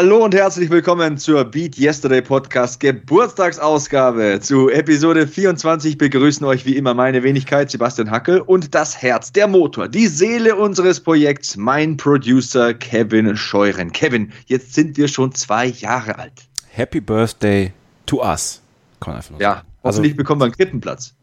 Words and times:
Hallo 0.00 0.24
und 0.24 0.32
herzlich 0.32 0.70
willkommen 0.70 1.18
zur 1.18 1.44
Beat 1.44 1.76
Yesterday 1.76 2.22
Podcast 2.22 2.78
Geburtstagsausgabe. 2.78 4.38
Zu 4.40 4.68
Episode 4.68 5.26
24 5.26 5.98
begrüßen 5.98 6.46
euch 6.46 6.64
wie 6.64 6.76
immer 6.76 6.94
meine 6.94 7.24
Wenigkeit 7.24 7.68
Sebastian 7.68 8.08
Hackel 8.08 8.40
und 8.40 8.76
das 8.76 9.02
Herz, 9.02 9.32
der 9.32 9.48
Motor, 9.48 9.88
die 9.88 10.06
Seele 10.06 10.54
unseres 10.54 11.00
Projekts, 11.00 11.56
mein 11.56 11.96
Producer 11.96 12.74
Kevin 12.74 13.36
Scheuren. 13.36 13.90
Kevin, 13.90 14.32
jetzt 14.46 14.72
sind 14.72 14.96
wir 14.96 15.08
schon 15.08 15.32
zwei 15.32 15.66
Jahre 15.66 16.16
alt. 16.16 16.46
Happy 16.70 17.00
Birthday 17.00 17.72
to 18.06 18.22
us. 18.24 18.62
Kann 19.00 19.16
einfach 19.16 19.32
nur 19.32 19.40
ja, 19.40 19.54
sagen. 19.54 19.66
hoffentlich 19.82 20.12
also, 20.12 20.16
bekommen 20.16 20.40
wir 20.42 20.44
einen 20.44 20.54
Krippenplatz. 20.54 21.16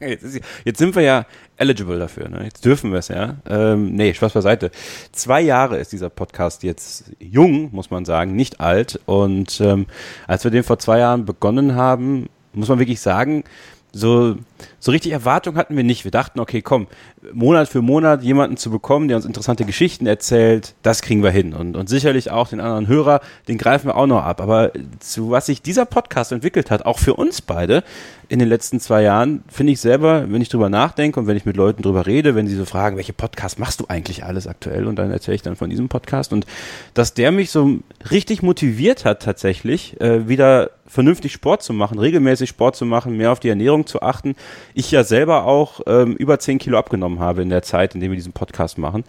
Jetzt, 0.00 0.40
jetzt, 0.64 0.78
sind 0.78 0.94
wir 0.94 1.02
ja 1.02 1.26
eligible 1.56 1.98
dafür. 1.98 2.28
Ne? 2.28 2.44
Jetzt 2.44 2.64
dürfen 2.64 2.92
wir 2.92 3.00
es 3.00 3.08
ja. 3.08 3.36
Ähm, 3.48 3.94
nee, 3.94 4.14
Spaß 4.14 4.32
beiseite. 4.32 4.70
Zwei 5.12 5.40
Jahre 5.40 5.78
ist 5.78 5.92
dieser 5.92 6.08
Podcast 6.08 6.62
jetzt 6.62 7.10
jung, 7.18 7.70
muss 7.72 7.90
man 7.90 8.04
sagen, 8.04 8.36
nicht 8.36 8.60
alt. 8.60 9.00
Und 9.06 9.60
ähm, 9.60 9.86
als 10.26 10.44
wir 10.44 10.50
den 10.50 10.62
vor 10.62 10.78
zwei 10.78 11.00
Jahren 11.00 11.24
begonnen 11.24 11.74
haben, 11.74 12.28
muss 12.52 12.68
man 12.68 12.78
wirklich 12.78 13.00
sagen, 13.00 13.44
so, 13.92 14.36
so 14.78 14.90
richtig 14.90 15.12
Erwartung 15.12 15.56
hatten 15.56 15.76
wir 15.76 15.84
nicht. 15.84 16.04
Wir 16.04 16.10
dachten, 16.10 16.40
okay, 16.40 16.62
komm, 16.62 16.86
Monat 17.32 17.68
für 17.68 17.82
Monat 17.82 18.22
jemanden 18.22 18.56
zu 18.56 18.70
bekommen, 18.70 19.08
der 19.08 19.16
uns 19.16 19.26
interessante 19.26 19.64
Geschichten 19.64 20.06
erzählt, 20.06 20.74
das 20.82 21.02
kriegen 21.02 21.22
wir 21.22 21.30
hin. 21.30 21.54
Und, 21.54 21.76
und 21.76 21.88
sicherlich 21.88 22.30
auch 22.30 22.48
den 22.48 22.60
anderen 22.60 22.86
Hörer, 22.86 23.20
den 23.48 23.58
greifen 23.58 23.88
wir 23.88 23.96
auch 23.96 24.06
noch 24.06 24.24
ab. 24.24 24.40
Aber 24.40 24.72
zu 25.00 25.30
was 25.30 25.46
sich 25.46 25.62
dieser 25.62 25.84
Podcast 25.84 26.32
entwickelt 26.32 26.70
hat, 26.70 26.86
auch 26.86 26.98
für 26.98 27.14
uns 27.14 27.40
beide 27.40 27.82
in 28.28 28.38
den 28.38 28.48
letzten 28.48 28.78
zwei 28.78 29.02
Jahren, 29.02 29.42
finde 29.48 29.72
ich 29.72 29.80
selber, 29.80 30.30
wenn 30.30 30.42
ich 30.42 30.50
drüber 30.50 30.68
nachdenke 30.68 31.18
und 31.18 31.26
wenn 31.26 31.36
ich 31.36 31.46
mit 31.46 31.56
Leuten 31.56 31.82
drüber 31.82 32.06
rede, 32.06 32.34
wenn 32.34 32.46
sie 32.46 32.56
so 32.56 32.66
fragen, 32.66 32.96
welche 32.96 33.14
Podcast 33.14 33.58
machst 33.58 33.80
du 33.80 33.86
eigentlich 33.88 34.24
alles 34.24 34.46
aktuell? 34.46 34.86
Und 34.86 34.96
dann 34.96 35.10
erzähle 35.10 35.36
ich 35.36 35.42
dann 35.42 35.56
von 35.56 35.70
diesem 35.70 35.88
Podcast. 35.88 36.32
Und 36.32 36.46
dass 36.94 37.14
der 37.14 37.32
mich 37.32 37.50
so 37.50 37.78
richtig 38.10 38.42
motiviert 38.42 39.04
hat, 39.04 39.22
tatsächlich, 39.22 39.98
äh, 40.00 40.28
wieder 40.28 40.70
vernünftig 40.86 41.32
Sport 41.32 41.62
zu 41.62 41.72
machen, 41.72 41.98
regelmäßig 41.98 42.48
Sport 42.48 42.76
zu 42.76 42.84
machen, 42.84 43.16
mehr 43.16 43.32
auf 43.32 43.40
die 43.40 43.48
Ernährung 43.48 43.86
zu 43.86 44.02
achten. 44.02 44.34
Ich 44.74 44.90
ja 44.90 45.04
selber 45.04 45.44
auch 45.44 45.80
ähm, 45.86 46.14
über 46.16 46.38
zehn 46.38 46.58
Kilo 46.58 46.78
abgenommen 46.78 47.20
habe 47.20 47.42
in 47.42 47.50
der 47.50 47.62
Zeit, 47.62 47.94
in 47.94 48.00
der 48.00 48.10
wir 48.10 48.16
diesen 48.16 48.32
Podcast 48.32 48.78
machen. 48.78 49.04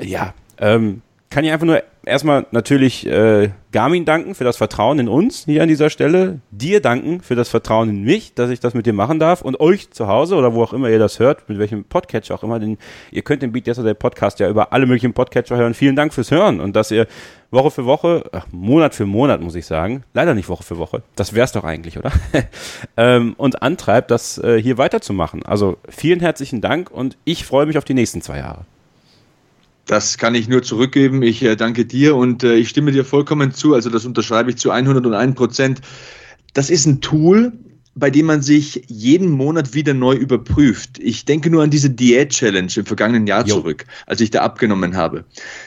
Ja, 0.00 0.34
ähm, 0.58 1.02
kann 1.30 1.44
ich 1.44 1.52
einfach 1.52 1.66
nur 1.66 1.80
erstmal 2.04 2.44
natürlich 2.50 3.06
äh, 3.06 3.50
Garmin 3.70 4.04
danken 4.04 4.34
für 4.34 4.42
das 4.42 4.56
Vertrauen 4.56 4.98
in 4.98 5.08
uns 5.08 5.44
hier 5.44 5.62
an 5.62 5.68
dieser 5.68 5.88
Stelle, 5.88 6.40
dir 6.50 6.82
danken 6.82 7.20
für 7.20 7.36
das 7.36 7.48
Vertrauen 7.48 7.88
in 7.88 8.02
mich, 8.02 8.34
dass 8.34 8.50
ich 8.50 8.58
das 8.58 8.74
mit 8.74 8.84
dir 8.84 8.92
machen 8.92 9.20
darf 9.20 9.40
und 9.40 9.60
euch 9.60 9.92
zu 9.92 10.08
Hause 10.08 10.34
oder 10.34 10.54
wo 10.54 10.64
auch 10.64 10.72
immer 10.72 10.90
ihr 10.90 10.98
das 10.98 11.20
hört, 11.20 11.48
mit 11.48 11.60
welchem 11.60 11.84
Podcatcher 11.84 12.34
auch 12.34 12.42
immer, 12.42 12.58
denn 12.58 12.78
ihr 13.12 13.22
könnt 13.22 13.42
den 13.42 13.52
Beat 13.52 13.68
Yesterday 13.68 13.94
Podcast 13.94 14.40
ja 14.40 14.48
über 14.48 14.72
alle 14.72 14.86
möglichen 14.86 15.12
Podcatcher 15.12 15.56
hören. 15.56 15.74
Vielen 15.74 15.94
Dank 15.94 16.12
fürs 16.12 16.32
Hören 16.32 16.60
und 16.60 16.74
dass 16.74 16.90
ihr 16.90 17.06
Woche 17.52 17.70
für 17.70 17.84
Woche, 17.84 18.24
ach, 18.32 18.46
Monat 18.50 18.96
für 18.96 19.06
Monat 19.06 19.40
muss 19.40 19.54
ich 19.54 19.66
sagen, 19.66 20.02
leider 20.14 20.34
nicht 20.34 20.48
Woche 20.48 20.64
für 20.64 20.78
Woche, 20.78 21.04
das 21.14 21.32
wär's 21.32 21.52
doch 21.52 21.62
eigentlich, 21.62 21.96
oder? 21.96 22.10
ähm, 22.96 23.34
und 23.36 23.62
antreibt, 23.62 24.10
das 24.10 24.38
äh, 24.38 24.60
hier 24.60 24.78
weiterzumachen. 24.78 25.46
Also 25.46 25.78
vielen 25.88 26.18
herzlichen 26.18 26.60
Dank 26.60 26.90
und 26.90 27.16
ich 27.24 27.44
freue 27.44 27.66
mich 27.66 27.78
auf 27.78 27.84
die 27.84 27.94
nächsten 27.94 28.20
zwei 28.20 28.38
Jahre. 28.38 28.64
Das 29.90 30.18
kann 30.18 30.36
ich 30.36 30.46
nur 30.46 30.62
zurückgeben. 30.62 31.20
Ich 31.20 31.42
äh, 31.42 31.56
danke 31.56 31.84
dir 31.84 32.14
und 32.14 32.44
äh, 32.44 32.54
ich 32.54 32.68
stimme 32.68 32.92
dir 32.92 33.04
vollkommen 33.04 33.52
zu. 33.52 33.74
Also 33.74 33.90
das 33.90 34.04
unterschreibe 34.04 34.50
ich 34.50 34.56
zu 34.56 34.70
101 34.70 35.34
Prozent. 35.34 35.80
Das 36.54 36.70
ist 36.70 36.86
ein 36.86 37.00
Tool, 37.00 37.54
bei 37.96 38.08
dem 38.08 38.26
man 38.26 38.40
sich 38.40 38.84
jeden 38.86 39.30
Monat 39.30 39.74
wieder 39.74 39.92
neu 39.92 40.14
überprüft. 40.14 41.00
Ich 41.00 41.24
denke 41.24 41.50
nur 41.50 41.64
an 41.64 41.70
diese 41.70 41.90
Diät-Challenge 41.90 42.70
im 42.76 42.86
vergangenen 42.86 43.26
Jahr 43.26 43.44
jo. 43.44 43.56
zurück, 43.56 43.84
als 44.06 44.20
ich 44.20 44.30
da 44.30 44.42
abgenommen 44.42 44.94
habe. 44.94 45.24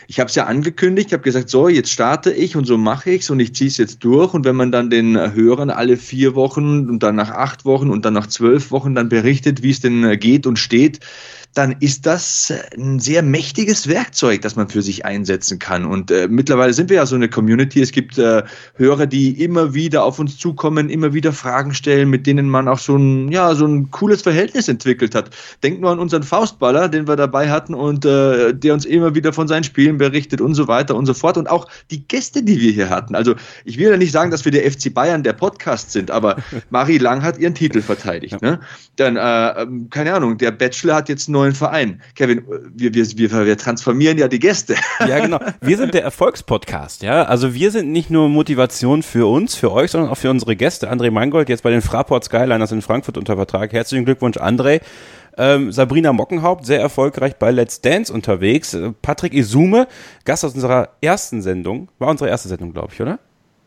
Ich 0.07 0.21
habe 0.21 0.29
es 0.29 0.35
ja 0.35 0.45
angekündigt, 0.45 1.11
habe 1.11 1.21
gesagt, 1.21 1.49
so, 1.49 1.67
jetzt 1.67 1.89
starte 1.89 2.31
ich 2.31 2.55
und 2.55 2.63
so 2.63 2.77
mache 2.77 3.11
ich 3.11 3.23
es 3.23 3.29
und 3.29 3.41
ich 3.41 3.53
ziehe 3.53 3.67
es 3.67 3.75
jetzt 3.75 4.05
durch. 4.05 4.33
Und 4.33 4.45
wenn 4.45 4.55
man 4.55 4.71
dann 4.71 4.89
den 4.89 5.17
Hörern 5.33 5.69
alle 5.69 5.97
vier 5.97 6.33
Wochen 6.33 6.89
und 6.89 7.03
dann 7.03 7.15
nach 7.15 7.31
acht 7.31 7.65
Wochen 7.65 7.89
und 7.89 8.05
dann 8.05 8.13
nach 8.13 8.27
zwölf 8.27 8.71
Wochen 8.71 8.95
dann 8.95 9.09
berichtet, 9.09 9.63
wie 9.63 9.71
es 9.71 9.81
denn 9.81 10.17
geht 10.17 10.47
und 10.47 10.59
steht, 10.59 11.01
dann 11.53 11.75
ist 11.79 12.05
das 12.05 12.51
ein 12.75 12.99
sehr 12.99 13.21
mächtiges 13.21 13.87
Werkzeug, 13.87 14.41
das 14.41 14.55
man 14.55 14.69
für 14.69 14.81
sich 14.81 15.05
einsetzen 15.05 15.59
kann. 15.59 15.85
Und 15.85 16.09
äh, 16.09 16.27
mittlerweile 16.27 16.73
sind 16.73 16.89
wir 16.89 16.97
ja 16.97 17.05
so 17.05 17.15
eine 17.15 17.29
Community. 17.29 17.81
Es 17.81 17.91
gibt 17.91 18.17
äh, 18.17 18.43
Hörer, 18.75 19.05
die 19.05 19.43
immer 19.43 19.73
wieder 19.73 20.03
auf 20.03 20.17
uns 20.17 20.37
zukommen, 20.37 20.89
immer 20.89 21.13
wieder 21.13 21.31
Fragen 21.31 21.73
stellen, 21.75 22.09
mit 22.09 22.25
denen 22.25 22.49
man 22.49 22.67
auch 22.67 22.79
so 22.79 22.95
ein, 22.95 23.31
ja, 23.31 23.53
so 23.53 23.67
ein 23.67 23.91
cooles 23.91 24.23
Verhältnis 24.23 24.67
entwickelt 24.67 25.13
hat. 25.13 25.29
Denkt 25.61 25.81
nur 25.81 25.91
an 25.91 25.99
unseren 25.99 26.23
Faustballer, 26.23 26.89
den 26.89 27.07
wir 27.07 27.15
dabei 27.15 27.51
hatten 27.51 27.75
und 27.75 28.03
äh, 28.03 28.53
der 28.53 28.73
uns 28.73 28.85
immer 28.85 29.13
wieder 29.13 29.31
von 29.31 29.47
seinen 29.47 29.63
Spielen 29.63 29.99
berichtet 29.99 30.41
und 30.41 30.55
so 30.55 30.67
weiter 30.67 30.95
und 30.95 31.05
so 31.05 31.13
fort. 31.13 31.37
Und 31.37 31.47
auch 31.47 31.67
die 31.91 32.07
Gäste, 32.07 32.41
die 32.41 32.59
wir 32.59 32.71
hier 32.71 32.89
hatten. 32.89 33.13
Also 33.13 33.35
ich 33.63 33.77
will 33.77 33.91
ja 33.91 33.97
nicht 33.97 34.11
sagen, 34.11 34.31
dass 34.31 34.43
wir 34.43 34.51
der 34.51 34.69
FC 34.71 34.91
Bayern 34.91 35.21
der 35.21 35.33
Podcast 35.33 35.91
sind, 35.91 36.09
aber 36.09 36.37
Marie 36.71 36.97
Lang 36.97 37.21
hat 37.21 37.37
ihren 37.37 37.53
Titel 37.53 37.83
verteidigt. 37.83 38.41
Ne? 38.41 38.59
Dann, 38.95 39.17
äh, 39.17 39.61
ähm, 39.61 39.89
keine 39.91 40.15
Ahnung, 40.15 40.39
der 40.39 40.49
Bachelor 40.51 40.95
hat 40.95 41.09
jetzt 41.09 41.27
einen 41.27 41.42
neuen 41.43 41.55
Verein. 41.55 42.01
Kevin, 42.15 42.43
wir, 42.73 42.93
wir, 42.93 43.05
wir, 43.05 43.45
wir 43.45 43.57
transformieren 43.57 44.17
ja 44.17 44.27
die 44.27 44.39
Gäste. 44.39 44.75
Ja, 45.07 45.19
genau. 45.19 45.39
Wir 45.59 45.77
sind 45.77 45.93
der 45.93 46.03
Erfolgspodcast, 46.03 47.03
ja. 47.03 47.23
Also 47.23 47.53
wir 47.53 47.71
sind 47.71 47.91
nicht 47.91 48.09
nur 48.09 48.29
Motivation 48.29 49.03
für 49.03 49.29
uns, 49.29 49.55
für 49.55 49.71
euch, 49.71 49.91
sondern 49.91 50.09
auch 50.09 50.17
für 50.17 50.29
unsere 50.29 50.55
Gäste. 50.55 50.89
André 50.91 51.11
Mangold 51.11 51.49
jetzt 51.49 51.63
bei 51.63 51.71
den 51.71 51.81
Fraport 51.81 52.23
Skyliners 52.23 52.71
in 52.71 52.81
Frankfurt 52.81 53.17
unter 53.17 53.35
Vertrag. 53.35 53.73
Herzlichen 53.73 54.05
Glückwunsch, 54.05 54.37
André. 54.37 54.81
Ähm, 55.37 55.71
Sabrina 55.71 56.13
Mockenhaupt, 56.13 56.65
sehr 56.65 56.79
erfolgreich 56.79 57.35
bei 57.35 57.51
Let's 57.51 57.81
Dance 57.81 58.13
unterwegs. 58.13 58.77
Patrick 59.01 59.33
Isume, 59.33 59.87
Gast 60.25 60.45
aus 60.45 60.53
unserer 60.53 60.89
ersten 61.01 61.41
Sendung. 61.41 61.89
War 61.99 62.09
unsere 62.09 62.29
erste 62.29 62.47
Sendung, 62.47 62.71
glaube 62.71 62.89
ich, 62.93 63.01
oder? 63.01 63.19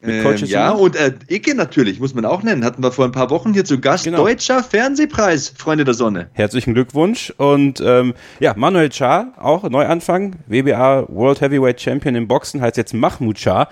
Ähm, 0.08 0.36
ja, 0.46 0.70
und 0.70 0.96
äh, 0.96 1.12
Icke 1.28 1.54
natürlich, 1.54 2.00
muss 2.00 2.14
man 2.14 2.24
auch 2.24 2.42
nennen. 2.42 2.64
Hatten 2.64 2.82
wir 2.82 2.92
vor 2.92 3.04
ein 3.04 3.12
paar 3.12 3.30
Wochen 3.30 3.52
hier 3.52 3.64
zu 3.64 3.80
Gast. 3.80 4.04
Genau. 4.04 4.18
Deutscher 4.18 4.62
Fernsehpreis, 4.62 5.52
Freunde 5.56 5.84
der 5.84 5.94
Sonne. 5.94 6.28
Herzlichen 6.32 6.74
Glückwunsch. 6.74 7.32
Und 7.36 7.82
ähm, 7.84 8.14
ja, 8.40 8.54
Manuel 8.56 8.90
Char, 8.92 9.32
auch 9.38 9.68
Neuanfang. 9.68 10.36
WBA 10.46 11.06
World 11.08 11.40
Heavyweight 11.40 11.80
Champion 11.80 12.14
im 12.14 12.28
Boxen, 12.28 12.60
heißt 12.60 12.76
jetzt 12.76 12.94
Mahmoud 12.94 13.38
Char. 13.38 13.68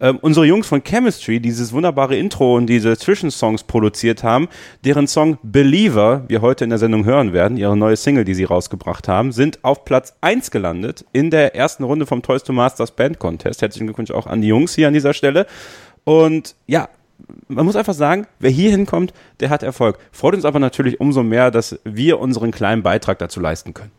Ähm, 0.00 0.18
unsere 0.22 0.46
Jungs 0.46 0.66
von 0.66 0.82
Chemistry, 0.84 1.40
dieses 1.40 1.72
wunderbare 1.72 2.16
Intro 2.16 2.56
und 2.56 2.66
diese 2.66 2.96
Zwischensongs 2.96 3.64
produziert 3.64 4.22
haben, 4.22 4.48
deren 4.84 5.08
Song 5.08 5.38
Believer 5.42 6.24
wir 6.28 6.40
heute 6.40 6.64
in 6.64 6.70
der 6.70 6.78
Sendung 6.78 7.04
hören 7.04 7.32
werden, 7.32 7.56
ihre 7.56 7.76
neue 7.76 7.96
Single, 7.96 8.24
die 8.24 8.34
sie 8.34 8.44
rausgebracht 8.44 9.08
haben, 9.08 9.32
sind 9.32 9.64
auf 9.64 9.84
Platz 9.84 10.16
1 10.20 10.50
gelandet 10.50 11.04
in 11.12 11.30
der 11.30 11.56
ersten 11.56 11.82
Runde 11.82 12.06
vom 12.06 12.22
Toys 12.22 12.44
to 12.44 12.52
Masters 12.52 12.92
Band 12.92 13.18
Contest. 13.18 13.60
Herzlichen 13.60 13.86
Glückwunsch 13.86 14.12
auch 14.12 14.26
an 14.26 14.40
die 14.40 14.48
Jungs 14.48 14.74
hier 14.74 14.86
an 14.86 14.94
dieser 14.94 15.14
Stelle. 15.14 15.46
Und 16.04 16.54
ja, 16.66 16.88
man 17.48 17.66
muss 17.66 17.76
einfach 17.76 17.94
sagen, 17.94 18.26
wer 18.38 18.50
hier 18.50 18.70
hinkommt, 18.70 19.12
der 19.40 19.50
hat 19.50 19.64
Erfolg. 19.64 19.98
Freut 20.12 20.34
uns 20.34 20.44
aber 20.44 20.60
natürlich 20.60 21.00
umso 21.00 21.24
mehr, 21.24 21.50
dass 21.50 21.78
wir 21.84 22.20
unseren 22.20 22.52
kleinen 22.52 22.82
Beitrag 22.82 23.18
dazu 23.18 23.40
leisten 23.40 23.74
können. 23.74 23.90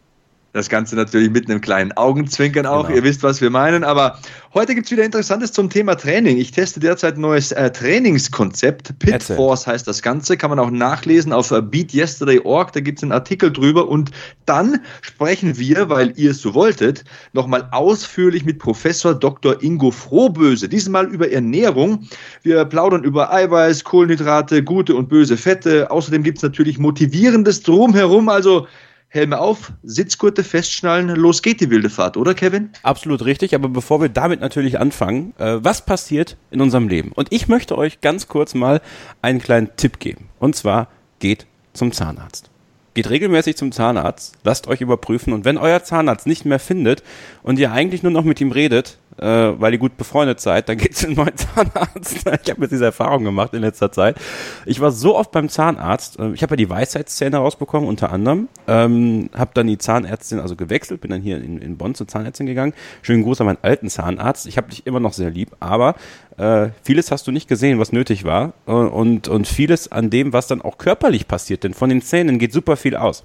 Das 0.51 0.67
Ganze 0.67 0.95
natürlich 0.95 1.29
mit 1.29 1.47
einem 1.47 1.61
kleinen 1.61 1.91
Augenzwinkern 1.91 2.65
auch. 2.65 2.87
Genau. 2.87 2.97
Ihr 2.97 3.03
wisst, 3.03 3.21
was 3.21 3.39
wir 3.39 3.51
meinen. 3.51 3.83
Aber 3.83 4.17
heute 4.55 4.73
gibt 4.73 4.87
es 4.87 4.91
wieder 4.91 5.03
Interessantes 5.03 5.51
zum 5.51 5.69
Thema 5.69 5.93
Training. 5.93 6.37
Ich 6.37 6.49
teste 6.49 6.79
derzeit 6.79 7.17
ein 7.17 7.21
neues 7.21 7.51
äh, 7.51 7.69
Trainingskonzept. 7.69 8.97
Pitforce 8.97 9.67
heißt 9.67 9.87
das 9.87 10.01
Ganze. 10.01 10.37
Kann 10.37 10.49
man 10.49 10.57
auch 10.57 10.71
nachlesen 10.71 11.33
auf 11.33 11.51
äh, 11.51 11.61
beatyesterday.org. 11.61 12.73
Da 12.73 12.79
gibt 12.79 12.97
es 12.97 13.03
einen 13.03 13.11
Artikel 13.11 13.53
drüber. 13.53 13.87
Und 13.87 14.09
dann 14.47 14.81
sprechen 15.01 15.59
wir, 15.59 15.87
weil 15.89 16.13
ihr 16.15 16.31
es 16.31 16.41
so 16.41 16.55
wolltet, 16.55 17.03
nochmal 17.33 17.69
ausführlich 17.71 18.43
mit 18.43 18.57
Professor 18.57 19.13
Dr. 19.13 19.61
Ingo 19.61 19.91
Frohböse. 19.91 20.67
Diesmal 20.67 21.05
über 21.09 21.31
Ernährung. 21.31 22.07
Wir 22.41 22.65
plaudern 22.65 23.03
über 23.03 23.31
Eiweiß, 23.31 23.83
Kohlenhydrate, 23.83 24.63
gute 24.63 24.95
und 24.95 25.09
böse 25.09 25.37
Fette. 25.37 25.91
Außerdem 25.91 26.23
gibt 26.23 26.39
es 26.39 26.43
natürlich 26.43 26.79
motivierendes 26.79 27.61
Drumherum. 27.61 28.29
Also 28.29 28.65
Helme 29.11 29.39
auf, 29.39 29.73
Sitzgurte 29.81 30.43
festschnallen, 30.43 31.09
los 31.09 31.41
geht 31.41 31.61
die 31.61 31.71
wilde 31.71 31.89
Fahrt, 31.89 32.15
oder 32.15 32.35
Kevin? 32.35 32.69
Absolut 32.83 33.25
richtig, 33.25 33.55
aber 33.55 33.67
bevor 33.67 34.01
wir 34.01 34.09
damit 34.09 34.39
natürlich 34.39 34.79
anfangen, 34.79 35.33
äh, 35.39 35.57
was 35.61 35.83
passiert 35.83 36.37
in 36.51 36.61
unserem 36.61 36.87
Leben? 36.87 37.11
Und 37.13 37.29
ich 37.31 37.47
möchte 37.47 37.75
euch 37.75 38.01
ganz 38.01 38.27
kurz 38.27 38.53
mal 38.53 38.81
einen 39.23 39.39
kleinen 39.39 39.69
Tipp 39.77 39.99
geben. 39.99 40.29
Und 40.39 40.55
zwar 40.55 40.89
geht 41.17 41.47
zum 41.73 41.91
Zahnarzt. 41.91 42.51
Geht 42.93 43.09
regelmäßig 43.09 43.57
zum 43.57 43.71
Zahnarzt, 43.71 44.37
lasst 44.43 44.67
euch 44.67 44.81
überprüfen 44.81 45.33
und 45.33 45.43
wenn 45.43 45.57
euer 45.57 45.83
Zahnarzt 45.83 46.27
nicht 46.27 46.45
mehr 46.45 46.59
findet 46.59 47.01
und 47.41 47.57
ihr 47.57 47.71
eigentlich 47.71 48.03
nur 48.03 48.11
noch 48.11 48.23
mit 48.23 48.39
ihm 48.41 48.51
redet, 48.51 48.99
äh, 49.19 49.59
weil 49.59 49.73
ihr 49.73 49.79
gut 49.79 49.97
befreundet 49.97 50.39
seid, 50.39 50.69
dann 50.69 50.77
geht 50.77 50.95
zu 50.95 51.07
einem 51.07 51.17
neuen 51.17 51.37
Zahnarzt. 51.37 52.15
ich 52.43 52.49
habe 52.51 52.61
jetzt 52.61 52.71
diese 52.71 52.85
Erfahrung 52.85 53.23
gemacht 53.23 53.53
in 53.53 53.61
letzter 53.61 53.91
Zeit. 53.91 54.17
Ich 54.65 54.79
war 54.79 54.91
so 54.91 55.15
oft 55.15 55.31
beim 55.31 55.49
Zahnarzt. 55.49 56.19
Äh, 56.19 56.31
ich 56.31 56.43
habe 56.43 56.53
ja 56.53 56.57
die 56.57 56.69
Weisheitszähne 56.69 57.37
rausbekommen, 57.37 57.87
unter 57.87 58.11
anderem. 58.11 58.47
Ähm, 58.67 59.29
habe 59.35 59.51
dann 59.53 59.67
die 59.67 59.77
Zahnärztin 59.77 60.39
also 60.39 60.55
gewechselt, 60.55 61.01
bin 61.01 61.11
dann 61.11 61.21
hier 61.21 61.37
in, 61.37 61.59
in 61.59 61.77
Bonn 61.77 61.95
zur 61.95 62.07
Zahnärztin 62.07 62.45
gegangen. 62.45 62.73
Schönen 63.01 63.23
Gruß 63.23 63.41
an 63.41 63.47
meinen 63.47 63.59
alten 63.61 63.89
Zahnarzt. 63.89 64.47
Ich 64.47 64.57
habe 64.57 64.69
dich 64.69 64.85
immer 64.87 64.99
noch 64.99 65.13
sehr 65.13 65.29
lieb, 65.29 65.55
aber 65.59 65.95
äh, 66.39 66.69
vieles 66.83 67.11
hast 67.11 67.27
du 67.27 67.31
nicht 67.31 67.47
gesehen, 67.49 67.79
was 67.79 67.91
nötig 67.91 68.23
war 68.23 68.53
äh, 68.65 68.71
und, 68.71 69.27
und 69.27 69.47
vieles 69.47 69.91
an 69.91 70.09
dem, 70.09 70.31
was 70.31 70.47
dann 70.47 70.61
auch 70.61 70.77
körperlich 70.77 71.27
passiert, 71.27 71.63
denn 71.63 71.73
von 71.73 71.89
den 71.89 72.01
Zähnen 72.01 72.39
geht 72.39 72.53
super 72.53 72.77
viel 72.77 72.95
aus. 72.95 73.23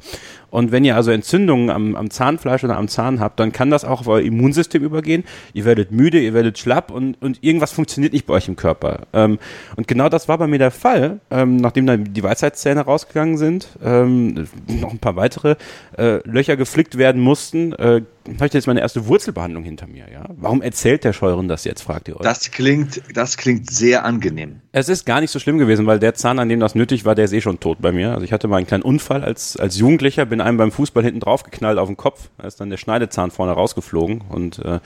Und 0.51 0.71
wenn 0.73 0.85
ihr 0.85 0.95
also 0.95 1.11
Entzündungen 1.11 1.71
am, 1.71 1.97
am 1.97 2.11
Zahnfleisch 2.11 2.63
oder 2.63 2.77
am 2.77 2.89
Zahn 2.89 3.21
habt, 3.21 3.41
dann 3.41 3.53
kann 3.53 3.71
das 3.71 3.85
auch 3.85 4.01
auf 4.01 4.09
euer 4.09 4.21
Immunsystem 4.21 4.85
übergehen. 4.85 5.25
Ihr 5.53 5.65
werdet 5.65 5.91
müde, 5.91 6.21
ihr 6.21 6.33
werdet 6.33 6.59
schlapp 6.59 6.91
und, 6.91 7.21
und 7.23 7.43
irgendwas 7.43 7.73
funktioniert 7.73 8.13
nicht 8.13 8.27
bei 8.27 8.35
euch 8.35 8.47
im 8.47 8.57
Körper. 8.57 9.07
Ähm, 9.13 9.39
und 9.77 9.89
genau 9.89 10.09
das 10.09 10.29
war 10.29 10.39
bei 10.39 10.47
mir 10.47 10.59
der 10.59 10.71
Fall, 10.71 11.21
ähm, 11.31 11.57
nachdem 11.57 11.87
dann 11.87 12.13
die 12.15 12.23
Weisheitszähne 12.23 12.83
rausgegangen 12.83 13.37
sind, 13.37 13.69
ähm, 13.83 14.47
noch 14.69 14.93
ein 14.93 14.99
paar 14.99 15.17
weitere 15.17 15.57
äh, 15.99 16.19
Löcher 16.29 16.57
geflickt 16.57 16.99
werden 16.99 17.21
mussten, 17.21 17.73
äh, 17.73 18.03
habe 18.27 18.47
ich 18.47 18.53
jetzt 18.53 18.67
meine 18.67 18.81
erste 18.81 19.07
Wurzelbehandlung 19.07 19.65
hinter 19.65 19.87
mir. 19.87 20.11
Ja? 20.11 20.27
Warum 20.31 20.63
erzählt 20.63 21.05
der 21.05 21.13
Scheuren 21.13 21.49
das 21.49 21.65
jetzt, 21.65 21.83
fragt 21.83 22.09
ihr 22.09 22.17
euch. 22.17 22.23
Das 22.23 22.51
klingt, 22.51 23.03
das 23.15 23.37
klingt 23.37 23.71
sehr 23.71 24.05
angenehm. 24.05 24.61
Es 24.77 24.89
ist 24.89 25.07
gar 25.07 25.21
nicht 25.21 25.31
so 25.31 25.39
schlimm 25.39 25.59
gewesen, 25.59 25.87
weil 25.87 26.01
der 26.01 26.15
Zahn, 26.15 26.41
an 26.41 26.49
dem 26.49 26.59
das 26.59 26.75
nötig 26.75 27.05
war, 27.05 27.15
der 27.15 27.27
ist 27.27 27.33
eh 27.33 27.41
schon 27.41 27.61
tot 27.61 27.79
bei 27.81 27.93
mir. 27.93 28.11
Also 28.11 28.25
ich 28.25 28.33
hatte 28.33 28.49
mal 28.49 28.57
einen 28.57 28.67
kleinen 28.67 28.83
Unfall 28.83 29.23
als, 29.23 29.57
als 29.57 29.79
Jugendlicher, 29.79 30.27
bin 30.27 30.41
einem 30.41 30.57
beim 30.57 30.73
Fußball 30.73 31.05
hinten 31.05 31.21
drauf 31.21 31.45
geknallt 31.45 31.79
auf 31.79 31.87
den 31.87 31.97
Kopf, 31.97 32.29
da 32.39 32.49
ist 32.49 32.61
dann 32.61 32.71
der 32.71 32.77
Schneidezahn 32.77 33.31
vorne 33.31 33.53
rausgeflogen 33.53 34.23
und 34.29 34.59
äh, 34.59 34.81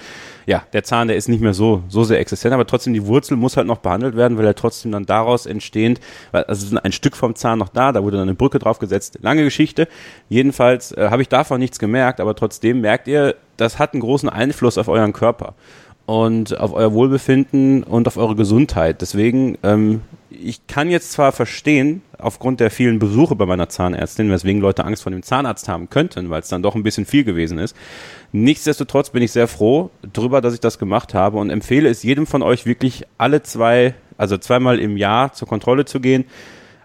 ja, 0.45 0.65
der 0.75 0.85
Zahn, 0.85 1.09
der 1.09 1.17
ist 1.17 1.31
nicht 1.31 1.41
mehr 1.41 1.55
so, 1.55 1.85
so 1.89 2.05
sehr 2.05 2.21
existent, 2.21 2.53
aber 2.53 2.67
trotzdem 2.67 2.93
die 2.93 3.07
Wurzel 3.07 3.39
muss 3.39 3.57
halt 3.57 3.67
noch 3.67 3.79
behandelt 3.79 4.15
werden, 4.15 4.37
weil 4.37 4.45
er 4.45 4.55
trotzdem 4.55 4.93
dann 4.93 5.07
daraus 5.07 5.47
entstehend, 5.47 6.01
weil 6.33 6.45
also 6.45 6.77
ein 6.77 6.93
Stück 6.93 7.17
vom 7.17 7.35
Zahn 7.35 7.59
noch 7.59 7.71
da, 7.71 7.91
da 7.93 8.03
wurde 8.03 8.19
dann 8.19 8.29
eine 8.29 8.37
Brücke 8.37 8.59
draufgesetzt. 8.59 9.21
Lange 9.23 9.43
Geschichte. 9.43 9.89
Jedenfalls 10.29 10.93
äh, 10.93 11.09
habe 11.09 11.23
ich 11.23 11.31
davon 11.31 11.61
nichts 11.61 11.79
gemerkt, 11.79 12.21
aber 12.21 12.35
trotzdem 12.35 12.83
merkt 12.83 13.09
ihr, 13.09 13.37
das 13.57 13.79
hat 13.79 13.95
einen 13.95 14.03
großen 14.03 14.29
Einfluss 14.29 14.77
auf 14.77 14.89
euren 14.89 15.15
Körper 15.15 15.55
und 16.09 16.59
auf 16.59 16.73
euer 16.73 16.95
Wohlbefinden 16.95 17.83
und 17.83 18.09
auf 18.09 18.17
eure 18.17 18.35
Gesundheit. 18.35 19.03
Deswegen, 19.03 19.59
ähm, 19.63 20.01
ich 20.31 20.67
kann 20.67 20.89
jetzt 20.89 21.13
zwar 21.13 21.33
verstehen, 21.33 22.01
aufgrund 22.17 22.61
der 22.61 22.71
vielen 22.71 22.99
Besuche 22.99 23.37
bei 23.37 23.45
meiner 23.45 23.69
Zahnärztin, 23.69 24.31
weswegen 24.31 24.63
Leute 24.63 24.87
Angst 24.87 25.03
vor 25.03 25.13
dem 25.13 25.23
Zahnarzt 25.23 25.69
haben 25.69 25.91
könnten, 25.91 26.31
weil 26.31 26.41
es 26.41 26.49
dann 26.49 26.63
doch 26.63 26.75
ein 26.75 26.83
bisschen 26.83 27.05
viel 27.05 27.25
gewesen 27.25 27.59
ist. 27.59 27.77
Nichtsdestotrotz 28.33 29.11
bin 29.11 29.23
ich 29.23 29.33
sehr 29.33 29.49
froh 29.49 29.91
darüber, 30.15 30.41
dass 30.41 30.55
ich 30.55 30.61
das 30.61 30.79
gemacht 30.79 31.13
habe 31.13 31.37
und 31.37 31.51
empfehle 31.51 31.91
es 31.91 32.03
jedem 32.03 32.27
von 32.27 32.41
euch 32.41 32.65
wirklich 32.65 33.05
alle 33.19 33.43
zwei, 33.43 33.95
also 34.17 34.39
zweimal 34.39 34.79
im 34.79 34.97
Jahr 34.97 35.35
zur 35.35 35.47
Kontrolle 35.47 35.85
zu 35.85 36.01
gehen 36.01 36.25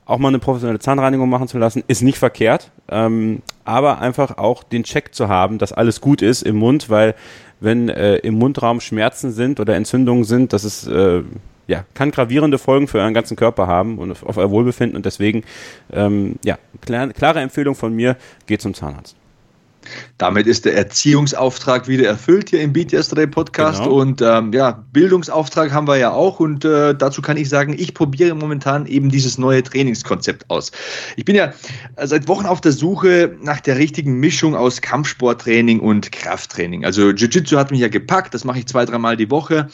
auch 0.05 0.17
mal 0.17 0.27
eine 0.27 0.39
professionelle 0.39 0.79
Zahnreinigung 0.79 1.29
machen 1.29 1.47
zu 1.47 1.57
lassen, 1.57 1.83
ist 1.87 2.01
nicht 2.01 2.17
verkehrt. 2.17 2.71
Ähm, 2.89 3.41
aber 3.63 3.99
einfach 3.99 4.37
auch 4.37 4.63
den 4.63 4.83
Check 4.83 5.15
zu 5.15 5.29
haben, 5.29 5.57
dass 5.57 5.71
alles 5.71 6.01
gut 6.01 6.21
ist 6.21 6.41
im 6.41 6.57
Mund, 6.57 6.89
weil 6.89 7.15
wenn 7.63 7.89
äh, 7.89 8.18
im 8.18 8.36
Mundraum 8.36 8.81
Schmerzen 8.81 9.31
sind 9.31 9.60
oder 9.60 9.75
Entzündungen 9.75 10.25
sind, 10.25 10.54
das 10.54 10.63
ist 10.63 10.88
äh, 10.88 11.24
ja, 11.65 11.86
kann 11.94 12.12
gravierende 12.12 12.57
Folgen 12.57 12.88
für 12.88 13.00
euren 13.00 13.13
ganzen 13.13 13.38
Körper 13.38 13.68
haben 13.68 13.98
und 13.98 14.12
auf, 14.12 14.24
auf 14.24 14.38
euer 14.38 14.51
Wohlbefinden 14.51 14.98
und 14.98 15.06
deswegen 15.06 15.44
ähm, 15.92 16.36
ja, 16.44 16.57
klar, 16.81 17.07
klare 17.10 17.39
Empfehlung 17.39 17.75
von 17.75 17.94
mir, 17.94 18.18
geht 18.48 18.62
zum 18.62 18.74
Zahnarzt. 18.74 19.15
Damit 20.18 20.47
ist 20.47 20.65
der 20.65 20.75
Erziehungsauftrag 20.75 21.88
wieder 21.88 22.07
erfüllt 22.07 22.50
hier 22.50 22.62
im 22.62 22.74
Beat 22.74 22.91
Yesterday 22.91 23.27
Podcast. 23.27 23.83
Genau. 23.83 23.95
Und 23.95 24.21
ähm, 24.21 24.53
ja, 24.53 24.83
Bildungsauftrag 24.91 25.71
haben 25.71 25.88
wir 25.88 25.97
ja 25.97 26.12
auch. 26.12 26.39
Und 26.39 26.65
äh, 26.65 26.95
dazu 26.95 27.21
kann 27.21 27.38
ich 27.38 27.50
sagen, 27.50 27.75
ich 27.77 27.94
probiere 27.94 28.35
momentan 28.35 28.85
eben 28.85 29.09
dieses 29.09 29.38
neue 29.38 29.63
Trainingskonzept 29.63 30.50
aus. 30.50 30.71
Ich 31.15 31.25
bin 31.25 31.35
ja 31.35 31.53
seit 32.03 32.27
Wochen 32.27 32.45
auf 32.45 32.62
der 32.62 32.71
Suche 32.71 33.35
nach 33.41 33.59
der 33.59 33.77
richtigen 33.77 34.19
Mischung 34.19 34.56
aus 34.56 34.81
Kampfsporttraining 34.81 35.80
und 35.80 36.12
Krafttraining. 36.12 36.85
Also 36.85 37.09
Jiu-Jitsu 37.09 37.57
hat 37.57 37.71
mich 37.71 37.80
ja 37.80 37.88
gepackt, 37.88 38.33
das 38.33 38.44
mache 38.44 38.59
ich 38.59 38.68
zwei, 38.68 38.85
dreimal 38.85 39.18
die 39.18 39.30
Woche. 39.30 39.69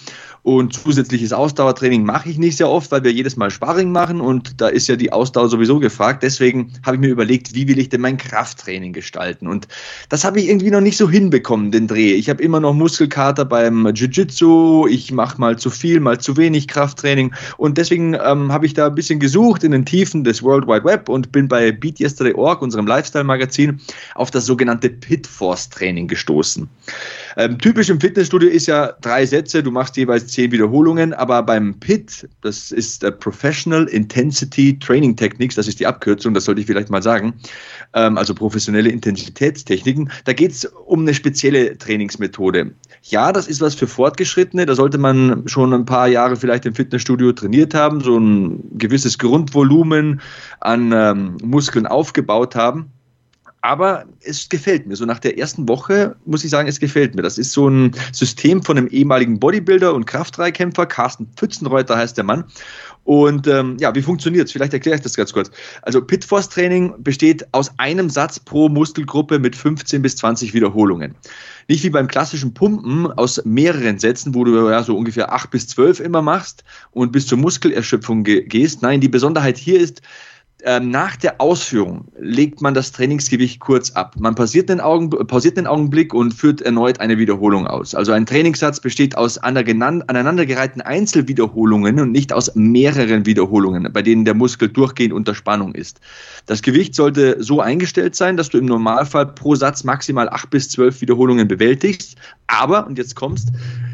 Und 0.49 0.73
zusätzliches 0.73 1.31
Ausdauertraining 1.31 2.03
mache 2.03 2.27
ich 2.27 2.39
nicht 2.39 2.57
sehr 2.57 2.67
oft, 2.67 2.91
weil 2.91 3.03
wir 3.03 3.11
jedes 3.11 3.37
Mal 3.37 3.51
Sparring 3.51 3.91
machen 3.91 4.19
und 4.19 4.59
da 4.59 4.67
ist 4.67 4.87
ja 4.87 4.95
die 4.95 5.13
Ausdauer 5.13 5.47
sowieso 5.47 5.77
gefragt. 5.77 6.23
Deswegen 6.23 6.73
habe 6.83 6.95
ich 6.95 7.01
mir 7.01 7.09
überlegt, 7.09 7.53
wie 7.53 7.67
will 7.67 7.77
ich 7.77 7.89
denn 7.89 8.01
mein 8.01 8.17
Krafttraining 8.17 8.91
gestalten? 8.91 9.45
Und 9.45 9.67
das 10.09 10.23
habe 10.23 10.39
ich 10.39 10.49
irgendwie 10.49 10.71
noch 10.71 10.81
nicht 10.81 10.97
so 10.97 11.07
hinbekommen, 11.07 11.69
den 11.69 11.85
Dreh. 11.85 12.13
Ich 12.13 12.31
habe 12.31 12.41
immer 12.41 12.59
noch 12.59 12.73
Muskelkater 12.73 13.45
beim 13.45 13.85
Jiu-Jitsu, 13.93 14.87
ich 14.87 15.11
mache 15.11 15.39
mal 15.39 15.59
zu 15.59 15.69
viel, 15.69 15.99
mal 15.99 16.19
zu 16.19 16.35
wenig 16.35 16.67
Krafttraining 16.67 17.31
und 17.57 17.77
deswegen 17.77 18.15
ähm, 18.15 18.51
habe 18.51 18.65
ich 18.65 18.73
da 18.73 18.87
ein 18.87 18.95
bisschen 18.95 19.19
gesucht 19.19 19.63
in 19.63 19.71
den 19.71 19.85
Tiefen 19.85 20.23
des 20.23 20.41
World 20.41 20.65
Wide 20.65 20.83
Web 20.83 21.09
und 21.09 21.31
bin 21.31 21.47
bei 21.47 21.71
BeatYesterday.org, 21.71 22.63
unserem 22.63 22.87
Lifestyle-Magazin, 22.87 23.79
auf 24.15 24.31
das 24.31 24.47
sogenannte 24.47 24.89
Pit-Force-Training 24.89 26.07
gestoßen. 26.07 26.67
Ähm, 27.39 27.57
typisch 27.57 27.89
im 27.89 28.01
Fitnessstudio 28.01 28.49
ist 28.49 28.67
ja 28.67 28.91
drei 28.99 29.25
Sätze, 29.25 29.63
du 29.63 29.71
machst 29.71 29.95
jeweils 29.95 30.27
zehn 30.27 30.51
Wiederholungen, 30.51 31.13
aber 31.13 31.41
beim 31.41 31.73
PIT, 31.79 32.27
das 32.41 32.69
ist 32.69 33.01
äh, 33.01 33.13
Professional 33.13 33.85
Intensity 33.85 34.77
Training 34.77 35.15
Techniques, 35.15 35.55
das 35.55 35.69
ist 35.69 35.79
die 35.79 35.87
Abkürzung, 35.87 36.33
das 36.33 36.43
sollte 36.43 36.59
ich 36.59 36.67
vielleicht 36.67 36.89
mal 36.89 37.01
sagen, 37.01 37.33
ähm, 37.93 38.17
also 38.17 38.35
professionelle 38.35 38.89
Intensitätstechniken, 38.89 40.11
da 40.25 40.33
geht 40.33 40.51
es 40.51 40.65
um 40.65 40.99
eine 40.99 41.13
spezielle 41.13 41.77
Trainingsmethode. 41.77 42.71
Ja, 43.03 43.31
das 43.31 43.47
ist 43.47 43.61
was 43.61 43.73
für 43.73 43.87
Fortgeschrittene, 43.87 44.65
da 44.65 44.75
sollte 44.75 44.97
man 44.97 45.47
schon 45.47 45.73
ein 45.73 45.85
paar 45.85 46.09
Jahre 46.09 46.35
vielleicht 46.35 46.65
im 46.65 46.75
Fitnessstudio 46.75 47.31
trainiert 47.31 47.73
haben, 47.73 48.01
so 48.01 48.17
ein 48.17 48.77
gewisses 48.77 49.17
Grundvolumen 49.17 50.19
an 50.59 50.91
ähm, 50.91 51.37
Muskeln 51.41 51.87
aufgebaut 51.87 52.57
haben. 52.57 52.91
Aber 53.61 54.05
es 54.21 54.47
gefällt 54.47 54.87
mir. 54.87 54.95
So 54.95 55.05
nach 55.05 55.19
der 55.19 55.37
ersten 55.37 55.67
Woche 55.67 56.15
muss 56.25 56.43
ich 56.43 56.49
sagen, 56.49 56.69
es 56.69 56.79
gefällt 56.79 57.15
mir. 57.15 57.21
Das 57.21 57.37
ist 57.37 57.51
so 57.51 57.67
ein 57.67 57.91
System 58.13 58.63
von 58.63 58.77
einem 58.77 58.87
ehemaligen 58.87 59.39
Bodybuilder 59.39 59.93
und 59.93 60.05
Kraftdreikämpfer. 60.05 60.85
Carsten 60.85 61.27
Pfützenreuter 61.35 61.97
heißt 61.97 62.15
der 62.15 62.23
Mann. 62.23 62.45
Und 63.03 63.47
ähm, 63.47 63.75
ja, 63.79 63.93
wie 63.95 64.01
funktioniert 64.01 64.47
es? 64.47 64.51
Vielleicht 64.51 64.73
erkläre 64.73 64.95
ich 64.97 65.01
das 65.01 65.15
ganz 65.15 65.33
kurz. 65.33 65.51
Also 65.81 66.01
Pitforce-Training 66.01 67.03
besteht 67.03 67.45
aus 67.53 67.71
einem 67.77 68.09
Satz 68.09 68.39
pro 68.39 68.69
Muskelgruppe 68.69 69.39
mit 69.39 69.55
15 69.55 70.01
bis 70.01 70.15
20 70.17 70.53
Wiederholungen. 70.53 71.15
Nicht 71.67 71.83
wie 71.83 71.89
beim 71.89 72.07
klassischen 72.07 72.53
Pumpen 72.53 73.11
aus 73.11 73.43
mehreren 73.45 73.99
Sätzen, 73.99 74.35
wo 74.35 74.43
du 74.43 74.69
ja 74.69 74.83
so 74.83 74.95
ungefähr 74.95 75.33
8 75.33 75.49
bis 75.51 75.67
12 75.67 75.99
immer 75.99 76.21
machst 76.21 76.63
und 76.91 77.11
bis 77.11 77.27
zur 77.27 77.37
Muskelerschöpfung 77.37 78.23
gehst. 78.23 78.81
Nein, 78.81 79.01
die 79.01 79.09
Besonderheit 79.09 79.57
hier 79.57 79.79
ist, 79.79 80.01
nach 80.81 81.15
der 81.15 81.39
Ausführung 81.39 82.09
legt 82.19 82.61
man 82.61 82.73
das 82.73 82.91
Trainingsgewicht 82.91 83.61
kurz 83.61 83.91
ab. 83.91 84.15
Man 84.19 84.35
pausiert 84.35 84.67
den, 84.67 84.81
Augen, 84.81 85.09
pausiert 85.09 85.55
den 85.55 85.67
Augenblick 85.67 86.13
und 86.13 86.33
führt 86.33 86.61
erneut 86.61 86.99
eine 86.99 87.17
Wiederholung 87.17 87.65
aus. 87.65 87.95
Also 87.95 88.11
ein 88.11 88.25
Trainingssatz 88.25 88.81
besteht 88.81 89.17
aus 89.17 89.37
aneinandergereihten 89.37 90.81
Einzelwiederholungen 90.81 92.01
und 92.01 92.11
nicht 92.11 92.33
aus 92.33 92.53
mehreren 92.55 93.25
Wiederholungen, 93.25 93.87
bei 93.93 94.01
denen 94.01 94.25
der 94.25 94.33
Muskel 94.33 94.67
durchgehend 94.67 95.13
unter 95.13 95.33
Spannung 95.33 95.73
ist. 95.75 96.01
Das 96.45 96.61
Gewicht 96.61 96.93
sollte 96.93 97.41
so 97.41 97.61
eingestellt 97.61 98.15
sein, 98.15 98.35
dass 98.35 98.49
du 98.49 98.57
im 98.57 98.65
Normalfall 98.65 99.27
pro 99.27 99.55
Satz 99.55 99.85
maximal 99.85 100.27
acht 100.27 100.49
bis 100.49 100.67
zwölf 100.67 100.99
Wiederholungen 100.99 101.47
bewältigst. 101.47 102.17
Aber, 102.47 102.85
und 102.85 102.97
jetzt 102.97 103.15
kommst, 103.15 103.49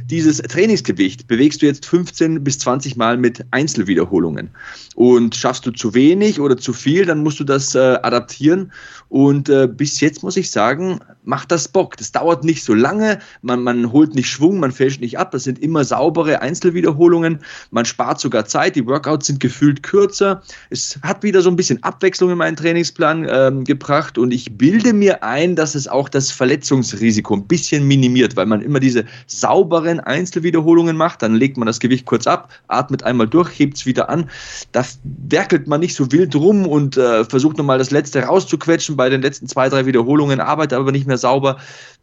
dieses 0.09 0.37
Trainingsgewicht 0.37 1.27
bewegst 1.27 1.61
du 1.61 1.65
jetzt 1.65 1.85
15 1.85 2.43
bis 2.43 2.59
20 2.59 2.95
Mal 2.95 3.17
mit 3.17 3.43
Einzelwiederholungen. 3.51 4.49
Und 4.95 5.35
schaffst 5.35 5.65
du 5.65 5.71
zu 5.71 5.93
wenig 5.93 6.39
oder 6.39 6.57
zu 6.57 6.73
viel, 6.73 7.05
dann 7.05 7.23
musst 7.23 7.39
du 7.39 7.43
das 7.43 7.75
äh, 7.75 7.97
adaptieren. 8.01 8.71
Und 9.09 9.49
äh, 9.49 9.67
bis 9.67 9.99
jetzt 9.99 10.23
muss 10.23 10.37
ich 10.37 10.51
sagen, 10.51 10.99
macht 11.25 11.51
das 11.51 11.67
Bock. 11.67 11.97
Das 11.97 12.11
dauert 12.11 12.43
nicht 12.43 12.63
so 12.63 12.73
lange, 12.73 13.19
man, 13.41 13.63
man 13.63 13.91
holt 13.91 14.15
nicht 14.15 14.29
Schwung, 14.29 14.59
man 14.59 14.71
fälscht 14.71 15.01
nicht 15.01 15.17
ab. 15.17 15.31
Das 15.31 15.43
sind 15.43 15.59
immer 15.59 15.83
saubere 15.83 16.41
Einzelwiederholungen. 16.41 17.39
Man 17.71 17.85
spart 17.85 18.19
sogar 18.19 18.45
Zeit. 18.45 18.75
Die 18.75 18.85
Workouts 18.85 19.27
sind 19.27 19.39
gefühlt 19.39 19.83
kürzer. 19.83 20.41
Es 20.69 20.99
hat 21.01 21.23
wieder 21.23 21.41
so 21.41 21.49
ein 21.49 21.55
bisschen 21.55 21.81
Abwechslung 21.83 22.31
in 22.31 22.37
meinen 22.37 22.55
Trainingsplan 22.55 23.27
ähm, 23.29 23.63
gebracht. 23.63 24.17
Und 24.17 24.31
ich 24.31 24.57
bilde 24.57 24.93
mir 24.93 25.23
ein, 25.23 25.55
dass 25.55 25.75
es 25.75 25.87
auch 25.87 26.09
das 26.09 26.31
Verletzungsrisiko 26.31 27.35
ein 27.35 27.47
bisschen 27.47 27.87
minimiert, 27.87 28.35
weil 28.35 28.45
man 28.45 28.61
immer 28.61 28.79
diese 28.79 29.05
sauberen 29.27 29.99
Einzelwiederholungen 29.99 30.95
macht. 30.95 31.21
Dann 31.21 31.35
legt 31.35 31.57
man 31.57 31.65
das 31.65 31.79
Gewicht 31.79 32.05
kurz 32.05 32.27
ab, 32.27 32.49
atmet 32.67 33.03
einmal 33.03 33.27
durch, 33.27 33.57
hebt 33.57 33.77
es 33.77 33.85
wieder 33.85 34.09
an. 34.09 34.29
Da 34.71 34.85
werkelt 35.03 35.67
man 35.67 35.79
nicht 35.79 35.95
so 35.95 36.11
wild 36.11 36.35
rum 36.35 36.65
und 36.67 36.97
äh, 36.97 37.25
versucht 37.25 37.57
nochmal 37.57 37.77
das 37.77 37.91
Letzte 37.91 38.21
rauszuquetschen 38.21 38.95
bei 38.95 39.09
den 39.09 39.21
letzten 39.21 39.47
zwei, 39.47 39.69
drei 39.69 39.85
Wiederholungen, 39.85 40.39
arbeitet 40.39 40.77
aber 40.77 40.91
nicht 40.91 41.07
mehr 41.07 41.14
sauber. 41.17 41.57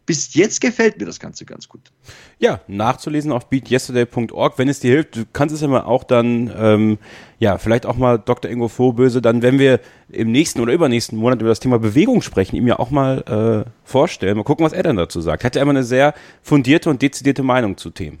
Bis 0.05 0.33
jetzt 0.33 0.59
gefällt 0.59 0.99
mir 0.99 1.05
das 1.05 1.19
Ganze 1.19 1.45
ganz 1.45 1.69
gut. 1.69 1.91
Ja, 2.37 2.59
nachzulesen 2.67 3.31
auf 3.31 3.49
beatyesterday.org, 3.49 4.57
wenn 4.57 4.67
es 4.67 4.81
dir 4.81 4.91
hilft. 4.91 5.15
Du 5.15 5.23
kannst 5.31 5.55
es 5.55 5.61
ja 5.61 5.69
mal 5.69 5.83
auch 5.83 6.03
dann, 6.03 6.51
ähm, 6.57 6.97
ja, 7.39 7.57
vielleicht 7.57 7.85
auch 7.85 7.95
mal 7.95 8.19
Dr. 8.19 8.51
Ingo 8.51 8.67
Vorböse, 8.67 9.21
dann, 9.21 9.41
wenn 9.41 9.59
wir 9.59 9.79
im 10.09 10.29
nächsten 10.31 10.59
oder 10.59 10.73
übernächsten 10.73 11.17
Monat 11.17 11.39
über 11.39 11.49
das 11.49 11.61
Thema 11.61 11.79
Bewegung 11.79 12.21
sprechen, 12.21 12.57
ihm 12.57 12.67
ja 12.67 12.79
auch 12.79 12.91
mal 12.91 13.65
äh, 13.65 13.71
vorstellen. 13.85 14.35
Mal 14.35 14.43
gucken, 14.43 14.65
was 14.65 14.73
er 14.73 14.83
dann 14.83 14.97
dazu 14.97 15.21
sagt. 15.21 15.45
Hat 15.45 15.55
er 15.55 15.61
immer 15.61 15.71
eine 15.71 15.83
sehr 15.83 16.13
fundierte 16.41 16.89
und 16.89 17.01
dezidierte 17.01 17.43
Meinung 17.43 17.77
zu 17.77 17.89
Themen. 17.89 18.19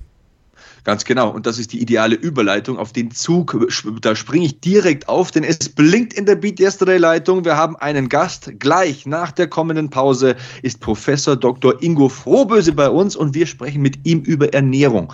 Ganz 0.83 1.05
genau. 1.05 1.29
Und 1.29 1.45
das 1.45 1.59
ist 1.59 1.71
die 1.71 1.81
ideale 1.81 2.15
Überleitung 2.15 2.77
auf 2.77 2.91
den 2.91 3.11
Zug. 3.11 3.57
Da 4.01 4.15
springe 4.15 4.45
ich 4.45 4.59
direkt 4.59 5.07
auf, 5.07 5.31
denn 5.31 5.43
es 5.43 5.69
blinkt 5.69 6.13
in 6.13 6.25
der 6.25 6.35
Beat 6.35 6.59
Yesterday 6.59 6.97
Leitung. 6.97 7.45
Wir 7.45 7.55
haben 7.55 7.77
einen 7.77 8.09
Gast. 8.09 8.59
Gleich 8.59 9.05
nach 9.05 9.31
der 9.31 9.47
kommenden 9.47 9.89
Pause 9.89 10.35
ist 10.61 10.81
Professor 10.81 11.37
Dr. 11.37 11.81
Ingo 11.81 12.09
Frohböse 12.09 12.73
bei 12.73 12.89
uns 12.89 13.15
und 13.15 13.33
wir 13.33 13.45
sprechen 13.45 13.81
mit 13.81 14.05
ihm 14.05 14.21
über 14.21 14.53
Ernährung. 14.53 15.13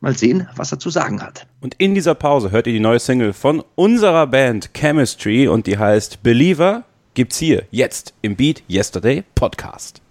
Mal 0.00 0.18
sehen, 0.18 0.48
was 0.56 0.72
er 0.72 0.80
zu 0.80 0.90
sagen 0.90 1.22
hat. 1.22 1.46
Und 1.60 1.76
in 1.78 1.94
dieser 1.94 2.14
Pause 2.14 2.50
hört 2.50 2.66
ihr 2.66 2.72
die 2.72 2.80
neue 2.80 2.98
Single 2.98 3.32
von 3.32 3.62
unserer 3.76 4.26
Band 4.26 4.74
Chemistry 4.74 5.46
und 5.46 5.66
die 5.66 5.78
heißt 5.78 6.22
Believer. 6.22 6.82
Gibt's 7.14 7.38
hier 7.38 7.62
jetzt 7.70 8.12
im 8.20 8.34
Beat 8.34 8.64
Yesterday 8.68 9.22
Podcast. 9.36 10.03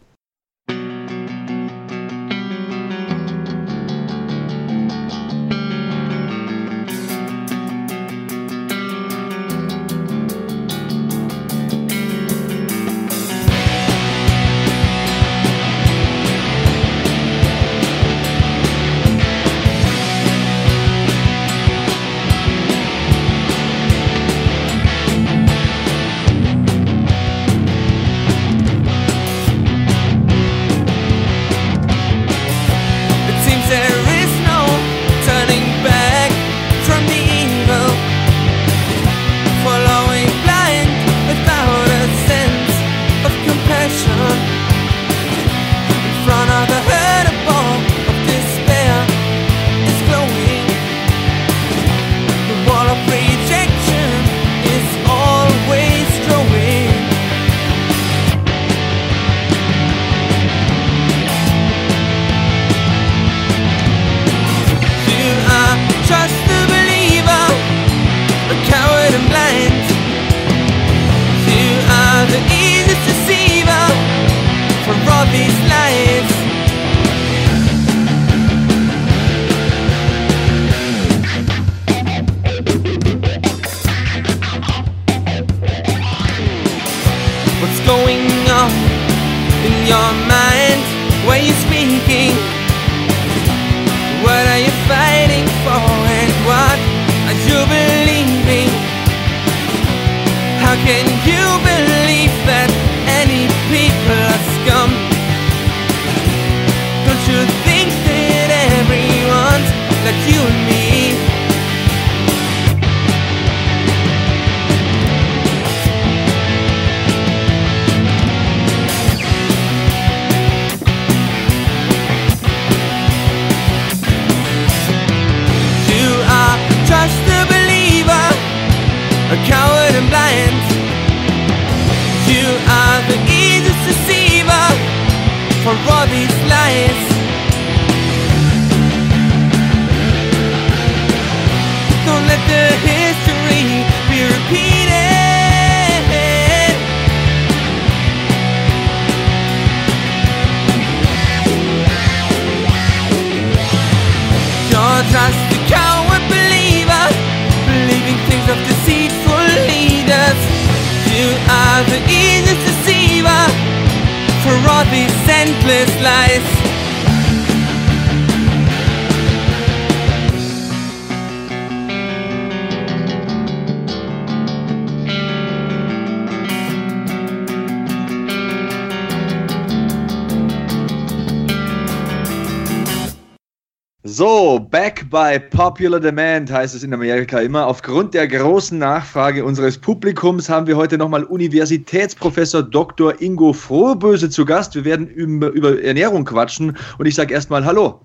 By 185.13 185.39
popular 185.39 185.99
demand 185.99 186.51
heißt 186.51 186.73
es 186.73 186.81
in 186.81 186.91
Amerika 186.91 187.39
immer. 187.39 187.67
Aufgrund 187.67 188.15
der 188.15 188.27
großen 188.27 188.79
Nachfrage 188.79 189.45
unseres 189.45 189.77
Publikums 189.77 190.49
haben 190.49 190.65
wir 190.65 190.75
heute 190.75 190.97
nochmal 190.97 191.23
Universitätsprofessor 191.25 192.63
Dr. 192.63 193.21
Ingo 193.21 193.53
Frohböse 193.53 194.31
zu 194.31 194.43
Gast. 194.43 194.73
Wir 194.73 194.85
werden 194.85 195.07
über, 195.07 195.83
Ernährung 195.83 196.25
quatschen 196.25 196.75
und 196.97 197.05
ich 197.05 197.13
sage 197.13 197.31
erstmal 197.31 197.63
Hallo. 197.63 198.01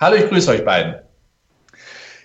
Hallo, 0.00 0.16
ich 0.16 0.30
grüße 0.30 0.50
euch 0.50 0.64
beiden. 0.64 0.94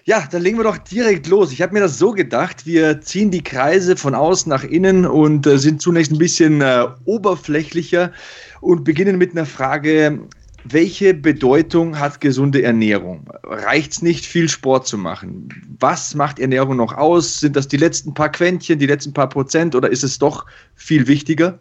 Ja, 0.05 0.23
dann 0.31 0.41
legen 0.41 0.57
wir 0.57 0.63
doch 0.63 0.77
direkt 0.77 1.27
los. 1.27 1.51
Ich 1.51 1.61
habe 1.61 1.73
mir 1.73 1.81
das 1.81 1.97
so 1.97 2.11
gedacht, 2.11 2.65
wir 2.65 3.01
ziehen 3.01 3.31
die 3.31 3.43
Kreise 3.43 3.97
von 3.97 4.15
außen 4.15 4.49
nach 4.49 4.63
innen 4.63 5.05
und 5.05 5.45
äh, 5.45 5.57
sind 5.57 5.81
zunächst 5.81 6.13
ein 6.13 6.17
bisschen 6.17 6.61
äh, 6.61 6.87
oberflächlicher 7.03 8.13
und 8.61 8.85
beginnen 8.85 9.17
mit 9.17 9.31
einer 9.31 9.45
Frage, 9.45 10.21
welche 10.63 11.13
Bedeutung 11.13 11.99
hat 11.99 12.21
gesunde 12.21 12.61
Ernährung? 12.61 13.29
Reicht 13.43 13.93
es 13.93 14.01
nicht, 14.01 14.25
viel 14.25 14.49
Sport 14.49 14.87
zu 14.87 14.97
machen? 14.97 15.49
Was 15.79 16.15
macht 16.15 16.39
Ernährung 16.39 16.77
noch 16.77 16.93
aus? 16.93 17.39
Sind 17.39 17.55
das 17.55 17.67
die 17.67 17.77
letzten 17.77 18.13
paar 18.13 18.29
Quäntchen, 18.29 18.79
die 18.79 18.85
letzten 18.87 19.13
paar 19.13 19.29
Prozent 19.29 19.75
oder 19.75 19.89
ist 19.89 20.03
es 20.03 20.19
doch 20.19 20.45
viel 20.75 21.07
wichtiger? 21.07 21.59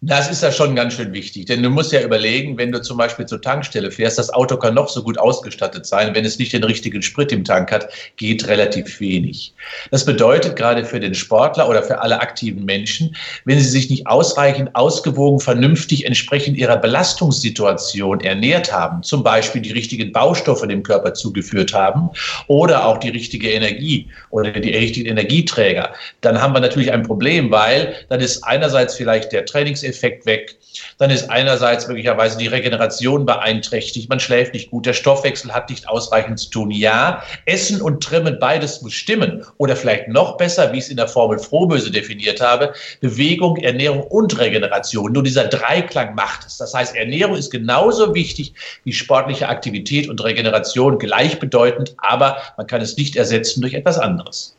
Das 0.00 0.30
ist 0.30 0.44
ja 0.44 0.52
schon 0.52 0.76
ganz 0.76 0.94
schön 0.94 1.12
wichtig, 1.12 1.46
denn 1.46 1.60
du 1.60 1.70
musst 1.70 1.90
ja 1.90 2.00
überlegen, 2.00 2.56
wenn 2.56 2.70
du 2.70 2.80
zum 2.80 2.96
Beispiel 2.96 3.26
zur 3.26 3.42
Tankstelle 3.42 3.90
fährst, 3.90 4.16
das 4.16 4.32
Auto 4.32 4.56
kann 4.56 4.74
noch 4.74 4.88
so 4.88 5.02
gut 5.02 5.18
ausgestattet 5.18 5.86
sein, 5.86 6.14
wenn 6.14 6.24
es 6.24 6.38
nicht 6.38 6.52
den 6.52 6.62
richtigen 6.62 7.02
Sprit 7.02 7.32
im 7.32 7.42
Tank 7.42 7.72
hat, 7.72 7.88
geht 8.16 8.46
relativ 8.46 9.00
wenig. 9.00 9.52
Das 9.90 10.04
bedeutet 10.04 10.54
gerade 10.54 10.84
für 10.84 11.00
den 11.00 11.16
Sportler 11.16 11.68
oder 11.68 11.82
für 11.82 12.00
alle 12.00 12.20
aktiven 12.20 12.64
Menschen, 12.64 13.16
wenn 13.44 13.58
sie 13.58 13.68
sich 13.68 13.90
nicht 13.90 14.06
ausreichend, 14.06 14.72
ausgewogen, 14.76 15.40
vernünftig 15.40 16.06
entsprechend 16.06 16.56
ihrer 16.56 16.76
Belastungssituation 16.76 18.20
ernährt 18.20 18.72
haben, 18.72 19.02
zum 19.02 19.24
Beispiel 19.24 19.62
die 19.62 19.72
richtigen 19.72 20.12
Baustoffe 20.12 20.64
dem 20.68 20.84
Körper 20.84 21.14
zugeführt 21.14 21.74
haben 21.74 22.10
oder 22.46 22.86
auch 22.86 22.98
die 22.98 23.08
richtige 23.08 23.50
Energie 23.50 24.06
oder 24.30 24.52
die 24.52 24.70
richtigen 24.70 25.08
Energieträger, 25.08 25.92
dann 26.20 26.40
haben 26.40 26.54
wir 26.54 26.60
natürlich 26.60 26.92
ein 26.92 27.02
Problem, 27.02 27.50
weil 27.50 27.96
dann 28.10 28.20
ist 28.20 28.44
einerseits 28.44 28.94
vielleicht 28.94 29.32
der 29.32 29.44
Trainings 29.44 29.87
Effekt 29.88 30.26
weg. 30.26 30.56
Dann 30.98 31.10
ist 31.10 31.30
einerseits 31.30 31.88
möglicherweise 31.88 32.38
die 32.38 32.46
Regeneration 32.46 33.26
beeinträchtigt, 33.26 34.08
man 34.08 34.20
schläft 34.20 34.54
nicht 34.54 34.70
gut, 34.70 34.86
der 34.86 34.92
Stoffwechsel 34.92 35.52
hat 35.52 35.70
nicht 35.70 35.88
ausreichend 35.88 36.38
zu 36.38 36.50
tun. 36.50 36.70
Ja, 36.70 37.22
Essen 37.46 37.80
und 37.80 38.02
Trimmen, 38.02 38.38
beides 38.38 38.82
muss 38.82 38.92
stimmen. 38.92 39.44
Oder 39.56 39.76
vielleicht 39.76 40.08
noch 40.08 40.36
besser, 40.36 40.72
wie 40.72 40.78
ich 40.78 40.84
es 40.84 40.90
in 40.90 40.96
der 40.96 41.08
Formel 41.08 41.38
Frohböse 41.38 41.90
definiert 41.90 42.40
habe, 42.40 42.72
Bewegung, 43.00 43.56
Ernährung 43.56 44.02
und 44.02 44.38
Regeneration. 44.38 45.12
Nur 45.12 45.22
dieser 45.22 45.44
Dreiklang 45.44 46.14
macht 46.14 46.46
es. 46.46 46.58
Das 46.58 46.74
heißt, 46.74 46.94
Ernährung 46.94 47.36
ist 47.36 47.50
genauso 47.50 48.14
wichtig 48.14 48.52
wie 48.84 48.92
sportliche 48.92 49.48
Aktivität 49.48 50.08
und 50.08 50.22
Regeneration, 50.22 50.98
gleichbedeutend, 50.98 51.94
aber 51.98 52.38
man 52.56 52.66
kann 52.66 52.80
es 52.80 52.96
nicht 52.96 53.16
ersetzen 53.16 53.60
durch 53.60 53.74
etwas 53.74 53.98
anderes. 53.98 54.56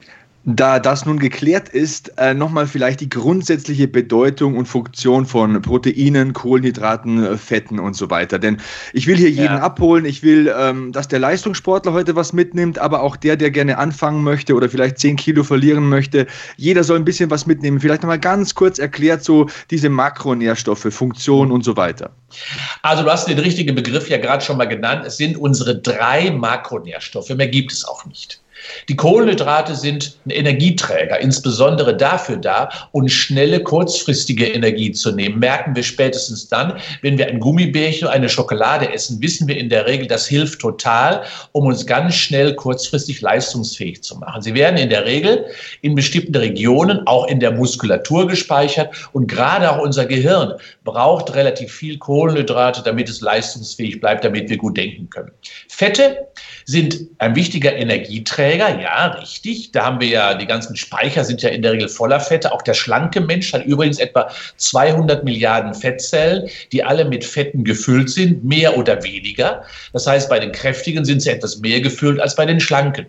Da 0.52 0.80
das 0.80 1.06
nun 1.06 1.20
geklärt 1.20 1.70
ist, 1.70 2.18
äh, 2.18 2.34
nochmal 2.34 2.66
vielleicht 2.66 3.02
die 3.02 3.10
grundsätzliche 3.10 3.88
Bedeutung 3.88 4.58
und 4.58 4.66
Funktion 4.66 5.28
von 5.28 5.62
Proteinen, 5.62 6.34
Kohlenhydraten, 6.34 7.24
äh, 7.24 7.38
Fetten 7.38 7.78
und 7.78 7.96
so 7.96 8.10
weiter. 8.10 8.40
Denn 8.40 8.58
ich 8.92 9.06
will 9.06 9.16
hier 9.16 9.30
jeden 9.30 9.58
Ja. 9.58 9.60
abholen. 9.60 10.06
Ich 10.06 10.24
will, 10.24 10.52
ähm, 10.58 10.92
dass 10.92 11.08
der 11.08 11.20
Leistungssportler 11.20 11.94
heute 11.94 12.16
was 12.16 12.34
mitnimmt, 12.34 12.80
aber 12.80 13.04
auch 13.04 13.16
der, 13.16 13.38
der 13.38 13.52
gerne 13.52 13.78
anfangen 13.78 14.24
möchte 14.24 14.56
oder 14.56 14.70
vielleicht 14.70 14.98
10 14.98 15.18
Kilo 15.18 15.44
verlieren 15.44 15.88
möchte. 15.88 16.26
Jeder 16.58 16.84
soll 16.84 16.98
ein 16.98 17.06
bisschen 17.06 17.30
was 17.30 17.46
mitnehmen. 17.46 17.80
Vielleicht 17.80 18.02
nochmal 18.02 18.20
ganz 18.20 18.56
kurz 18.56 18.80
erklärt 18.80 19.24
so 19.24 19.48
diese 19.70 19.90
Makronährstoffe, 19.90 20.88
Funktion 20.90 21.52
und 21.52 21.64
so 21.64 21.78
weiter. 21.78 22.10
Also 22.82 23.04
du 23.04 23.12
hast 23.12 23.28
den 23.28 23.38
richtigen 23.38 23.76
Begriff 23.76 24.10
ja 24.10 24.18
gerade 24.18 24.44
schon 24.44 24.58
mal 24.58 24.66
genannt. 24.66 25.04
Es 25.06 25.18
sind 25.18 25.38
unsere 25.38 25.80
drei 25.80 26.32
Makronährstoffe. 26.32 27.30
Mehr 27.30 27.50
gibt 27.50 27.72
es 27.72 27.86
auch 27.86 28.04
nicht. 28.08 28.42
Die 28.88 28.96
Kohlenhydrate 28.96 29.76
sind 29.76 30.18
ein 30.26 30.32
Energieträger, 30.32 31.20
insbesondere 31.20 31.96
dafür 31.96 32.38
da, 32.38 32.70
uns 32.92 33.14
schnelle, 33.14 33.62
kurzfristige 33.62 34.48
Energie 34.48 34.92
zu 34.92 35.12
nehmen. 35.12 35.40
Merken 35.40 35.76
wir 35.76 35.84
spätestens 35.84 36.48
dann, 36.48 36.80
wenn 37.02 37.18
wir 37.18 37.28
ein 37.28 37.40
Gummibärchen 37.40 38.08
oder 38.08 38.16
eine 38.16 38.30
Schokolade 38.30 38.92
essen, 38.92 39.22
wissen 39.22 39.48
wir 39.48 39.58
in 39.58 39.70
der 39.70 39.86
Regel, 39.86 40.08
das 40.08 40.28
hilft 40.28 40.60
total, 40.60 41.24
um 41.52 41.66
uns 41.66 41.86
ganz 41.86 42.16
schnell, 42.16 42.56
kurzfristig 42.56 43.22
leistungsfähig 43.22 44.04
zu 44.04 44.18
machen. 44.18 44.42
Sie 44.42 44.54
werden 44.54 44.78
in 44.78 44.90
der 44.90 45.06
Regel 45.06 45.46
in 45.82 45.96
bestimmten 45.96 46.36
Regionen, 46.36 47.06
auch 47.06 47.28
in 47.28 47.40
der 47.40 47.52
Muskulatur 47.52 48.28
gespeichert 48.28 48.94
und 49.14 49.28
gerade 49.28 49.72
auch 49.72 49.80
unser 49.80 50.06
Gehirn 50.06 50.54
braucht 50.84 51.34
relativ 51.36 51.72
viel 51.72 51.98
Kohlenhydrate, 51.98 52.82
damit 52.84 53.10
es 53.10 53.22
leistungsfähig 53.22 54.00
bleibt, 54.00 54.24
damit 54.24 54.50
wir 54.50 54.58
gut 54.58 54.78
denken 54.78 55.10
können. 55.10 55.32
Fette 55.68 56.28
sind 56.70 57.00
ein 57.18 57.36
wichtiger 57.36 57.76
Energieträger, 57.76 58.80
ja, 58.80 59.08
richtig. 59.08 59.72
Da 59.72 59.86
haben 59.86 60.00
wir 60.00 60.08
ja, 60.08 60.36
die 60.36 60.46
ganzen 60.46 60.76
Speicher 60.76 61.26
sind 61.26 61.42
ja 61.42 61.50
in 61.50 61.64
der 61.64 61.72
Regel 61.72 61.90
voller 61.90 62.20
Fette. 62.20 62.52
Auch 62.52 62.62
der 62.62 62.76
schlanke 62.76 63.22
Mensch 63.22 63.52
hat 63.54 63.66
übrigens 63.66 63.98
etwa 63.98 64.30
200 64.58 65.24
Milliarden 65.24 65.74
Fettzellen, 65.74 66.48
die 66.72 66.84
alle 66.84 67.06
mit 67.06 67.26
Fetten 67.26 67.64
gefüllt 67.64 68.12
sind, 68.12 68.44
mehr 68.46 68.78
oder 68.78 69.02
weniger. 69.04 69.64
Das 69.94 70.06
heißt, 70.06 70.30
bei 70.30 70.40
den 70.40 70.52
Kräftigen 70.52 71.06
sind 71.06 71.24
sie 71.24 71.32
etwas 71.32 71.58
mehr 71.58 71.82
gefüllt 71.82 72.20
als 72.20 72.36
bei 72.36 72.46
den 72.46 72.60
Schlanken. 72.60 73.08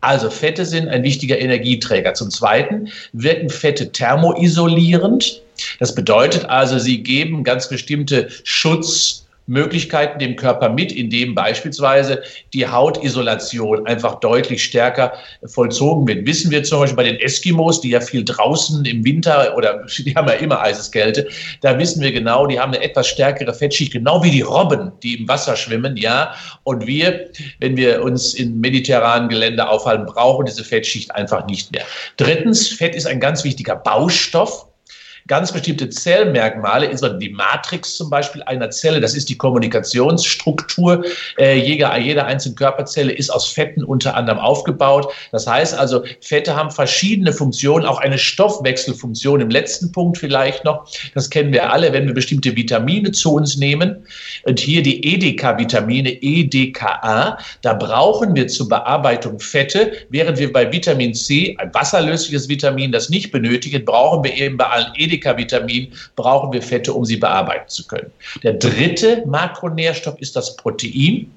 Also 0.00 0.30
Fette 0.30 0.64
sind 0.64 0.88
ein 0.88 1.02
wichtiger 1.02 1.38
Energieträger. 1.38 2.14
Zum 2.14 2.30
Zweiten 2.30 2.88
wirken 3.12 3.50
Fette 3.50 3.92
thermoisolierend. 3.92 5.42
Das 5.78 5.94
bedeutet 5.94 6.46
also, 6.46 6.78
sie 6.78 7.02
geben 7.02 7.44
ganz 7.44 7.68
bestimmte 7.68 8.30
Schutz, 8.44 9.23
Möglichkeiten 9.46 10.18
dem 10.18 10.36
Körper 10.36 10.68
mit, 10.68 10.92
indem 10.92 11.34
beispielsweise 11.34 12.22
die 12.52 12.66
Hautisolation 12.66 13.86
einfach 13.86 14.20
deutlich 14.20 14.64
stärker 14.64 15.12
vollzogen 15.44 16.06
wird. 16.06 16.26
Wissen 16.26 16.50
wir 16.50 16.62
zum 16.62 16.80
Beispiel 16.80 16.96
bei 16.96 17.02
den 17.04 17.20
Eskimos, 17.20 17.80
die 17.80 17.90
ja 17.90 18.00
viel 18.00 18.24
draußen 18.24 18.84
im 18.84 19.04
Winter 19.04 19.54
oder 19.56 19.84
die 19.98 20.14
haben 20.14 20.28
ja 20.28 20.34
immer 20.34 20.60
Eiseskälte, 20.60 21.28
da 21.60 21.78
wissen 21.78 22.02
wir 22.02 22.12
genau, 22.12 22.46
die 22.46 22.58
haben 22.58 22.72
eine 22.72 22.82
etwas 22.82 23.06
stärkere 23.08 23.52
Fettschicht, 23.52 23.92
genau 23.92 24.22
wie 24.22 24.30
die 24.30 24.42
Robben, 24.42 24.92
die 25.02 25.20
im 25.20 25.28
Wasser 25.28 25.56
schwimmen, 25.56 25.96
ja. 25.96 26.34
Und 26.64 26.86
wir, 26.86 27.28
wenn 27.60 27.76
wir 27.76 28.02
uns 28.02 28.34
in 28.34 28.60
mediterranen 28.60 29.28
Gelände 29.28 29.68
aufhalten, 29.68 30.06
brauchen 30.06 30.46
diese 30.46 30.64
Fettschicht 30.64 31.14
einfach 31.14 31.46
nicht 31.46 31.72
mehr. 31.72 31.84
Drittens, 32.16 32.68
Fett 32.68 32.94
ist 32.94 33.06
ein 33.06 33.20
ganz 33.20 33.44
wichtiger 33.44 33.76
Baustoff 33.76 34.66
ganz 35.26 35.52
bestimmte 35.52 35.88
Zellmerkmale, 35.88 36.86
insbesondere 36.86 37.20
die 37.20 37.30
Matrix 37.30 37.96
zum 37.96 38.10
Beispiel 38.10 38.42
einer 38.42 38.70
Zelle, 38.70 39.00
das 39.00 39.14
ist 39.14 39.28
die 39.30 39.38
Kommunikationsstruktur. 39.38 41.04
Äh, 41.38 41.58
jeder, 41.58 41.96
jeder 41.98 42.26
einzelne 42.26 42.54
Körperzelle 42.56 43.12
ist 43.12 43.30
aus 43.30 43.48
Fetten 43.48 43.84
unter 43.84 44.16
anderem 44.16 44.38
aufgebaut. 44.38 45.12
Das 45.32 45.46
heißt 45.46 45.74
also, 45.74 46.04
Fette 46.20 46.54
haben 46.54 46.70
verschiedene 46.70 47.32
Funktionen, 47.32 47.86
auch 47.86 48.00
eine 48.00 48.18
Stoffwechselfunktion 48.18 49.40
im 49.40 49.48
letzten 49.48 49.92
Punkt 49.92 50.18
vielleicht 50.18 50.64
noch. 50.64 50.86
Das 51.14 51.30
kennen 51.30 51.52
wir 51.52 51.72
alle, 51.72 51.92
wenn 51.92 52.06
wir 52.06 52.14
bestimmte 52.14 52.54
Vitamine 52.54 53.12
zu 53.12 53.34
uns 53.34 53.56
nehmen. 53.56 54.06
Und 54.44 54.60
hier 54.60 54.82
die 54.82 55.14
EDK-Vitamine, 55.14 56.22
EDKA, 56.22 57.38
da 57.62 57.74
brauchen 57.74 58.34
wir 58.34 58.48
zur 58.48 58.68
Bearbeitung 58.68 59.40
Fette, 59.40 59.92
während 60.10 60.38
wir 60.38 60.52
bei 60.52 60.70
Vitamin 60.70 61.14
C, 61.14 61.56
ein 61.58 61.72
wasserlösliches 61.72 62.48
Vitamin, 62.48 62.92
das 62.92 63.08
nicht 63.08 63.32
benötigen, 63.32 63.84
brauchen 63.84 64.22
wir 64.22 64.34
eben 64.34 64.58
bei 64.58 64.66
allen 64.66 64.92
EDK-Vitaminen, 65.14 65.92
brauchen 66.16 66.52
wir 66.52 66.62
Fette, 66.62 66.92
um 66.92 67.04
sie 67.04 67.16
bearbeiten 67.16 67.68
zu 67.68 67.86
können. 67.86 68.10
Der 68.42 68.54
dritte 68.54 69.24
Makronährstoff 69.26 70.18
ist 70.20 70.36
das 70.36 70.56
Protein. 70.56 71.30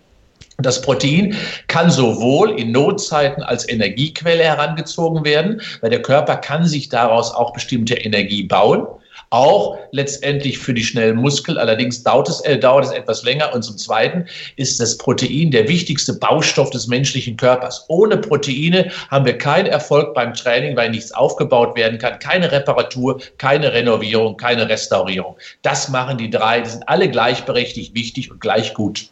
Das 0.59 0.81
Protein 0.81 1.35
kann 1.67 1.91
sowohl 1.91 2.59
in 2.59 2.71
Notzeiten 2.71 3.43
als 3.43 3.69
Energiequelle 3.69 4.43
herangezogen 4.43 5.23
werden, 5.23 5.61
weil 5.81 5.91
der 5.91 6.01
Körper 6.01 6.37
kann 6.37 6.65
sich 6.65 6.89
daraus 6.89 7.31
auch 7.31 7.53
bestimmte 7.53 7.93
Energie 7.93 8.43
bauen 8.43 8.87
auch 9.29 9.77
letztendlich 9.91 10.57
für 10.57 10.73
die 10.73 10.83
schnellen 10.83 11.17
Muskeln. 11.17 11.57
Allerdings 11.57 12.03
dauert 12.03 12.29
es, 12.29 12.41
äh, 12.41 12.57
dauert 12.57 12.85
es 12.85 12.91
etwas 12.91 13.23
länger. 13.23 13.53
Und 13.53 13.63
zum 13.63 13.77
Zweiten 13.77 14.25
ist 14.55 14.79
das 14.79 14.97
Protein 14.97 15.51
der 15.51 15.67
wichtigste 15.67 16.13
Baustoff 16.13 16.69
des 16.69 16.87
menschlichen 16.87 17.37
Körpers. 17.37 17.85
Ohne 17.87 18.17
Proteine 18.17 18.91
haben 19.09 19.25
wir 19.25 19.37
keinen 19.37 19.67
Erfolg 19.67 20.13
beim 20.13 20.33
Training, 20.33 20.75
weil 20.75 20.91
nichts 20.91 21.11
aufgebaut 21.11 21.75
werden 21.75 21.99
kann, 21.99 22.19
keine 22.19 22.51
Reparatur, 22.51 23.19
keine 23.37 23.73
Renovierung, 23.73 24.37
keine 24.37 24.69
Restaurierung. 24.69 25.35
Das 25.61 25.89
machen 25.89 26.17
die 26.17 26.29
drei. 26.29 26.61
Die 26.61 26.69
sind 26.69 26.87
alle 26.87 27.09
gleichberechtigt 27.09 27.93
wichtig 27.95 28.31
und 28.31 28.39
gleich 28.39 28.73
gut. 28.73 29.09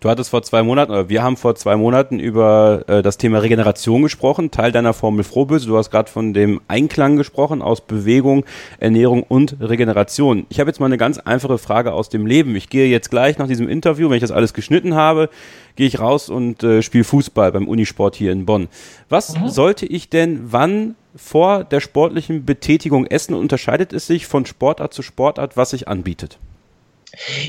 Du 0.00 0.08
hattest 0.08 0.30
vor 0.30 0.42
zwei 0.42 0.62
Monaten, 0.62 0.92
oder 0.92 1.08
wir 1.08 1.24
haben 1.24 1.36
vor 1.36 1.56
zwei 1.56 1.74
Monaten 1.74 2.20
über 2.20 2.84
äh, 2.86 3.02
das 3.02 3.18
Thema 3.18 3.38
Regeneration 3.38 4.02
gesprochen, 4.02 4.52
Teil 4.52 4.70
deiner 4.70 4.92
Formel 4.92 5.24
Frohböse. 5.24 5.66
Du 5.66 5.76
hast 5.76 5.90
gerade 5.90 6.08
von 6.08 6.32
dem 6.32 6.60
Einklang 6.68 7.16
gesprochen 7.16 7.62
aus 7.62 7.80
Bewegung, 7.80 8.44
Ernährung 8.78 9.24
und 9.24 9.56
Regeneration. 9.60 10.46
Ich 10.50 10.60
habe 10.60 10.70
jetzt 10.70 10.78
mal 10.78 10.86
eine 10.86 10.98
ganz 10.98 11.18
einfache 11.18 11.58
Frage 11.58 11.92
aus 11.92 12.10
dem 12.10 12.26
Leben. 12.26 12.54
Ich 12.54 12.68
gehe 12.68 12.86
jetzt 12.86 13.10
gleich 13.10 13.38
nach 13.38 13.48
diesem 13.48 13.68
Interview, 13.68 14.08
wenn 14.08 14.18
ich 14.18 14.22
das 14.22 14.30
alles 14.30 14.54
geschnitten 14.54 14.94
habe, 14.94 15.30
gehe 15.74 15.88
ich 15.88 15.98
raus 15.98 16.28
und 16.28 16.62
äh, 16.62 16.80
spiele 16.80 17.02
Fußball 17.02 17.50
beim 17.50 17.66
Unisport 17.66 18.14
hier 18.14 18.30
in 18.30 18.46
Bonn. 18.46 18.68
Was 19.08 19.36
mhm. 19.36 19.48
sollte 19.48 19.84
ich 19.84 20.08
denn 20.08 20.52
wann 20.52 20.94
vor 21.16 21.64
der 21.64 21.80
sportlichen 21.80 22.44
Betätigung 22.44 23.04
essen? 23.04 23.34
Unterscheidet 23.34 23.92
es 23.92 24.06
sich 24.06 24.28
von 24.28 24.46
Sportart 24.46 24.94
zu 24.94 25.02
Sportart, 25.02 25.56
was 25.56 25.70
sich 25.70 25.88
anbietet? 25.88 26.38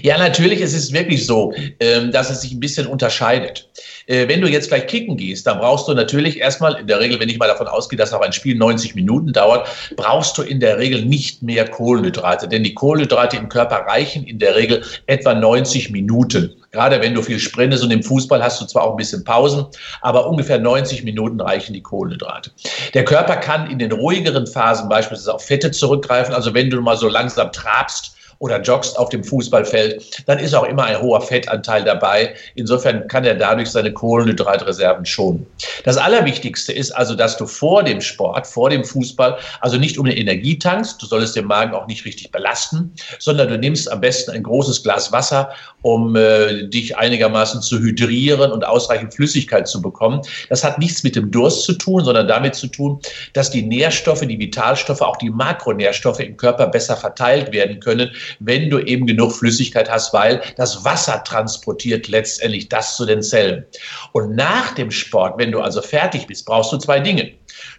Ja, 0.02 0.18
natürlich, 0.18 0.62
es 0.62 0.74
ist 0.74 0.94
wirklich 0.94 1.26
so, 1.26 1.54
ähm, 1.80 2.12
dass 2.12 2.30
es 2.30 2.42
sich 2.42 2.52
ein 2.52 2.60
bisschen 2.60 2.88
unterscheidet. 2.88 3.70
Äh, 4.08 4.28
wenn 4.28 4.42
du 4.42 4.48
jetzt 4.48 4.70
gleich 4.70 4.88
kicken 4.88 5.18
gehst, 5.18 5.46
dann 5.46 5.60
brauchst 5.60 5.88
du 5.88 5.94
natürlich 5.94 6.40
erstmal, 6.40 6.80
in 6.80 6.88
der 6.88 7.00
Regel, 7.00 7.20
wenn 7.20 7.30
ich 7.30 7.38
mal 7.38 7.48
davon 7.48 7.68
ausgehe, 7.68 7.98
dass 7.98 8.14
auch 8.14 8.22
ein 8.22 8.34
Spiel 8.34 8.56
90 8.56 8.96
Minuten 8.96 9.34
dauert, 9.34 9.68
brauchst 9.96 10.38
du 10.38 10.42
in 10.42 10.60
der 10.60 10.80
Regel 10.80 11.06
nicht 11.06 11.44
mehr 11.44 11.68
Kohlenhydrate. 11.68 12.48
Denn 12.48 12.64
die 12.64 12.74
Kohlenhydrate 12.74 13.38
im 13.38 13.50
Körper 13.50 13.86
reichen 13.88 14.24
in 14.26 14.40
der 14.40 14.56
Regel 14.56 14.84
etwa 15.06 15.34
90 15.34 15.92
Minuten. 15.92 16.56
Gerade 16.72 17.02
wenn 17.02 17.16
du 17.16 17.22
viel 17.22 17.40
sprintest 17.40 17.84
und 17.84 17.92
im 17.92 18.04
Fußball 18.04 18.44
hast 18.44 18.62
du 18.62 18.66
zwar 18.66 18.84
auch 18.84 18.92
ein 18.92 18.98
bisschen 18.98 19.24
Pausen, 19.24 19.66
aber 20.02 20.28
ungefähr 20.28 20.60
90 20.60 21.04
Minuten 21.04 21.42
reichen 21.42 21.74
die 21.74 21.82
Kohlenhydrate. 21.82 22.52
Der 22.94 23.06
Körper 23.06 23.38
kann 23.38 23.70
in 23.72 23.80
den 23.80 23.92
ruhigeren 23.92 24.46
Phasen 24.46 24.88
beispielsweise 24.88 25.34
auf 25.34 25.46
Fette 25.46 25.72
zurückgreifen. 25.72 26.34
Also 26.34 26.54
wenn 26.54 26.70
du 26.70 26.80
mal 26.82 26.98
so 26.98 27.08
langsam 27.08 27.52
trabst, 27.52 28.16
oder 28.40 28.62
joggst 28.62 28.98
auf 28.98 29.10
dem 29.10 29.24
Fußballfeld, 29.24 30.24
dann 30.26 30.40
ist 30.40 30.54
auch 30.54 30.64
immer 30.64 30.86
ein 30.86 31.02
hoher 31.02 31.22
Fettanteil 31.22 31.84
dabei. 31.84 32.36
Insofern 32.56 33.08
kann 33.08 33.26
er 33.26 33.36
dadurch 33.36 33.70
seine 33.70 33.94
Kohlenhydratreserven 33.94 35.06
schonen. 35.06 35.46
Das 35.84 35.98
Allerwichtigste 35.98 36.72
ist 36.72 36.92
also, 36.92 37.16
dass 37.16 37.38
du 37.38 37.46
vor 37.46 37.84
dem 37.84 38.02
Sport, 38.02 38.48
vor 38.48 38.70
dem 38.70 38.84
Fußball, 38.84 39.38
also 39.60 39.78
nicht 39.78 40.00
ohne 40.00 40.16
Energie 40.18 40.58
tankst, 40.58 41.02
du 41.02 41.06
solltest 41.06 41.36
den 41.36 41.46
Magen 41.46 41.74
auch 41.74 41.88
nicht 41.88 42.06
richtig 42.06 42.32
belasten, 42.32 42.94
sondern 43.20 43.50
du 43.50 43.58
nimmst 43.58 43.92
am 43.92 44.00
besten 44.00 44.32
ein 44.32 44.44
großes 44.44 44.84
Glas 44.84 45.12
Wasser, 45.12 45.50
um 45.82 46.16
äh, 46.16 46.64
dich 46.68 46.98
einigermaßen 46.98 47.62
zu 47.62 47.80
hydrieren 47.80 48.52
und 48.52 48.66
ausreichend 48.66 49.14
Flüssigkeit 49.14 49.68
zu 49.68 49.82
bekommen. 49.82 50.22
Das 50.50 50.64
hat 50.64 50.80
nichts 50.80 51.04
mit 51.04 51.16
dem 51.16 51.30
Durst 51.32 51.64
zu 51.64 51.74
tun, 51.74 52.06
sondern 52.06 52.28
damit 52.28 52.56
zu 52.56 52.68
tun, 52.68 53.00
dass 53.34 53.50
die 53.52 53.64
Nährstoffe, 53.64 54.22
die 54.22 54.40
Vitalstoffe, 54.40 55.02
auch 55.02 55.18
die 55.18 55.30
Makronährstoffe 55.30 56.20
im 56.20 56.38
Körper 56.38 56.68
besser 56.68 56.96
verteilt 56.96 57.52
werden 57.52 57.80
können, 57.80 58.12
wenn 58.40 58.70
du 58.70 58.80
eben 58.80 59.06
genug 59.06 59.32
Flüssigkeit 59.34 59.90
hast, 59.90 60.14
weil 60.14 60.42
das 60.58 60.84
Wasser 60.86 61.24
transportiert 61.24 62.08
letztendlich 62.08 62.70
das 62.70 62.96
zu 62.96 63.06
den 63.06 63.22
Zellen. 63.22 63.66
Und 64.14 64.36
nach 64.36 64.74
dem 64.76 64.92
Sport, 64.92 65.38
wenn 65.38 65.52
du 65.52 65.62
also 65.62 65.82
fertig 65.82 66.28
bist, 66.28 66.46
brauchst 66.46 66.72
du 66.72 66.78
zwei 66.78 67.00
Dinge. 67.00 67.32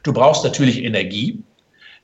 Du 0.02 0.12
brauchst 0.12 0.44
natürlich 0.44 0.82
Energie, 0.82 1.42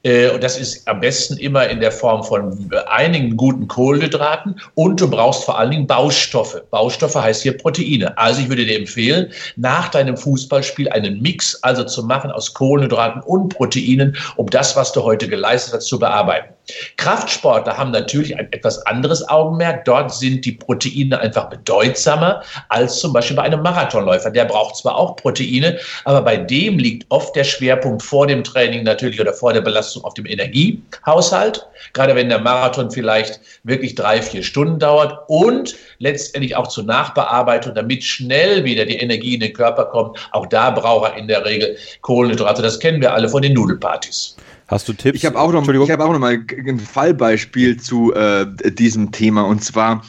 äh, 0.06 0.30
und 0.30 0.44
das 0.44 0.56
ist 0.56 0.87
am 0.87 1.00
besten 1.00 1.37
immer 1.38 1.68
in 1.68 1.80
der 1.80 1.90
Form 1.90 2.22
von 2.22 2.70
einigen 2.88 3.37
guten 3.37 3.66
Kohlenhydraten. 3.66 4.61
Und 4.74 5.00
du 5.00 5.11
brauchst 5.11 5.44
vor 5.44 5.59
allen 5.59 5.72
Dingen 5.72 5.87
Baustoffe. 5.87 6.62
Baustoffe 6.70 7.16
heißt 7.16 7.42
hier 7.42 7.56
Proteine. 7.56 8.16
Also 8.16 8.42
ich 8.42 8.48
würde 8.48 8.64
dir 8.64 8.78
empfehlen, 8.78 9.32
nach 9.56 9.88
deinem 9.88 10.16
Fußballspiel 10.16 10.88
einen 10.90 11.20
Mix 11.20 11.61
also 11.62 11.82
zu 11.82 12.04
machen 12.04 12.30
aus 12.30 12.54
Kohlenhydraten 12.54 13.22
und 13.22 13.48
Proteinen, 13.48 14.16
um 14.37 14.48
das, 14.48 14.76
was 14.76 14.92
du 14.92 15.02
heute 15.02 15.28
geleistet 15.28 15.74
hast, 15.74 15.87
zu 15.87 15.98
bearbeiten. 15.98 16.56
Kraftsportler 16.96 17.76
haben 17.76 17.92
natürlich 17.92 18.37
ein 18.37 18.52
etwas 18.52 18.85
anderes 18.87 19.29
Augenmerk. 19.29 19.85
Dort 19.85 20.12
sind 20.12 20.44
die 20.44 20.52
Proteine 20.52 21.18
einfach 21.20 21.48
bedeutsamer 21.48 22.42
als 22.68 22.98
zum 22.98 23.12
Beispiel 23.12 23.37
bei 23.37 23.42
einem 23.42 23.62
Marathonläufer. 23.62 24.31
Der 24.31 24.44
braucht 24.44 24.76
zwar 24.76 24.96
auch 24.96 25.16
Proteine, 25.16 25.79
aber 26.05 26.22
bei 26.22 26.37
dem 26.37 26.79
liegt 26.79 27.07
oft 27.11 27.37
der 27.37 27.44
Schwerpunkt 27.44 28.02
vor 28.02 28.26
dem 28.26 28.42
Training 28.42 28.83
natürlich 28.83 29.20
oder 29.20 29.33
vor 29.33 29.52
der 29.52 29.61
Belastung 29.61 30.05
auf 30.05 30.14
dem 30.14 30.26
Energiehaushalt. 30.26 31.66
Gerade 31.92 32.14
wenn 32.14 32.29
der 32.29 32.40
Marathon 32.40 32.90
vielleicht 32.90 33.40
wirklich 33.62 33.94
drei, 33.94 34.20
vier 34.20 34.42
Stunden 34.42 34.79
dauert 34.79 35.18
und 35.29 35.76
letztendlich 35.98 36.57
auch 36.57 36.66
zur 36.66 36.85
Nachbearbeitung, 36.85 37.74
damit 37.74 38.02
schnell 38.02 38.64
wieder 38.64 38.85
die 38.85 38.96
Energie 38.96 39.35
in 39.35 39.40
den 39.40 39.52
Körper 39.52 39.85
kommt. 39.87 40.18
Auch 40.33 40.46
da 40.46 40.70
braucht 40.70 41.12
er 41.12 41.16
in 41.16 41.29
der 41.29 41.44
Regel 41.44 41.76
Kohlenhydrate. 42.00 42.62
Das 42.62 42.81
kennen 42.81 43.00
wir 43.00 43.12
alle 43.12 43.29
von 43.29 43.42
den 43.42 43.52
Nudelpartys. 43.52 44.37
Hast 44.68 44.88
du 44.88 44.92
Tipps? 44.94 45.16
Ich 45.16 45.24
habe 45.24 45.38
auch, 45.38 45.52
noch, 45.52 45.68
ich 45.68 45.90
hab 45.90 46.00
auch 46.00 46.12
noch 46.12 46.18
mal 46.18 46.40
ein 46.66 46.81
Fallbeispiel 46.81 47.76
zu 47.76 48.12
äh, 48.14 48.46
diesem 48.72 49.12
Thema. 49.12 49.42
Und 49.42 49.62
zwar, 49.62 50.02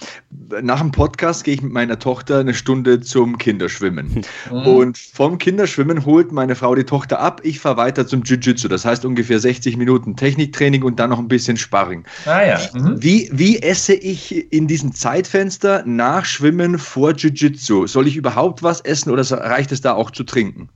nach 0.63 0.81
dem 0.81 0.91
Podcast 0.91 1.43
gehe 1.43 1.53
ich 1.53 1.61
mit 1.61 1.71
meiner 1.71 1.99
Tochter 1.99 2.39
eine 2.39 2.55
Stunde 2.55 2.99
zum 3.01 3.37
Kinderschwimmen. 3.37 4.23
Mhm. 4.49 4.57
Und 4.65 4.97
vom 4.97 5.37
Kinderschwimmen 5.37 6.05
holt 6.05 6.31
meine 6.31 6.55
Frau 6.55 6.73
die 6.73 6.85
Tochter 6.85 7.19
ab. 7.19 7.41
Ich 7.43 7.59
fahre 7.59 7.77
weiter 7.77 8.07
zum 8.07 8.23
Jiu-Jitsu. 8.23 8.67
Das 8.67 8.83
heißt 8.83 9.05
ungefähr 9.05 9.39
60 9.39 9.77
Minuten 9.77 10.15
Techniktraining 10.15 10.81
und 10.81 10.99
dann 10.99 11.11
noch 11.11 11.19
ein 11.19 11.27
bisschen 11.27 11.57
Sparring. 11.57 12.03
Ah, 12.25 12.43
ja. 12.43 12.59
Mhm. 12.73 12.95
Wie, 12.97 13.29
wie 13.31 13.61
esse 13.61 13.93
ich 13.93 14.51
in 14.51 14.65
diesem 14.65 14.91
Zeitfenster 14.91 15.83
nach 15.85 16.25
Schwimmen 16.25 16.79
vor 16.79 17.11
Jiu-Jitsu? 17.11 17.85
Soll 17.85 18.07
ich 18.07 18.15
überhaupt 18.15 18.63
was 18.63 18.81
essen 18.81 19.11
oder 19.11 19.23
reicht 19.29 19.71
es 19.71 19.81
da 19.81 19.93
auch 19.93 20.09
zu 20.09 20.23
trinken? 20.23 20.69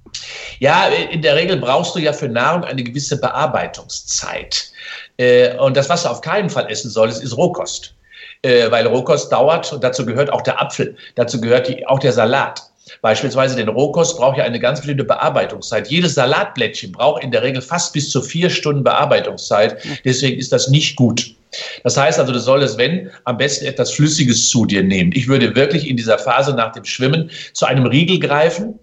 Ja, 0.59 0.87
in 0.87 1.21
der 1.21 1.35
Regel 1.35 1.57
brauchst 1.57 1.95
du 1.95 1.99
ja 1.99 2.13
für 2.13 2.27
Nahrung 2.27 2.63
eine 2.63 2.83
gewisse 2.83 3.19
Bearbeitungszeit. 3.19 4.71
Äh, 5.17 5.55
und 5.57 5.77
das, 5.77 5.89
was 5.89 6.03
du 6.03 6.09
auf 6.09 6.21
keinen 6.21 6.49
Fall 6.49 6.69
essen 6.69 6.89
solltest, 6.89 7.23
ist 7.23 7.35
Rohkost. 7.35 7.95
Äh, 8.43 8.71
weil 8.71 8.87
Rohkost 8.87 9.31
dauert 9.31 9.71
und 9.71 9.83
dazu 9.83 10.05
gehört 10.05 10.31
auch 10.31 10.41
der 10.41 10.59
Apfel, 10.59 10.95
dazu 11.15 11.39
gehört 11.39 11.69
auch 11.87 11.99
der 11.99 12.11
Salat. 12.11 12.61
Beispielsweise 13.01 13.55
den 13.55 13.69
Rohkost 13.69 14.17
braucht 14.17 14.37
ja 14.37 14.43
eine 14.43 14.59
ganz 14.59 14.79
bestimmte 14.79 15.03
Bearbeitungszeit. 15.03 15.87
Jedes 15.87 16.15
Salatblättchen 16.15 16.91
braucht 16.91 17.23
in 17.23 17.31
der 17.31 17.43
Regel 17.43 17.61
fast 17.61 17.93
bis 17.93 18.09
zu 18.09 18.21
vier 18.21 18.49
Stunden 18.49 18.83
Bearbeitungszeit. 18.83 19.77
Deswegen 20.03 20.39
ist 20.39 20.51
das 20.51 20.67
nicht 20.67 20.95
gut. 20.95 21.35
Das 21.83 21.97
heißt 21.97 22.19
also, 22.19 22.31
du 22.31 22.39
solltest, 22.39 22.77
wenn, 22.77 23.09
am 23.25 23.37
besten 23.37 23.65
etwas 23.65 23.91
Flüssiges 23.91 24.49
zu 24.49 24.65
dir 24.65 24.83
nehmen. 24.83 25.11
Ich 25.13 25.27
würde 25.27 25.55
wirklich 25.55 25.87
in 25.87 25.97
dieser 25.97 26.17
Phase 26.17 26.53
nach 26.53 26.71
dem 26.71 26.85
Schwimmen 26.85 27.29
zu 27.53 27.65
einem 27.65 27.85
Riegel 27.85 28.19
greifen, 28.19 28.79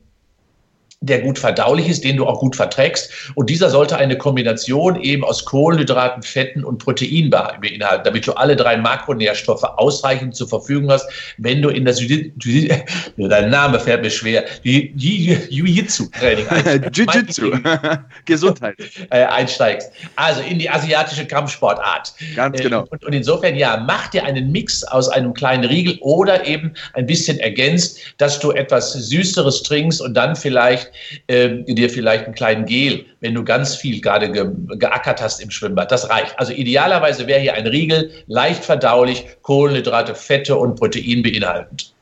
der 1.01 1.21
gut 1.21 1.39
verdaulich 1.39 1.89
ist, 1.89 2.03
den 2.03 2.17
du 2.17 2.27
auch 2.27 2.41
gut 2.41 2.57
verträgst. 2.57 3.31
Und 3.37 3.49
dieser 3.51 3.71
sollte 3.71 3.97
eine 3.97 4.19
Kombination 4.19 5.01
eben 5.01 5.23
aus 5.25 5.45
Kohlenhydraten, 5.45 6.25
Fetten 6.25 6.65
und 6.65 6.79
Protein 6.79 7.31
beinhalten, 7.31 8.03
damit 8.05 8.27
du 8.27 8.33
alle 8.33 8.57
drei 8.57 8.77
Makronährstoffe 8.77 9.63
ausreichend 9.63 10.35
zur 10.35 10.49
Verfügung 10.49 10.91
hast, 10.91 11.09
wenn 11.39 11.63
du 11.63 11.69
in 11.69 11.85
das 11.85 11.99
dein 13.17 13.51
Name 13.51 13.79
fällt 13.79 14.03
mir 14.03 14.11
schwer, 14.11 14.45
Jiu-Jitsu-Training 14.65 16.47
Jiu-Jitsu, 16.93 17.53
Gesundheit 18.25 18.77
äh, 19.11 19.25
einsteigst. 19.25 19.93
Also 20.17 20.41
in 20.43 20.59
die 20.59 20.69
asiatische 20.69 21.27
Kampfsportart. 21.27 22.13
Ganz 22.35 22.61
genau. 22.61 22.85
Und, 22.91 23.05
und 23.05 23.13
insofern, 23.13 23.55
ja, 23.55 23.77
mach 23.87 24.09
dir 24.09 24.25
einen 24.25 24.51
Mix 24.51 24.83
aus 24.83 25.09
einem 25.09 25.33
kleinen 25.33 25.65
Riegel 25.65 25.97
oder 26.01 26.45
eben 26.45 26.75
ein 26.95 27.07
bisschen 27.07 27.39
ergänzt, 27.39 28.01
dass 28.19 28.41
du 28.41 28.51
etwas 28.51 28.93
Süßeres 28.93 29.63
trinkst 29.63 30.01
und 30.01 30.15
dann 30.15 30.35
vielleicht 30.35 30.88
äh, 31.27 31.63
dir 31.65 31.91
vielleicht 31.91 32.25
einen 32.25 32.35
kleinen 32.35 32.67
Gel, 32.67 33.05
wenn 33.21 33.35
du 33.35 33.45
ganz 33.45 33.77
viel 33.77 34.01
gerade 34.01 34.31
ge 34.31 34.47
geackert 34.77 35.23
hast 35.23 35.41
im 35.41 35.51
Schwimmbad. 35.51 35.91
Das 35.91 36.09
reicht. 36.09 36.39
Also 36.39 36.53
idealerweise 36.53 37.27
wäre 37.27 37.41
hier 37.41 37.55
ein 37.55 37.67
Riegel, 37.67 38.11
leicht 38.27 38.65
verdaulich, 38.65 39.25
Kohlenhydrate, 39.43 40.15
Fette 40.15 40.57
und 40.57 40.77
Protein 40.79 41.23
beinhaltend. 41.23 41.93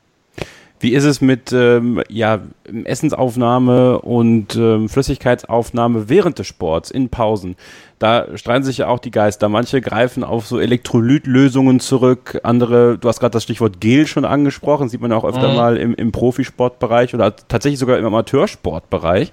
Wie 0.79 0.93
ist 0.93 1.05
es 1.05 1.21
mit 1.23 1.53
ähm, 1.53 2.03
ja, 2.09 2.41
Essensaufnahme 2.85 3.99
und 4.01 4.57
ähm, 4.57 4.89
Flüssigkeitsaufnahme 4.91 6.09
während 6.09 6.39
des 6.39 6.47
Sports, 6.47 6.91
in 6.91 7.09
Pausen? 7.09 7.57
Da 7.99 8.37
streiten 8.37 8.65
sich 8.65 8.79
ja 8.79 8.89
auch 8.89 8.99
die 8.99 9.11
Geister. 9.11 9.49
Manche 9.49 9.81
greifen 9.81 10.23
auf 10.23 10.47
so 10.47 10.61
Elektrolytlösungen 10.61 11.81
zurück, 11.81 12.41
andere, 12.43 12.99
du 12.99 13.09
hast 13.09 13.21
gerade 13.21 13.33
das 13.33 13.45
Stichwort 13.45 13.81
Gel 13.81 14.07
schon 14.07 14.27
angesprochen, 14.27 14.91
sieht 14.91 15.01
man 15.01 15.13
auch 15.13 15.25
öfter 15.25 15.49
mhm. 15.49 15.57
mal 15.57 15.77
im, 15.79 15.95
im 15.95 16.13
Profisportbereich 16.13 17.15
oder 17.15 17.35
tatsächlich 17.35 17.79
sogar 17.79 17.97
im 17.99 18.05
Amateursportbereich 18.05 19.31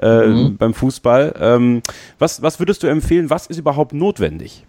äh, 0.00 0.26
mhm. 0.26 0.56
beim 0.56 0.74
Fußball. 0.74 1.34
Ähm, 1.40 1.82
was, 2.20 2.40
was 2.40 2.60
würdest 2.60 2.84
du 2.84 2.86
empfehlen, 2.86 3.30
was 3.30 3.48
ist 3.48 3.58
überhaupt 3.58 3.92
notwendig? 3.94 4.64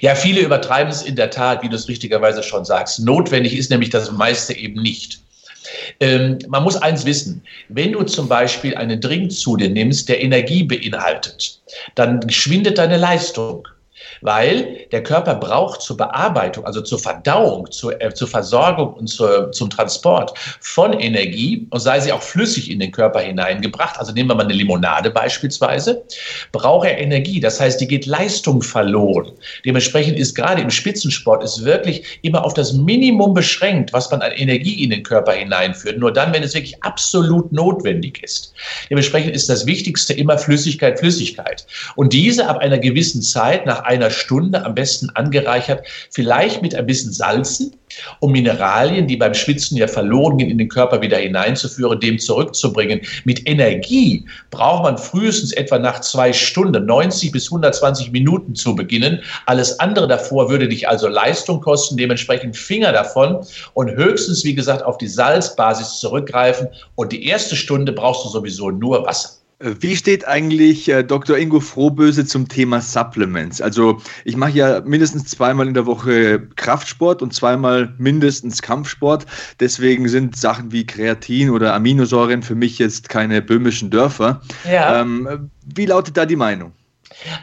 Ja, 0.00 0.14
viele 0.14 0.42
übertreiben 0.42 0.92
es 0.92 1.02
in 1.02 1.16
der 1.16 1.30
Tat, 1.30 1.62
wie 1.62 1.68
du 1.68 1.76
es 1.76 1.88
richtigerweise 1.88 2.42
schon 2.42 2.64
sagst. 2.64 3.00
Notwendig 3.00 3.56
ist 3.56 3.70
nämlich 3.70 3.90
das 3.90 4.12
meiste 4.12 4.54
eben 4.54 4.80
nicht. 4.80 5.22
Ähm, 6.00 6.38
man 6.48 6.62
muss 6.62 6.76
eins 6.76 7.04
wissen, 7.04 7.42
wenn 7.68 7.92
du 7.92 8.02
zum 8.02 8.28
Beispiel 8.28 8.74
einen 8.76 9.00
Drink 9.00 9.32
zu 9.32 9.56
dir 9.56 9.68
nimmst, 9.68 10.08
der 10.08 10.22
Energie 10.22 10.64
beinhaltet, 10.64 11.60
dann 11.94 12.28
schwindet 12.30 12.78
deine 12.78 12.96
Leistung 12.96 13.66
weil 14.20 14.86
der 14.92 15.02
Körper 15.02 15.34
braucht 15.34 15.82
zur 15.82 15.96
Bearbeitung, 15.96 16.64
also 16.64 16.80
zur 16.80 16.98
Verdauung, 16.98 17.70
zur, 17.70 18.00
äh, 18.00 18.12
zur 18.14 18.28
Versorgung 18.28 18.94
und 18.94 19.06
zur, 19.08 19.52
zum 19.52 19.70
Transport 19.70 20.32
von 20.60 20.92
Energie, 20.92 21.66
und 21.70 21.80
sei 21.80 22.00
sie 22.00 22.12
auch 22.12 22.22
flüssig 22.22 22.70
in 22.70 22.80
den 22.80 22.92
Körper 22.92 23.20
hineingebracht, 23.20 23.98
also 23.98 24.12
nehmen 24.12 24.30
wir 24.30 24.34
mal 24.34 24.44
eine 24.44 24.54
Limonade 24.54 25.10
beispielsweise, 25.10 26.04
braucht 26.52 26.86
er 26.86 26.98
Energie. 26.98 27.40
Das 27.40 27.60
heißt, 27.60 27.80
die 27.80 27.88
geht 27.88 28.06
Leistung 28.06 28.62
verloren. 28.62 29.32
Dementsprechend 29.64 30.18
ist 30.18 30.34
gerade 30.34 30.62
im 30.62 30.70
Spitzensport 30.70 31.42
ist 31.42 31.64
wirklich 31.64 32.18
immer 32.22 32.44
auf 32.44 32.54
das 32.54 32.72
Minimum 32.72 33.34
beschränkt, 33.34 33.92
was 33.92 34.10
man 34.10 34.22
an 34.22 34.32
Energie 34.32 34.82
in 34.82 34.90
den 34.90 35.02
Körper 35.02 35.32
hineinführt. 35.32 35.98
Nur 35.98 36.12
dann, 36.12 36.32
wenn 36.32 36.42
es 36.42 36.54
wirklich 36.54 36.82
absolut 36.82 37.52
notwendig 37.52 38.22
ist. 38.22 38.54
Dementsprechend 38.90 39.34
ist 39.34 39.48
das 39.48 39.66
Wichtigste 39.66 40.12
immer 40.12 40.38
Flüssigkeit, 40.38 40.98
Flüssigkeit. 40.98 41.66
Und 41.96 42.12
diese 42.12 42.48
ab 42.48 42.58
einer 42.58 42.78
gewissen 42.78 43.22
Zeit, 43.22 43.66
nach 43.66 43.82
einer 43.92 44.10
Stunde, 44.10 44.64
am 44.64 44.74
besten 44.74 45.10
angereichert, 45.10 45.86
vielleicht 46.10 46.62
mit 46.62 46.74
ein 46.74 46.86
bisschen 46.86 47.12
Salzen, 47.12 47.76
um 48.20 48.32
Mineralien, 48.32 49.06
die 49.06 49.18
beim 49.18 49.34
Schwitzen 49.34 49.76
ja 49.76 49.86
verloren 49.86 50.38
gehen, 50.38 50.50
in 50.50 50.58
den 50.58 50.68
Körper 50.68 51.02
wieder 51.02 51.18
hineinzuführen, 51.18 52.00
dem 52.00 52.18
zurückzubringen. 52.18 53.02
Mit 53.24 53.46
Energie 53.46 54.24
braucht 54.50 54.84
man 54.84 54.96
frühestens 54.96 55.52
etwa 55.52 55.78
nach 55.78 56.00
zwei 56.00 56.32
Stunden, 56.32 56.86
90 56.86 57.32
bis 57.32 57.46
120 57.46 58.10
Minuten 58.12 58.54
zu 58.54 58.74
beginnen. 58.74 59.20
Alles 59.46 59.78
andere 59.78 60.08
davor 60.08 60.48
würde 60.48 60.68
dich 60.68 60.88
also 60.88 61.06
Leistung 61.06 61.60
kosten, 61.60 61.98
dementsprechend 61.98 62.56
Finger 62.56 62.92
davon 62.92 63.44
und 63.74 63.90
höchstens, 63.90 64.42
wie 64.44 64.54
gesagt, 64.54 64.82
auf 64.82 64.96
die 64.96 65.08
Salzbasis 65.08 66.00
zurückgreifen. 66.00 66.68
Und 66.94 67.12
die 67.12 67.26
erste 67.26 67.56
Stunde 67.56 67.92
brauchst 67.92 68.24
du 68.24 68.30
sowieso 68.30 68.70
nur 68.70 69.04
Wasser. 69.04 69.41
Wie 69.62 69.94
steht 69.94 70.26
eigentlich 70.26 70.88
äh, 70.88 71.04
Dr. 71.04 71.38
Ingo 71.38 71.60
Frohböse 71.60 72.26
zum 72.26 72.48
Thema 72.48 72.80
Supplements? 72.80 73.60
Also 73.60 73.98
ich 74.24 74.36
mache 74.36 74.52
ja 74.52 74.80
mindestens 74.80 75.26
zweimal 75.26 75.68
in 75.68 75.74
der 75.74 75.86
Woche 75.86 76.48
Kraftsport 76.56 77.22
und 77.22 77.32
zweimal 77.32 77.94
mindestens 77.98 78.60
Kampfsport. 78.60 79.24
Deswegen 79.60 80.08
sind 80.08 80.36
Sachen 80.36 80.72
wie 80.72 80.84
Kreatin 80.84 81.50
oder 81.50 81.74
Aminosäuren 81.74 82.42
für 82.42 82.56
mich 82.56 82.78
jetzt 82.78 83.08
keine 83.08 83.40
böhmischen 83.40 83.90
Dörfer. 83.90 84.40
Ja. 84.68 85.00
Ähm, 85.00 85.50
wie 85.64 85.86
lautet 85.86 86.16
da 86.16 86.26
die 86.26 86.36
Meinung? 86.36 86.72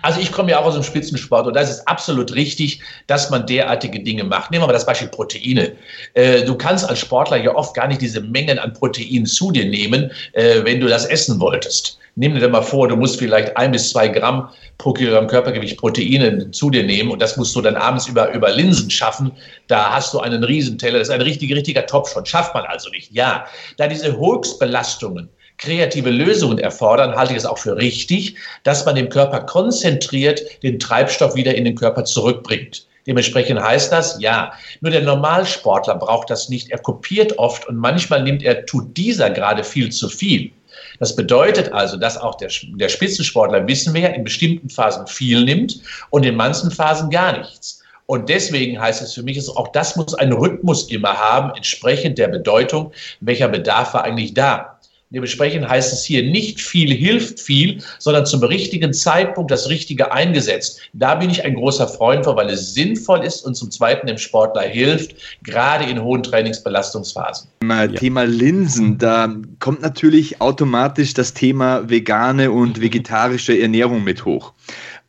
Also 0.02 0.20
ich 0.20 0.32
komme 0.32 0.52
ja 0.52 0.60
auch 0.60 0.66
aus 0.66 0.74
dem 0.74 0.84
Spitzensport 0.84 1.48
und 1.48 1.56
da 1.56 1.62
ist 1.62 1.70
es 1.70 1.88
absolut 1.88 2.34
richtig, 2.34 2.82
dass 3.08 3.30
man 3.30 3.46
derartige 3.46 4.00
Dinge 4.02 4.24
macht. 4.24 4.52
Nehmen 4.52 4.64
wir 4.64 4.68
mal 4.68 4.74
das 4.74 4.86
Beispiel 4.86 5.08
Proteine. 5.10 5.74
Äh, 6.14 6.44
du 6.44 6.56
kannst 6.56 6.88
als 6.88 7.00
Sportler 7.00 7.38
ja 7.38 7.56
oft 7.56 7.76
gar 7.76 7.88
nicht 7.88 8.02
diese 8.02 8.22
Mengen 8.22 8.60
an 8.60 8.74
Protein 8.74 9.26
zu 9.26 9.52
dir 9.52 9.66
nehmen, 9.66 10.12
äh, 10.34 10.64
wenn 10.64 10.80
du 10.80 10.88
das 10.88 11.06
essen 11.06 11.40
wolltest 11.40 12.00
nimm 12.20 12.36
dir 12.36 12.50
mal 12.50 12.62
vor, 12.62 12.90
du 12.90 12.98
musst 12.98 13.18
vielleicht 13.18 13.56
ein 13.56 13.72
bis 13.72 13.92
zwei 13.92 14.10
Gramm 14.10 14.50
pro 14.78 14.92
Kilogramm 14.92 15.28
Körpergewicht 15.28 15.78
Proteine 15.78 16.52
zu 16.52 16.70
dir 16.70 16.84
nehmen 16.84 17.12
und 17.12 17.22
das 17.22 17.38
musst 17.38 17.56
du 17.56 17.62
dann 17.62 17.78
abends 17.78 18.08
über, 18.08 18.32
über 18.34 18.52
Linsen 18.52 18.90
schaffen. 18.90 19.32
Da 19.68 19.94
hast 19.94 20.14
du 20.14 20.20
einen 20.20 20.44
Riesenteller. 20.44 21.00
Das 21.00 21.08
ist 21.08 21.14
ein 21.14 21.22
richtig, 21.22 21.54
richtiger 21.54 21.86
Topf 21.86 22.12
schon. 22.12 22.26
Schafft 22.26 22.54
man 22.54 22.66
also 22.66 22.90
nicht. 22.90 23.12
Ja, 23.14 23.46
da 23.78 23.88
diese 23.88 24.18
Höchstbelastungen 24.18 25.30
kreative 25.60 26.10
Lösungen 26.10 26.58
erfordern, 26.58 27.16
halte 27.16 27.34
ich 27.34 27.40
es 27.40 27.46
auch 27.46 27.58
für 27.60 27.78
richtig, 27.78 28.36
dass 28.64 28.86
man 28.86 28.96
dem 28.96 29.10
Körper 29.10 29.42
konzentriert 29.42 30.42
den 30.64 30.80
Treibstoff 30.80 31.36
wieder 31.36 31.54
in 31.54 31.66
den 31.66 31.76
Körper 31.76 32.06
zurückbringt. 32.06 32.88
Dementsprechend 33.06 33.62
heißt 33.62 33.92
das, 33.92 34.20
ja, 34.20 34.54
nur 34.82 34.92
der 34.92 35.02
Normalsportler 35.02 35.96
braucht 35.96 36.30
das 36.30 36.50
nicht. 36.50 36.70
Er 36.70 36.80
kopiert 36.80 37.38
oft 37.40 37.68
und 37.68 37.78
manchmal 37.78 38.24
nimmt 38.24 38.44
er, 38.44 38.66
tut 38.66 38.96
dieser 38.98 39.30
gerade 39.30 39.64
viel 39.64 39.92
zu 39.92 40.10
viel. 40.10 40.52
Das 41.00 41.16
bedeutet 41.16 41.72
also, 41.72 41.98
dass 41.98 42.18
auch 42.18 42.36
der, 42.36 42.50
der 42.76 42.90
Spitzensportler, 42.90 43.68
wissen 43.68 43.94
wir 43.94 44.02
ja, 44.02 44.08
in 44.10 44.24
bestimmten 44.24 44.70
Phasen 44.70 45.08
viel 45.08 45.44
nimmt 45.44 45.82
und 46.10 46.26
in 46.26 46.36
manchen 46.36 46.72
Phasen 46.72 47.10
gar 47.10 47.38
nichts. 47.38 47.82
Und 48.06 48.28
deswegen 48.28 48.80
heißt 48.82 49.02
es 49.02 49.14
für 49.14 49.24
mich, 49.24 49.40
auch 49.50 49.68
das 49.68 49.96
muss 49.96 50.16
einen 50.16 50.34
Rhythmus 50.34 50.90
immer 50.90 51.14
haben, 51.14 51.52
entsprechend 51.56 52.18
der 52.18 52.28
Bedeutung, 52.28 52.92
welcher 53.20 53.48
Bedarf 53.48 53.94
war 53.94 54.04
eigentlich 54.04 54.34
da. 54.34 54.79
Dementsprechend 55.12 55.68
heißt 55.68 55.92
es 55.92 56.04
hier, 56.04 56.22
nicht 56.22 56.62
viel 56.62 56.94
hilft 56.94 57.40
viel, 57.40 57.82
sondern 57.98 58.28
zum 58.28 58.44
richtigen 58.44 58.94
Zeitpunkt 58.94 59.50
das 59.50 59.68
Richtige 59.68 60.12
eingesetzt. 60.12 60.82
Da 60.94 61.16
bin 61.16 61.32
ich 61.32 61.44
ein 61.44 61.56
großer 61.56 61.88
Freund 61.88 62.26
von, 62.26 62.36
weil 62.36 62.48
es 62.50 62.76
sinnvoll 62.76 63.24
ist 63.24 63.44
und 63.44 63.56
zum 63.56 63.72
Zweiten 63.72 64.06
dem 64.06 64.20
Sportler 64.20 64.62
hilft, 64.62 65.16
gerade 65.42 65.86
in 65.86 66.04
hohen 66.04 66.22
Trainingsbelastungsphasen. 66.22 67.50
Ja. 67.64 67.88
Thema 67.88 68.26
Linsen, 68.26 69.00
da 69.00 69.34
kommt 69.58 69.82
natürlich 69.82 70.42
automatisch 70.42 71.16
das 71.16 71.34
Thema 71.34 71.90
vegane 71.90 72.52
und 72.52 72.80
vegetarische 72.80 73.60
Ernährung 73.60 74.04
mit 74.04 74.26
hoch. 74.26 74.54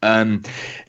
Ähm, 0.03 0.41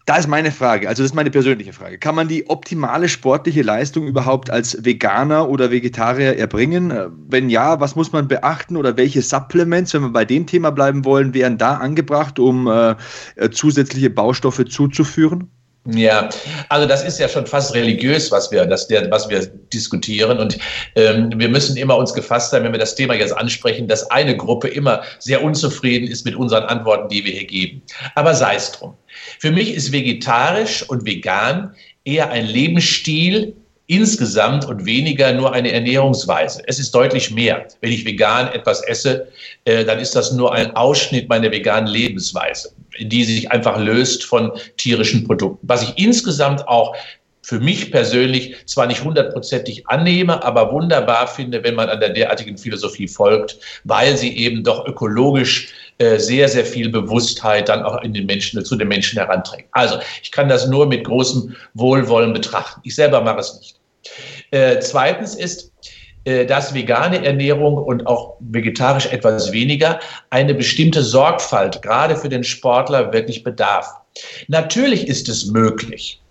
da 0.06 0.18
ist 0.18 0.28
meine 0.28 0.52
Frage, 0.52 0.88
also 0.88 1.04
das 1.04 1.12
ist 1.12 1.16
meine 1.16 1.32
persönliche 1.32 1.74
Frage. 1.74 1.98
Kann 1.98 2.16
man 2.16 2.30
die 2.30 2.50
optimale 2.50 3.10
sportliche 3.10 3.62
Leistung 3.62 4.08
überhaupt 4.08 4.50
als 4.50 4.86
Veganer 4.86 5.50
oder 5.50 5.70
Vegetarier 5.70 6.38
erbringen? 6.38 6.92
Äh, 6.92 7.08
wenn 7.28 7.50
ja, 7.50 7.80
was 7.82 7.96
muss 7.96 8.14
man 8.14 8.28
beachten 8.30 8.78
oder 8.78 8.96
welche 8.96 9.22
Supplements, 9.22 9.94
wenn 9.94 10.04
wir 10.04 10.10
bei 10.10 10.26
dem 10.26 10.48
Thema 10.48 10.72
bleiben 10.72 11.04
wollen, 11.04 11.34
wären 11.34 11.58
da 11.58 11.76
angebracht, 11.76 12.40
um 12.40 12.68
äh, 12.68 12.96
äh 13.36 13.50
zusätzliche 13.50 14.10
Baustoffe 14.10 14.66
zuzuführen? 14.66 15.50
Ja, 15.86 16.30
also 16.70 16.88
das 16.88 17.04
ist 17.04 17.18
ja 17.18 17.28
schon 17.28 17.48
fast 17.48 17.74
religiös, 17.74 18.32
was 18.32 18.52
wir, 18.52 18.66
das, 18.66 18.88
was 19.10 19.30
wir 19.30 19.48
diskutieren. 19.74 20.38
Und 20.38 20.60
ähm, 20.96 21.32
wir 21.36 21.50
müssen 21.50 21.76
immer 21.76 21.98
uns 21.98 22.14
gefasst 22.14 22.52
sein, 22.52 22.64
wenn 22.64 22.72
wir 22.72 22.80
das 22.80 22.94
Thema 22.94 23.16
jetzt 23.16 23.36
ansprechen, 23.36 23.88
dass 23.88 24.10
eine 24.12 24.38
Gruppe 24.38 24.68
immer 24.68 25.02
sehr 25.18 25.44
unzufrieden 25.44 26.08
ist 26.08 26.24
mit 26.24 26.36
unseren 26.36 26.66
Antworten, 26.66 27.10
die 27.10 27.26
wir 27.26 27.32
hier 27.32 27.48
geben. 27.48 27.82
Aber 28.14 28.36
sei 28.36 28.56
es 28.56 28.72
drum. 28.72 28.94
Für 29.40 29.50
mich 29.50 29.74
ist 29.74 29.92
vegetarisch 29.92 30.88
und 30.88 31.06
vegan 31.06 31.74
eher 32.06 32.30
ein 32.30 32.46
Lebensstil, 32.46 33.56
insgesamt 33.92 34.66
und 34.66 34.86
weniger 34.86 35.34
nur 35.34 35.52
eine 35.52 35.70
Ernährungsweise. 35.70 36.64
Es 36.66 36.80
ist 36.80 36.96
deutlich 36.96 37.30
mehr. 37.30 37.68
Wenn 37.82 37.92
ich 37.92 38.06
vegan 38.06 38.48
etwas 38.54 38.82
esse, 38.88 39.28
äh, 39.66 39.84
dann 39.84 40.00
ist 40.00 40.16
das 40.16 40.32
nur 40.32 40.54
ein 40.54 40.74
Ausschnitt 40.78 41.28
meiner 41.28 41.52
veganen 41.52 41.88
Lebensweise, 41.92 42.72
die 43.02 43.26
sich 43.26 43.52
einfach 43.52 43.78
löst 43.78 44.24
von 44.24 44.54
tierischen 44.78 45.26
Produkten. 45.26 45.68
Was 45.68 45.84
ich 45.84 45.98
insgesamt 45.98 46.66
auch 46.70 46.96
für 47.42 47.60
mich 47.60 47.92
persönlich 47.92 48.56
zwar 48.66 48.88
nicht 48.88 49.04
hundertprozentig 49.04 49.86
annehme, 49.88 50.42
aber 50.42 50.72
wunderbar 50.72 51.28
finde, 51.28 51.62
wenn 51.66 51.76
man 51.76 51.90
an 51.90 52.00
der 52.00 52.12
derartigen 52.12 52.58
Philosophie 52.58 53.10
folgt, 53.10 53.58
weil 53.84 54.16
sie 54.16 54.38
eben 54.38 54.64
doch 54.64 54.88
ökologisch 54.88 55.74
äh, 55.98 56.18
sehr, 56.18 56.48
sehr 56.48 56.66
viel 56.66 56.88
Bewusstheit 56.88 57.68
dann 57.68 57.84
auch 57.84 58.02
in 58.04 58.14
den 58.14 58.26
Menschen, 58.26 58.64
zu 58.64 58.78
den 58.78 58.88
Menschen 58.88 59.20
heranträgt. 59.20 59.68
Also 59.74 59.98
ich 60.24 60.32
kann 60.32 60.48
das 60.48 60.68
nur 60.68 60.86
mit 60.86 61.04
großem 61.04 61.54
Wohlwollen 61.74 62.32
betrachten. 62.32 62.80
Ich 62.84 62.96
selber 62.96 63.20
mache 63.20 63.40
es 63.40 63.60
nicht. 63.60 63.81
Äh, 64.52 64.80
zweitens 64.80 65.36
ist, 65.36 65.72
äh, 66.24 66.46
dass 66.46 66.74
vegane 66.74 67.26
Ernährung 67.26 67.78
und 67.78 68.06
auch 68.06 68.36
vegetarisch 68.40 69.08
etwas 69.08 69.52
weniger 69.52 70.00
eine 70.30 70.54
bestimmte 70.54 71.02
Sorgfalt 71.02 71.82
gerade 71.82 72.16
für 72.16 72.30
den 72.30 72.44
Sportler 72.44 73.12
wirklich 73.12 73.44
bedarf. 73.44 73.88
Natürlich 74.48 75.08
ist 75.08 75.30
es 75.30 75.48
möglich, 75.48 76.22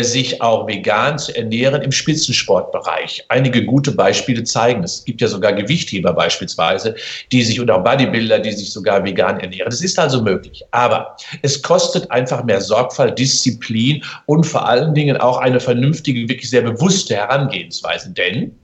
sich 0.00 0.40
auch 0.40 0.66
vegan 0.66 1.18
zu 1.18 1.36
ernähren 1.36 1.82
im 1.82 1.92
Spitzensportbereich. 1.92 3.24
Einige 3.28 3.64
gute 3.64 3.92
Beispiele 3.92 4.44
zeigen 4.44 4.82
es. 4.82 4.96
Es 4.96 5.04
gibt 5.04 5.20
ja 5.20 5.28
sogar 5.28 5.52
Gewichtheber 5.52 6.12
beispielsweise, 6.12 6.94
die 7.32 7.42
sich 7.42 7.60
und 7.60 7.70
auch 7.70 7.84
Bodybuilder, 7.84 8.38
die 8.38 8.52
sich 8.52 8.72
sogar 8.72 9.04
vegan 9.04 9.40
ernähren. 9.40 9.70
Das 9.70 9.82
ist 9.82 9.98
also 9.98 10.22
möglich. 10.22 10.62
Aber 10.70 11.16
es 11.42 11.60
kostet 11.62 12.10
einfach 12.10 12.44
mehr 12.44 12.60
Sorgfalt, 12.60 13.18
Disziplin 13.18 14.02
und 14.26 14.44
vor 14.44 14.66
allen 14.66 14.94
Dingen 14.94 15.16
auch 15.16 15.38
eine 15.38 15.60
vernünftige, 15.60 16.28
wirklich 16.28 16.50
sehr 16.50 16.62
bewusste 16.62 17.16
Herangehensweise. 17.16 18.10
Denn 18.10 18.56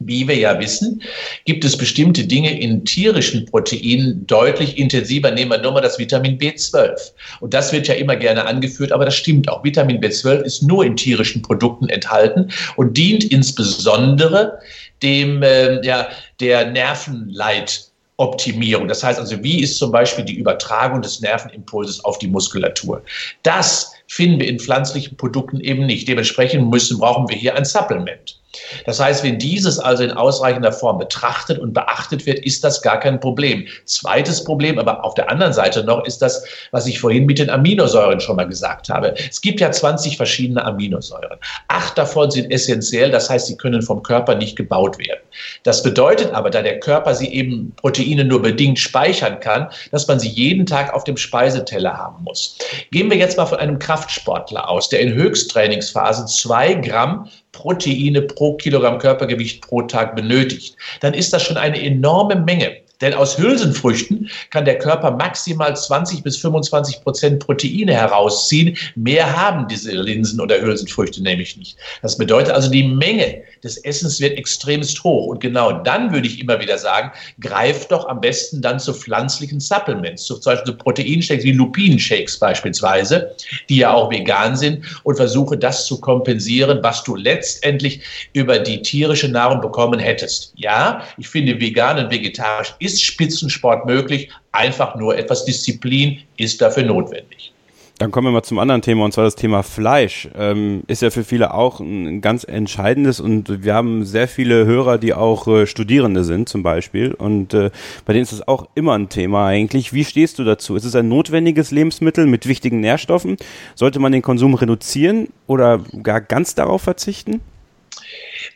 Wie 0.00 0.28
wir 0.28 0.36
ja 0.36 0.58
wissen, 0.60 1.02
gibt 1.44 1.64
es 1.64 1.76
bestimmte 1.76 2.24
Dinge 2.24 2.58
in 2.60 2.84
tierischen 2.84 3.46
Proteinen 3.46 4.26
deutlich 4.26 4.78
intensiver. 4.78 5.30
Nehmen 5.30 5.50
wir 5.50 5.58
nur 5.58 5.72
mal 5.72 5.80
das 5.80 5.98
Vitamin 5.98 6.38
B12. 6.38 7.12
Und 7.40 7.52
das 7.52 7.72
wird 7.72 7.88
ja 7.88 7.94
immer 7.94 8.16
gerne 8.16 8.44
angeführt, 8.44 8.92
aber 8.92 9.04
das 9.04 9.16
stimmt 9.16 9.48
auch. 9.48 9.64
Vitamin 9.64 10.00
B12 10.00 10.42
ist 10.42 10.62
nur 10.62 10.84
in 10.84 10.96
tierischen 10.96 11.42
Produkten 11.42 11.88
enthalten 11.88 12.50
und 12.76 12.96
dient 12.96 13.24
insbesondere 13.24 14.58
dem, 15.02 15.42
äh, 15.42 15.84
ja, 15.84 16.08
der 16.40 16.70
Nervenleit 16.70 17.88
Optimierung. 18.18 18.88
Das 18.88 19.02
heißt 19.02 19.18
also, 19.18 19.42
wie 19.42 19.60
ist 19.62 19.78
zum 19.78 19.92
Beispiel 19.92 20.24
die 20.24 20.34
Übertragung 20.34 21.00
des 21.00 21.20
Nervenimpulses 21.20 22.04
auf 22.04 22.18
die 22.18 22.26
Muskulatur? 22.26 23.02
Das 23.44 23.92
finden 24.08 24.40
wir 24.40 24.48
in 24.48 24.58
pflanzlichen 24.58 25.16
Produkten 25.16 25.60
eben 25.60 25.86
nicht. 25.86 26.08
Dementsprechend 26.08 26.68
müssen, 26.68 26.98
brauchen 26.98 27.28
wir 27.28 27.36
hier 27.36 27.56
ein 27.56 27.64
Supplement. 27.64 28.37
Das 28.86 28.98
heißt, 28.98 29.22
wenn 29.24 29.38
dieses 29.38 29.78
also 29.78 30.02
in 30.02 30.12
ausreichender 30.12 30.72
Form 30.72 30.98
betrachtet 30.98 31.58
und 31.58 31.74
beachtet 31.74 32.24
wird, 32.26 32.38
ist 32.38 32.64
das 32.64 32.80
gar 32.80 32.98
kein 32.98 33.20
Problem. 33.20 33.66
Zweites 33.84 34.42
Problem, 34.42 34.78
aber 34.78 35.04
auf 35.04 35.14
der 35.14 35.30
anderen 35.30 35.52
Seite 35.52 35.84
noch, 35.84 36.04
ist 36.06 36.22
das, 36.22 36.44
was 36.70 36.86
ich 36.86 36.98
vorhin 36.98 37.26
mit 37.26 37.38
den 37.38 37.50
Aminosäuren 37.50 38.20
schon 38.20 38.36
mal 38.36 38.48
gesagt 38.48 38.88
habe. 38.88 39.14
Es 39.28 39.40
gibt 39.40 39.60
ja 39.60 39.70
20 39.70 40.16
verschiedene 40.16 40.64
Aminosäuren. 40.64 41.38
Acht 41.68 41.98
davon 41.98 42.30
sind 42.30 42.50
essentiell, 42.50 43.10
das 43.10 43.28
heißt, 43.28 43.46
sie 43.46 43.56
können 43.56 43.82
vom 43.82 44.02
Körper 44.02 44.34
nicht 44.34 44.56
gebaut 44.56 44.98
werden. 44.98 45.20
Das 45.62 45.82
bedeutet 45.82 46.32
aber, 46.32 46.50
da 46.50 46.62
der 46.62 46.80
Körper 46.80 47.14
sie 47.14 47.28
eben 47.28 47.72
Proteine 47.76 48.24
nur 48.24 48.40
bedingt 48.40 48.78
speichern 48.78 49.40
kann, 49.40 49.68
dass 49.90 50.08
man 50.08 50.18
sie 50.18 50.28
jeden 50.28 50.66
Tag 50.66 50.94
auf 50.94 51.04
dem 51.04 51.16
Speiseteller 51.16 51.96
haben 51.96 52.24
muss. 52.24 52.56
Gehen 52.90 53.10
wir 53.10 53.18
jetzt 53.18 53.36
mal 53.36 53.46
von 53.46 53.58
einem 53.58 53.78
Kraftsportler 53.78 54.68
aus, 54.68 54.88
der 54.88 55.00
in 55.00 55.12
Höchsttrainingsphasen 55.12 56.26
zwei 56.26 56.74
Gramm 56.74 57.28
Proteine 57.52 58.22
pro 58.22 58.56
Kilogramm 58.56 58.98
Körpergewicht 58.98 59.62
pro 59.62 59.82
Tag 59.82 60.16
benötigt, 60.16 60.76
dann 61.00 61.14
ist 61.14 61.32
das 61.32 61.42
schon 61.42 61.56
eine 61.56 61.82
enorme 61.82 62.36
Menge. 62.36 62.76
Denn 63.00 63.14
aus 63.14 63.38
Hülsenfrüchten 63.38 64.28
kann 64.50 64.64
der 64.64 64.78
Körper 64.78 65.12
maximal 65.12 65.76
20 65.76 66.22
bis 66.22 66.36
25 66.38 67.00
Prozent 67.02 67.44
Proteine 67.44 67.92
herausziehen. 67.92 68.76
Mehr 68.96 69.36
haben 69.36 69.68
diese 69.68 69.92
Linsen 69.92 70.40
oder 70.40 70.60
Hülsenfrüchte 70.60 71.22
nämlich 71.22 71.56
nicht. 71.56 71.76
Das 72.02 72.18
bedeutet 72.18 72.52
also, 72.52 72.70
die 72.70 72.82
Menge 72.82 73.42
des 73.62 73.78
Essens 73.78 74.20
wird 74.20 74.38
extremst 74.38 75.02
hoch. 75.04 75.26
Und 75.26 75.40
genau 75.40 75.72
dann 75.72 76.12
würde 76.12 76.26
ich 76.26 76.40
immer 76.40 76.60
wieder 76.60 76.78
sagen, 76.78 77.12
greift 77.40 77.92
doch 77.92 78.08
am 78.08 78.20
besten 78.20 78.62
dann 78.62 78.78
zu 78.78 78.94
pflanzlichen 78.94 79.60
Supplements, 79.60 80.24
zum 80.24 80.40
Beispiel 80.40 80.72
zu 80.72 80.78
Proteinshakes 80.78 81.44
wie 81.44 81.52
Lupinenshakes 81.52 82.38
beispielsweise, 82.38 83.34
die 83.68 83.78
ja 83.78 83.92
auch 83.92 84.10
vegan 84.10 84.56
sind 84.56 84.84
und 85.04 85.16
versuche 85.16 85.56
das 85.56 85.86
zu 85.86 86.00
kompensieren, 86.00 86.78
was 86.82 87.02
du 87.04 87.16
letztendlich 87.16 88.00
über 88.32 88.58
die 88.58 88.82
tierische 88.82 89.28
Nahrung 89.28 89.60
bekommen 89.60 89.98
hättest. 89.98 90.52
Ja, 90.56 91.02
ich 91.16 91.28
finde 91.28 91.60
vegan 91.60 91.98
und 91.98 92.10
vegetarisch 92.10 92.74
ist 92.78 93.02
Spitzensport 93.02 93.86
möglich, 93.86 94.30
einfach 94.52 94.96
nur 94.96 95.16
etwas 95.16 95.44
Disziplin 95.44 96.18
ist 96.36 96.60
dafür 96.60 96.84
notwendig. 96.84 97.52
Dann 97.98 98.12
kommen 98.12 98.28
wir 98.28 98.30
mal 98.30 98.44
zum 98.44 98.60
anderen 98.60 98.80
Thema 98.80 99.04
und 99.04 99.12
zwar 99.12 99.24
das 99.24 99.34
Thema 99.34 99.64
Fleisch. 99.64 100.28
Ähm, 100.36 100.84
ist 100.86 101.02
ja 101.02 101.10
für 101.10 101.24
viele 101.24 101.52
auch 101.52 101.80
ein 101.80 102.20
ganz 102.20 102.44
entscheidendes 102.44 103.18
und 103.18 103.64
wir 103.64 103.74
haben 103.74 104.04
sehr 104.04 104.28
viele 104.28 104.64
Hörer, 104.66 104.98
die 104.98 105.14
auch 105.14 105.48
äh, 105.48 105.66
Studierende 105.66 106.22
sind 106.22 106.48
zum 106.48 106.62
Beispiel 106.62 107.12
und 107.12 107.54
äh, 107.54 107.70
bei 108.06 108.12
denen 108.12 108.22
ist 108.22 108.32
das 108.32 108.46
auch 108.46 108.68
immer 108.76 108.96
ein 108.96 109.08
Thema 109.08 109.46
eigentlich. 109.46 109.92
Wie 109.92 110.04
stehst 110.04 110.38
du 110.38 110.44
dazu? 110.44 110.76
Ist 110.76 110.84
es 110.84 110.94
ein 110.94 111.08
notwendiges 111.08 111.72
Lebensmittel 111.72 112.26
mit 112.26 112.46
wichtigen 112.46 112.78
Nährstoffen? 112.78 113.36
Sollte 113.74 113.98
man 113.98 114.12
den 114.12 114.22
Konsum 114.22 114.54
reduzieren 114.54 115.28
oder 115.48 115.80
gar 116.04 116.20
ganz 116.20 116.54
darauf 116.54 116.82
verzichten? 116.82 117.40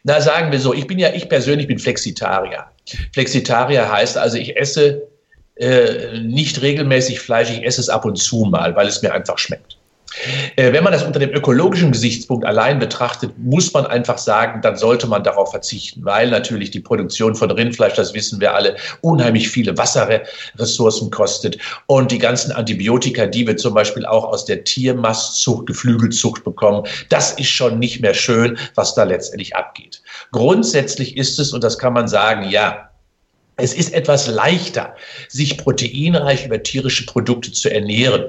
Na, 0.05 0.21
sagen 0.21 0.53
wir 0.53 0.61
so, 0.61 0.73
ich 0.73 0.87
bin 0.87 1.01
ja, 1.01 1.13
ich 1.15 1.29
persönlich 1.29 1.67
bin 1.67 1.81
Flexitarier. 1.81 2.67
Flexitarier 3.13 3.91
heißt 3.91 4.17
also, 4.17 4.37
ich 4.37 4.57
esse 4.57 5.03
äh, 5.63 6.19
nicht 6.21 6.61
regelmäßig 6.61 7.21
Fleisch, 7.21 7.51
ich 7.51 7.65
esse 7.65 7.81
es 7.81 7.89
ab 7.89 8.05
und 8.05 8.17
zu 8.17 8.45
mal, 8.45 8.75
weil 8.75 8.89
es 8.89 9.01
mir 9.01 9.15
einfach 9.15 9.39
schmeckt. 9.39 9.77
Äh, 10.57 10.73
wenn 10.73 10.85
man 10.85 10.93
das 10.93 11.05
unter 11.05 11.19
dem 11.19 11.31
ökologischen 11.31 11.93
Gesichtspunkt 11.93 12.45
allein 12.45 12.79
betrachtet, 12.79 13.33
muss 13.39 13.73
man 13.73 13.87
einfach 13.87 14.19
sagen, 14.19 14.61
dann 14.61 14.77
sollte 14.77 15.07
man 15.07 15.23
darauf 15.23 15.51
verzichten, 15.51 16.05
weil 16.05 16.31
natürlich 16.31 16.71
die 16.71 16.81
Produktion 16.81 17.35
von 17.35 17.51
Rindfleisch, 17.51 17.95
das 17.95 18.13
wissen 18.13 18.41
wir 18.41 18.55
alle, 18.55 18.77
unheimlich 19.01 19.49
viele 19.49 19.77
Wasserressourcen 19.79 21.11
kostet 21.11 21.59
und 21.87 22.11
die 22.11 22.19
ganzen 22.19 22.53
Antibiotika, 22.53 23.27
die 23.27 23.47
wir 23.47 23.57
zum 23.57 23.75
Beispiel 23.75 24.05
auch 24.05 24.25
aus 24.25 24.45
der 24.45 24.65
Tiermastzucht, 24.65 25.67
Geflügelzucht 25.67 26.45
bekommen, 26.45 26.87
das 27.09 27.33
ist 27.33 27.49
schon 27.49 27.79
nicht 27.79 28.03
mehr 28.03 28.15
schön, 28.15 28.59
was 28.75 28.95
da 28.95 29.05
letztendlich 29.05 29.57
abgeht. 29.57 30.03
Grundsätzlich 30.33 31.17
ist 31.17 31.39
es, 31.39 31.53
und 31.53 31.65
das 31.65 31.79
kann 31.79 31.93
man 31.93 32.09
sagen, 32.09 32.51
ja, 32.51 32.92
es 33.63 33.75
ist 33.75 33.95
etwas 33.95 34.27
leichter, 34.27 34.97
sich 35.29 35.57
proteinreich 35.57 36.45
über 36.45 36.61
tierische 36.63 37.07
Produkte 37.07 37.53
zu 37.53 37.73
ernähren. 37.73 38.25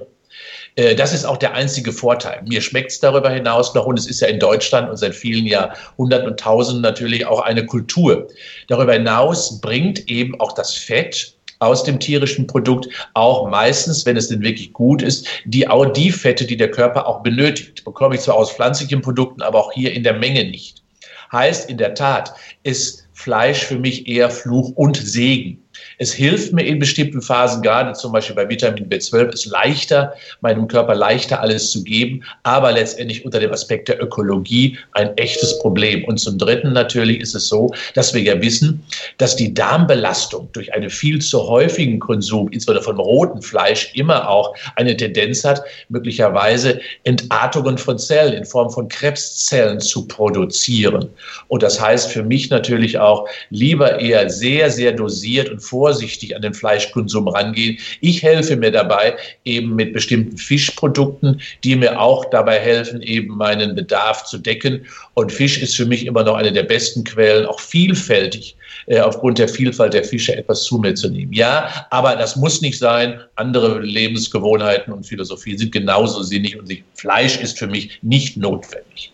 Äh, 0.76 0.96
das 0.96 1.12
ist 1.12 1.26
auch 1.26 1.38
der 1.38 1.56
einzige 1.56 1.92
Vorteil. 1.92 2.44
Mir 2.48 2.62
schmeckt 2.62 2.92
es 2.92 3.00
darüber 3.00 3.32
hinaus 3.32 3.74
noch, 3.74 3.88
und 3.88 3.98
es 3.98 4.06
ist 4.06 4.22
ja 4.22 4.28
in 4.28 4.40
Deutschland 4.40 4.92
und 4.92 4.98
seit 4.98 5.16
vielen 5.16 5.48
Jahrhunderten 5.48 6.30
und 6.30 6.40
Tausenden 6.40 6.84
natürlich 6.84 7.26
auch 7.26 7.42
eine 7.42 7.66
Kultur. 7.66 8.28
Darüber 8.68 8.94
hinaus 8.94 9.60
bringt 9.60 10.08
eben 10.08 10.40
auch 10.40 10.52
das 10.52 10.76
Fett 10.76 11.34
aus 11.58 11.84
dem 11.84 12.00
tierischen 12.00 12.46
Produkt 12.46 12.90
auch 13.16 13.50
meistens, 13.50 14.06
wenn 14.06 14.18
es 14.18 14.28
denn 14.28 14.42
wirklich 14.42 14.72
gut 14.74 15.02
ist, 15.02 15.28
die 15.46 15.68
auch 15.68 15.86
die 15.86 16.12
Fette, 16.12 16.46
die 16.46 16.58
der 16.58 16.70
Körper 16.70 17.08
auch 17.08 17.24
benötigt. 17.24 17.84
Bekomme 17.86 18.16
ich 18.16 18.22
zwar 18.22 18.36
aus 18.36 18.52
pflanzlichen 18.52 19.02
Produkten, 19.02 19.42
aber 19.42 19.60
auch 19.60 19.72
hier 19.72 19.94
in 19.94 20.04
der 20.04 20.14
Menge 20.14 20.44
nicht. 20.44 20.84
Heißt 21.32 21.70
in 21.70 21.78
der 21.78 21.96
Tat, 21.96 22.36
ist 22.62 23.03
Fleisch 23.24 23.64
für 23.64 23.80
mich 23.80 24.08
eher 24.08 24.30
Fluch 24.30 24.74
und 24.76 24.98
Segen. 24.98 25.63
Es 25.98 26.14
hilft 26.14 26.54
mir 26.54 26.64
in 26.64 26.80
bestimmten 26.80 27.22
Phasen, 27.22 27.62
gerade 27.62 27.94
zum 27.94 28.12
Beispiel 28.12 28.36
bei 28.36 28.48
Vitamin 28.48 28.90
B12, 28.90 29.34
ist 29.34 29.46
leichter, 29.46 30.14
meinem 30.42 30.68
Körper 30.68 30.96
leichter 30.96 31.42
alles 31.42 31.72
zu 31.72 31.84
geben, 31.84 32.24
aber 32.44 32.72
letztendlich 32.72 33.26
unter 33.26 33.40
dem 33.40 33.52
Aspekt 33.52 33.88
der 33.88 34.02
Ökologie 34.02 34.78
ein 34.92 35.16
echtes 35.18 35.58
Problem. 35.60 36.04
Und 36.06 36.18
zum 36.20 36.38
Dritten 36.38 36.74
natürlich 36.74 37.20
ist 37.20 37.36
es 37.36 37.48
so, 37.48 37.74
dass 37.96 38.14
wir 38.14 38.22
ja 38.22 38.42
wissen, 38.42 38.84
dass 39.18 39.36
die 39.36 39.54
Darmbelastung 39.54 40.50
durch 40.54 40.74
einen 40.74 40.90
viel 40.90 41.20
zu 41.20 41.48
häufigen 41.48 42.00
Konsum, 42.00 42.50
insbesondere 42.50 42.84
von 42.84 43.00
rotem 43.00 43.42
Fleisch, 43.42 43.92
immer 43.96 44.30
auch 44.30 44.56
eine 44.76 44.96
Tendenz 44.96 45.44
hat, 45.44 45.64
möglicherweise 45.90 46.80
Entartungen 47.04 47.78
von 47.78 47.98
Zellen 47.98 48.34
in 48.34 48.46
Form 48.46 48.70
von 48.70 48.88
Krebszellen 48.88 49.80
zu 49.80 50.08
produzieren. 50.08 51.10
Und 51.48 51.64
das 51.64 51.80
heißt 51.80 52.12
für 52.12 52.24
mich 52.24 52.50
natürlich 52.50 52.98
auch 52.98 53.28
lieber 53.50 54.00
eher 54.00 54.30
sehr, 54.30 54.70
sehr 54.70 54.92
dosiert 54.92 55.50
und 55.50 55.63
vorsichtig 55.64 56.36
an 56.36 56.42
den 56.42 56.54
Fleischkonsum 56.54 57.28
rangehen. 57.28 57.78
Ich 58.02 58.22
helfe 58.22 58.56
mir 58.56 58.72
dabei 58.72 59.16
eben 59.46 59.76
mit 59.76 59.94
bestimmten 59.94 60.38
Fischprodukten, 60.38 61.42
die 61.64 61.76
mir 61.76 62.00
auch 62.00 62.26
dabei 62.26 62.60
helfen, 62.60 63.02
eben 63.02 63.36
meinen 63.36 63.76
Bedarf 63.76 64.26
zu 64.26 64.38
decken. 64.38 64.86
Und 65.14 65.32
Fisch 65.32 65.62
ist 65.62 65.76
für 65.76 65.86
mich 65.86 66.06
immer 66.06 66.24
noch 66.24 66.36
eine 66.36 66.52
der 66.52 66.64
besten 66.64 67.04
Quellen, 67.04 67.46
auch 67.46 67.60
vielfältig 67.60 68.56
äh, 68.88 69.00
aufgrund 69.00 69.38
der 69.38 69.48
Vielfalt 69.48 69.94
der 69.94 70.04
Fische 70.04 70.36
etwas 70.36 70.64
zu 70.64 70.78
mir 70.78 70.94
zu 70.96 71.10
nehmen. 71.10 71.32
Ja, 71.34 71.88
aber 71.90 72.16
das 72.16 72.36
muss 72.36 72.62
nicht 72.62 72.78
sein. 72.78 73.22
Andere 73.36 73.80
Lebensgewohnheiten 73.80 74.94
und 74.94 75.06
Philosophien 75.06 75.58
sind 75.58 75.72
genauso 75.72 76.22
sinnig 76.24 76.60
und 76.60 76.72
Fleisch 76.96 77.38
ist 77.38 77.58
für 77.58 77.68
mich 77.68 78.00
nicht 78.02 78.38
notwendig. 78.38 79.12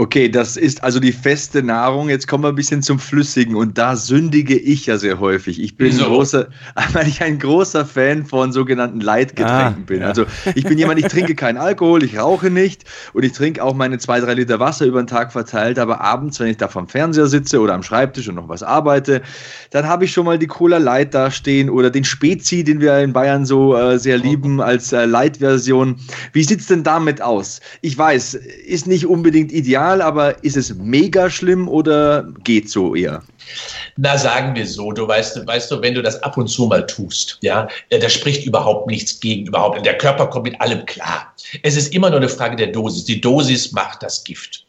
Okay, 0.00 0.28
das 0.28 0.56
ist 0.56 0.84
also 0.84 1.00
die 1.00 1.10
feste 1.10 1.60
Nahrung. 1.60 2.08
Jetzt 2.08 2.28
kommen 2.28 2.44
wir 2.44 2.50
ein 2.50 2.54
bisschen 2.54 2.84
zum 2.84 3.00
Flüssigen 3.00 3.56
und 3.56 3.78
da 3.78 3.96
sündige 3.96 4.56
ich 4.56 4.86
ja 4.86 4.96
sehr 4.96 5.18
häufig. 5.18 5.60
Ich 5.60 5.76
bin, 5.76 5.90
ein 5.90 5.98
großer, 5.98 6.46
weil 6.92 7.08
ich 7.08 7.20
ein 7.20 7.40
großer 7.40 7.84
Fan 7.84 8.24
von 8.24 8.52
sogenannten 8.52 9.00
Leitgetränken 9.00 9.82
ah, 9.82 9.86
bin. 9.86 10.02
Ja. 10.02 10.06
Also 10.06 10.26
ich 10.54 10.62
bin 10.62 10.78
jemand, 10.78 11.00
ich 11.00 11.08
trinke 11.08 11.34
keinen 11.34 11.56
Alkohol, 11.56 12.04
ich 12.04 12.16
rauche 12.16 12.48
nicht 12.48 12.84
und 13.12 13.24
ich 13.24 13.32
trinke 13.32 13.60
auch 13.60 13.74
meine 13.74 13.98
zwei, 13.98 14.20
drei 14.20 14.34
Liter 14.34 14.60
Wasser 14.60 14.86
über 14.86 15.02
den 15.02 15.08
Tag 15.08 15.32
verteilt. 15.32 15.80
Aber 15.80 16.00
abends, 16.00 16.38
wenn 16.38 16.46
ich 16.46 16.58
da 16.58 16.68
vom 16.68 16.86
Fernseher 16.86 17.26
sitze 17.26 17.58
oder 17.58 17.74
am 17.74 17.82
Schreibtisch 17.82 18.28
und 18.28 18.36
noch 18.36 18.48
was 18.48 18.62
arbeite, 18.62 19.20
dann 19.72 19.88
habe 19.88 20.04
ich 20.04 20.12
schon 20.12 20.26
mal 20.26 20.38
die 20.38 20.46
Cola 20.46 20.78
Light 20.78 21.12
da 21.12 21.32
stehen 21.32 21.68
oder 21.68 21.90
den 21.90 22.04
Spezi, 22.04 22.62
den 22.62 22.80
wir 22.80 22.96
in 23.00 23.12
Bayern 23.12 23.44
so 23.44 23.76
äh, 23.76 23.98
sehr 23.98 24.18
lieben 24.18 24.60
als 24.60 24.92
äh, 24.92 25.06
Light-Version. 25.06 25.96
Wie 26.32 26.44
sieht's 26.44 26.66
denn 26.66 26.84
damit 26.84 27.20
aus? 27.20 27.60
Ich 27.80 27.98
weiß, 27.98 28.34
ist 28.34 28.86
nicht 28.86 29.04
unbedingt 29.04 29.50
ideal 29.50 29.87
normal, 29.88 30.02
aber 30.02 30.44
ist 30.44 30.56
es 30.56 30.74
mega 30.74 31.30
schlimm 31.30 31.68
oder 31.68 32.26
geht 32.44 32.70
so 32.70 32.94
eher? 32.94 33.22
Na, 33.96 34.18
sagen 34.18 34.54
wir 34.54 34.66
so, 34.66 34.92
du 34.92 35.08
weißt, 35.08 35.46
weißt 35.46 35.70
du, 35.70 35.80
wenn 35.80 35.94
du 35.94 36.02
das 36.02 36.22
ab 36.22 36.36
und 36.36 36.48
zu 36.48 36.66
mal 36.66 36.86
tust, 36.86 37.38
ja, 37.40 37.68
äh, 37.88 37.98
da 37.98 38.08
spricht 38.08 38.46
überhaupt 38.46 38.88
nichts 38.88 39.20
gegen 39.20 39.46
überhaupt. 39.46 39.84
Der 39.84 39.96
Körper 39.96 40.26
kommt 40.26 40.44
mit 40.44 40.60
allem 40.60 40.84
klar. 40.86 41.32
Es 41.62 41.76
ist 41.76 41.94
immer 41.94 42.10
nur 42.10 42.18
eine 42.18 42.28
Frage 42.28 42.56
der 42.56 42.68
Dosis. 42.68 43.04
Die 43.04 43.20
Dosis 43.20 43.72
macht 43.72 44.02
das 44.02 44.22
Gift. 44.24 44.64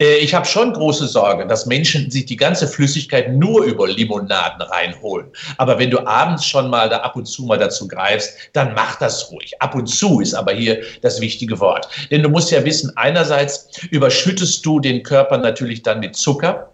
Äh, 0.00 0.16
ich 0.16 0.34
habe 0.34 0.46
schon 0.46 0.72
große 0.72 1.06
Sorge, 1.06 1.46
dass 1.46 1.66
Menschen 1.66 2.10
sich 2.10 2.26
die 2.26 2.36
ganze 2.36 2.66
Flüssigkeit 2.66 3.32
nur 3.32 3.64
über 3.64 3.88
Limonaden 3.88 4.62
reinholen. 4.62 5.30
Aber 5.58 5.78
wenn 5.78 5.90
du 5.90 6.06
abends 6.06 6.44
schon 6.46 6.70
mal 6.70 6.88
da 6.88 6.98
ab 6.98 7.16
und 7.16 7.26
zu 7.26 7.44
mal 7.44 7.58
dazu 7.58 7.88
greifst, 7.88 8.36
dann 8.52 8.74
mach 8.74 8.96
das 8.96 9.30
ruhig. 9.30 9.60
Ab 9.60 9.74
und 9.74 9.86
zu 9.86 10.20
ist 10.20 10.34
aber 10.34 10.52
hier 10.52 10.82
das 11.02 11.20
wichtige 11.20 11.60
Wort. 11.60 11.88
Denn 12.10 12.22
du 12.22 12.28
musst 12.28 12.50
ja 12.50 12.64
wissen, 12.64 12.92
einerseits 12.96 13.68
überschüttest 13.90 14.64
du 14.64 14.80
den 14.80 15.02
Körper 15.02 15.38
natürlich 15.38 15.82
dann 15.82 16.00
mit 16.00 16.16
Zucker. 16.16 16.71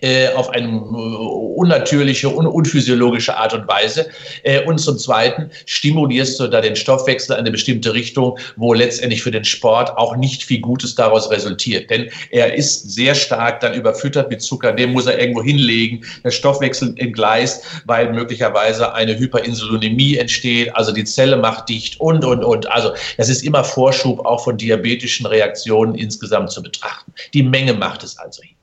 Äh, 0.00 0.28
auf 0.34 0.50
eine 0.50 0.66
äh, 0.66 0.70
unnatürliche, 0.70 2.28
un 2.28 2.46
unphysiologische 2.46 3.36
Art 3.36 3.54
und 3.54 3.68
Weise. 3.68 4.08
Äh, 4.42 4.64
und 4.64 4.78
zum 4.78 4.98
Zweiten 4.98 5.50
stimulierst 5.66 6.38
du 6.40 6.48
da 6.48 6.60
den 6.60 6.76
Stoffwechsel 6.76 7.34
in 7.34 7.40
eine 7.40 7.50
bestimmte 7.50 7.94
Richtung, 7.94 8.38
wo 8.56 8.74
letztendlich 8.74 9.22
für 9.22 9.30
den 9.30 9.44
Sport 9.44 9.96
auch 9.96 10.16
nicht 10.16 10.44
viel 10.44 10.60
Gutes 10.60 10.94
daraus 10.94 11.30
resultiert. 11.30 11.90
Denn 11.90 12.10
er 12.30 12.54
ist 12.54 12.90
sehr 12.92 13.14
stark 13.14 13.60
dann 13.60 13.74
überfüttert 13.74 14.30
mit 14.30 14.42
Zucker, 14.42 14.72
den 14.72 14.92
muss 14.92 15.06
er 15.06 15.18
irgendwo 15.18 15.42
hinlegen, 15.42 16.04
der 16.24 16.30
Stoffwechsel 16.30 16.94
entgleist, 16.96 17.64
weil 17.86 18.12
möglicherweise 18.12 18.94
eine 18.94 19.18
Hyperinsulinämie 19.18 20.16
entsteht, 20.16 20.74
also 20.74 20.92
die 20.92 21.04
Zelle 21.04 21.36
macht 21.36 21.68
dicht 21.68 22.00
und, 22.00 22.24
und, 22.24 22.44
und. 22.44 22.70
Also 22.70 22.92
das 23.16 23.28
ist 23.28 23.42
immer 23.42 23.64
Vorschub 23.64 24.24
auch 24.24 24.44
von 24.44 24.56
diabetischen 24.56 25.26
Reaktionen 25.26 25.94
insgesamt 25.94 26.50
zu 26.50 26.62
betrachten. 26.62 27.12
Die 27.34 27.42
Menge 27.42 27.74
macht 27.74 28.02
es 28.02 28.18
also 28.18 28.42
hin. 28.42 28.57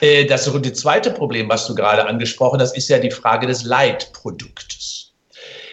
Äh, 0.00 0.24
das, 0.26 0.44
zweite 0.74 1.10
Problem, 1.10 1.48
was 1.48 1.66
du 1.66 1.74
gerade 1.74 2.06
angesprochen 2.06 2.60
hast, 2.60 2.76
ist 2.76 2.88
ja 2.88 2.98
die 2.98 3.10
Frage 3.10 3.46
des 3.46 3.64
Leitproduktes. 3.64 5.12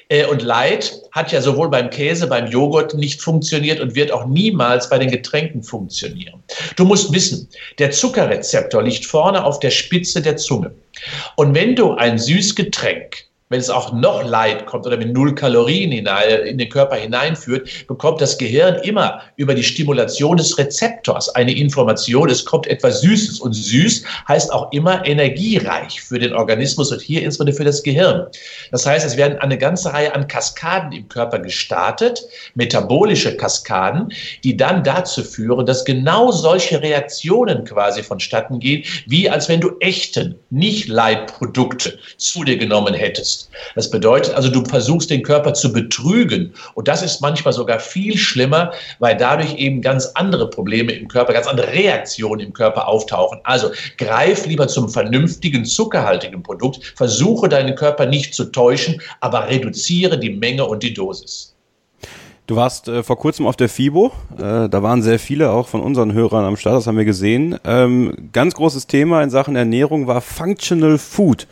Äh, 0.09 0.25
und 0.25 0.41
Light 0.41 0.93
hat 1.11 1.31
ja 1.31 1.41
sowohl 1.41 1.69
beim 1.69 1.89
Käse, 1.89 2.27
beim 2.27 2.47
Joghurt 2.47 2.93
nicht 2.93 3.21
funktioniert 3.21 3.79
und 3.79 3.95
wird 3.95 4.11
auch 4.11 4.25
niemals 4.25 4.89
bei 4.89 4.99
den 4.99 5.09
Getränken 5.09 5.63
funktionieren. 5.63 6.43
Du 6.75 6.85
musst 6.85 7.11
wissen, 7.13 7.49
der 7.79 7.91
Zuckerrezeptor 7.91 8.83
liegt 8.83 9.05
vorne 9.05 9.43
auf 9.43 9.59
der 9.59 9.71
Spitze 9.71 10.21
der 10.21 10.37
Zunge. 10.37 10.71
Und 11.35 11.55
wenn 11.55 11.75
du 11.75 11.93
ein 11.93 12.17
Süßgetränk 12.17 13.25
wenn 13.49 13.59
es 13.59 13.69
auch 13.69 13.93
noch 13.93 14.23
Leid 14.23 14.65
kommt 14.65 14.87
oder 14.87 14.97
mit 14.97 15.13
null 15.13 15.35
Kalorien 15.35 15.91
in 15.91 16.57
den 16.57 16.69
Körper 16.69 16.95
hineinführt, 16.95 17.87
bekommt 17.87 18.19
das 18.19 18.39
Gehirn 18.39 18.75
immer 18.81 19.21
über 19.35 19.53
die 19.53 19.63
Stimulation 19.63 20.37
des 20.37 20.57
Rezeptors 20.57 21.29
eine 21.35 21.55
Information, 21.55 22.27
es 22.27 22.43
kommt 22.43 22.65
etwas 22.65 23.01
Süßes. 23.01 23.39
Und 23.39 23.53
süß 23.53 24.03
heißt 24.27 24.51
auch 24.51 24.71
immer 24.71 25.05
energiereich 25.05 26.01
für 26.01 26.17
den 26.17 26.33
Organismus 26.33 26.91
und 26.91 27.01
hier 27.01 27.21
insbesondere 27.21 27.57
für 27.57 27.63
das 27.65 27.83
Gehirn. 27.83 28.25
Das 28.71 28.83
heißt, 28.85 29.05
es 29.05 29.15
werden 29.15 29.37
eine 29.37 29.59
ganze 29.59 29.93
Reihe 29.93 30.15
an 30.15 30.27
Kaskaden 30.27 30.91
im 30.91 31.07
Körper 31.07 31.37
gestartet, 31.37 32.23
metabolische 32.55 33.37
Kaskaden, 33.37 34.11
die 34.43 34.57
dann 34.57 34.83
dazu 34.83 35.23
führen, 35.23 35.67
dass 35.67 35.85
genau 35.85 36.31
solche 36.31 36.81
Reaktionen 36.81 37.63
quasi 37.63 38.01
vonstatten 38.01 38.59
gehen, 38.59 38.83
wie 39.05 39.29
als 39.29 39.49
wenn 39.49 39.61
du 39.61 39.77
echten, 39.81 40.39
nicht 40.49 40.87
Leitprodukte 40.87 41.99
zu 42.17 42.43
dir 42.43 42.57
genommen 42.57 42.95
hättest 42.95 43.34
ist. 43.35 43.49
Das 43.75 43.89
bedeutet 43.89 44.33
also, 44.33 44.49
du 44.49 44.63
versuchst 44.65 45.09
den 45.09 45.23
Körper 45.23 45.53
zu 45.53 45.71
betrügen. 45.71 46.53
Und 46.73 46.87
das 46.87 47.03
ist 47.03 47.21
manchmal 47.21 47.53
sogar 47.53 47.79
viel 47.79 48.17
schlimmer, 48.17 48.71
weil 48.99 49.15
dadurch 49.17 49.55
eben 49.55 49.81
ganz 49.81 50.11
andere 50.15 50.49
Probleme 50.49 50.91
im 50.93 51.07
Körper, 51.07 51.33
ganz 51.33 51.47
andere 51.47 51.71
Reaktionen 51.71 52.47
im 52.47 52.53
Körper 52.53 52.87
auftauchen. 52.87 53.39
Also 53.43 53.71
greif 53.97 54.45
lieber 54.45 54.67
zum 54.67 54.89
vernünftigen, 54.89 55.65
zuckerhaltigen 55.65 56.41
Produkt. 56.43 56.93
Versuche 56.95 57.49
deinen 57.49 57.75
Körper 57.75 58.05
nicht 58.05 58.33
zu 58.33 58.45
täuschen, 58.45 59.01
aber 59.21 59.47
reduziere 59.47 60.19
die 60.19 60.31
Menge 60.31 60.65
und 60.65 60.83
die 60.83 60.93
Dosis. 60.93 61.55
Du 62.47 62.55
warst 62.55 62.87
äh, 62.87 63.01
vor 63.01 63.17
kurzem 63.17 63.47
auf 63.47 63.55
der 63.55 63.69
FIBO, 63.69 64.11
äh, 64.37 64.69
da 64.69 64.83
waren 64.83 65.01
sehr 65.01 65.17
viele 65.17 65.49
auch 65.49 65.67
von 65.67 65.81
unseren 65.81 66.13
Hörern 66.13 66.45
am 66.45 66.57
Start, 66.57 66.75
das 66.75 66.85
haben 66.85 66.97
wir 66.97 67.05
gesehen. 67.05 67.57
Ähm, 67.65 68.29
ganz 68.33 68.53
großes 68.53 68.85
Thema 68.85 69.23
in 69.23 69.31
Sachen 69.31 69.55
Ernährung 69.55 70.05
war 70.05 70.21
Functional 70.21 70.99
Food. 70.99 71.47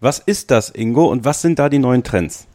Was 0.00 0.18
ist 0.18 0.50
das, 0.50 0.70
Ingo, 0.70 1.06
und 1.06 1.24
was 1.24 1.42
sind 1.42 1.58
da 1.58 1.68
die 1.68 1.78
neuen 1.78 2.02
Trends? 2.02 2.46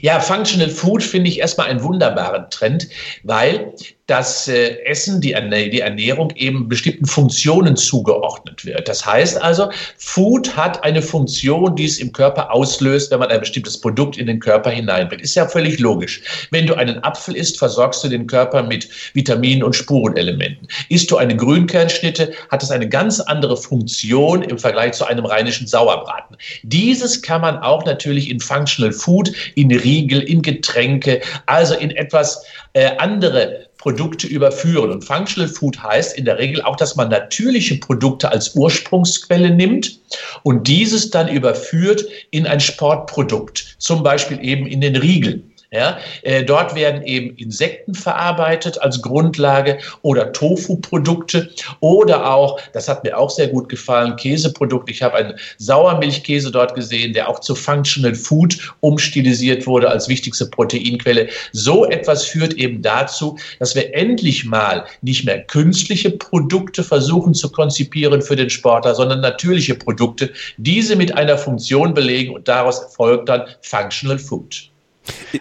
Ja, 0.00 0.20
Functional 0.20 0.68
Food 0.68 1.02
finde 1.02 1.30
ich 1.30 1.38
erstmal 1.38 1.68
einen 1.68 1.82
wunderbaren 1.82 2.50
Trend, 2.50 2.88
weil 3.22 3.72
das 4.06 4.46
äh, 4.46 4.78
Essen, 4.84 5.20
die, 5.20 5.34
die 5.70 5.80
Ernährung 5.80 6.30
eben 6.36 6.68
bestimmten 6.68 7.06
Funktionen 7.06 7.76
zugeordnet 7.76 8.64
wird. 8.64 8.88
Das 8.88 9.04
heißt 9.04 9.42
also, 9.42 9.70
Food 9.98 10.56
hat 10.56 10.84
eine 10.84 11.02
Funktion, 11.02 11.74
die 11.74 11.86
es 11.86 11.98
im 11.98 12.12
Körper 12.12 12.52
auslöst, 12.52 13.10
wenn 13.10 13.18
man 13.18 13.30
ein 13.30 13.40
bestimmtes 13.40 13.80
Produkt 13.80 14.16
in 14.16 14.26
den 14.26 14.38
Körper 14.38 14.70
hineinbringt. 14.70 15.22
Ist 15.22 15.34
ja 15.34 15.48
völlig 15.48 15.80
logisch. 15.80 16.22
Wenn 16.52 16.66
du 16.66 16.74
einen 16.74 17.02
Apfel 17.02 17.34
isst, 17.34 17.58
versorgst 17.58 18.04
du 18.04 18.08
den 18.08 18.28
Körper 18.28 18.62
mit 18.62 18.88
Vitaminen 19.14 19.64
und 19.64 19.74
Spurenelementen. 19.74 20.68
Isst 20.88 21.10
du 21.10 21.16
eine 21.16 21.34
Grünkernschnitte, 21.34 22.32
hat 22.50 22.62
es 22.62 22.70
eine 22.70 22.88
ganz 22.88 23.18
andere 23.18 23.56
Funktion 23.56 24.42
im 24.42 24.58
Vergleich 24.58 24.92
zu 24.92 25.04
einem 25.04 25.26
rheinischen 25.26 25.66
Sauerbraten. 25.66 26.36
Dieses 26.62 27.20
kann 27.22 27.40
man 27.40 27.58
auch 27.58 27.84
natürlich 27.84 28.30
in 28.30 28.38
Functional 28.38 28.92
Food, 28.92 29.32
in 29.56 29.72
Riegel, 29.72 30.20
in 30.20 30.42
Getränke, 30.42 31.20
also 31.46 31.74
in 31.74 31.90
etwas 31.90 32.44
äh, 32.74 32.96
andere 32.98 33.65
Produkte 33.78 34.26
überführen. 34.26 34.90
Und 34.90 35.04
Functional 35.04 35.48
Food 35.48 35.82
heißt 35.82 36.16
in 36.16 36.24
der 36.24 36.38
Regel 36.38 36.62
auch, 36.62 36.76
dass 36.76 36.96
man 36.96 37.10
natürliche 37.10 37.76
Produkte 37.76 38.30
als 38.30 38.54
Ursprungsquelle 38.54 39.50
nimmt 39.50 40.00
und 40.42 40.66
dieses 40.66 41.10
dann 41.10 41.28
überführt 41.28 42.04
in 42.30 42.46
ein 42.46 42.60
Sportprodukt, 42.60 43.76
zum 43.78 44.02
Beispiel 44.02 44.38
eben 44.42 44.66
in 44.66 44.80
den 44.80 44.96
Riegel. 44.96 45.42
Ja, 45.72 45.98
äh, 46.22 46.44
dort 46.44 46.76
werden 46.76 47.02
eben 47.02 47.36
Insekten 47.36 47.94
verarbeitet 47.94 48.80
als 48.80 49.02
Grundlage 49.02 49.78
oder 50.02 50.32
Tofu-Produkte 50.32 51.50
oder 51.80 52.32
auch, 52.32 52.60
das 52.72 52.88
hat 52.88 53.02
mir 53.02 53.18
auch 53.18 53.30
sehr 53.30 53.48
gut 53.48 53.68
gefallen, 53.68 54.14
Käseprodukte. 54.14 54.92
Ich 54.92 55.02
habe 55.02 55.16
einen 55.16 55.34
Sauermilchkäse 55.58 56.52
dort 56.52 56.76
gesehen, 56.76 57.14
der 57.14 57.28
auch 57.28 57.40
zu 57.40 57.56
Functional 57.56 58.14
Food 58.14 58.74
umstilisiert 58.78 59.66
wurde 59.66 59.88
als 59.88 60.08
wichtigste 60.08 60.46
Proteinquelle. 60.46 61.28
So 61.52 61.84
etwas 61.84 62.24
führt 62.24 62.54
eben 62.54 62.80
dazu, 62.80 63.36
dass 63.58 63.74
wir 63.74 63.92
endlich 63.92 64.44
mal 64.44 64.84
nicht 65.02 65.24
mehr 65.24 65.42
künstliche 65.42 66.10
Produkte 66.10 66.84
versuchen 66.84 67.34
zu 67.34 67.50
konzipieren 67.50 68.22
für 68.22 68.36
den 68.36 68.50
Sportler, 68.50 68.94
sondern 68.94 69.20
natürliche 69.20 69.74
Produkte, 69.74 70.30
diese 70.58 70.94
mit 70.94 71.12
einer 71.16 71.36
Funktion 71.36 71.92
belegen 71.92 72.34
und 72.34 72.46
daraus 72.46 72.94
folgt 72.94 73.28
dann 73.28 73.48
Functional 73.62 74.18
Food. 74.18 74.70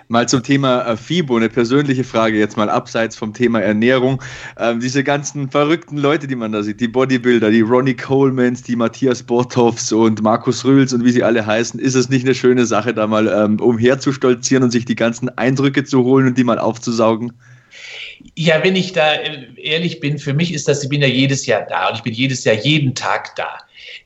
Mal 0.08 0.28
zum 0.28 0.44
Thema 0.44 0.82
äh, 0.82 0.98
FIBO, 0.98 1.38
eine 1.38 1.50
persönliche 1.50 2.04
Frage 2.04 2.38
jetzt 2.38 2.58
mal 2.58 2.70
abseits 2.70 3.16
vom 3.16 3.34
Thema 3.34 3.62
Ernährung. 3.62 4.22
Ähm, 4.58 4.80
diese 4.80 5.04
ganzen 5.04 5.50
verrückten 5.50 5.98
Leute, 5.98 6.28
die 6.28 6.36
man 6.36 6.52
da 6.52 6.64
sieht, 6.64 6.82
die 6.82 6.88
Bodybuilder, 6.88 7.50
die 7.50 7.62
Ronnie 7.62 7.96
Colemans, 7.96 8.64
die 8.64 8.76
Matthias 8.76 9.24
Borthoffs 9.24 9.92
und 9.92 10.22
Markus 10.22 10.66
Rühls 10.66 10.94
und 10.94 11.04
wie 11.04 11.12
sie 11.12 11.24
alle 11.24 11.46
heißen, 11.46 11.80
ist 11.80 11.96
es 11.96 12.10
nicht 12.10 12.26
eine 12.26 12.36
schöne 12.36 12.66
Sache, 12.66 12.94
da 12.94 13.08
mal 13.08 13.28
ähm, 13.28 13.60
umherzustolzieren 13.60 14.64
und 14.64 14.72
sich 14.72 14.86
die 14.86 14.96
ganzen 14.96 15.30
Eindrücke 15.38 15.84
zu 15.84 16.04
holen 16.04 16.28
und 16.28 16.38
die 16.38 16.44
mal 16.44 16.60
aufzusaugen? 16.60 17.34
Ja, 18.36 18.64
wenn 18.64 18.76
ich 18.76 18.94
da 18.94 19.14
äh, 19.14 19.48
ehrlich 19.58 20.00
bin, 20.00 20.18
für 20.18 20.34
mich 20.34 20.54
ist 20.54 20.68
das, 20.68 20.84
ich 20.84 20.90
bin 20.90 21.02
ja 21.02 21.08
jedes 21.08 21.46
Jahr 21.46 21.66
da 21.68 21.90
und 21.90 21.96
ich 21.96 22.04
bin 22.04 22.14
jedes 22.14 22.44
Jahr 22.44 22.56
jeden 22.56 22.96
Tag 22.96 23.36
da. 23.36 23.60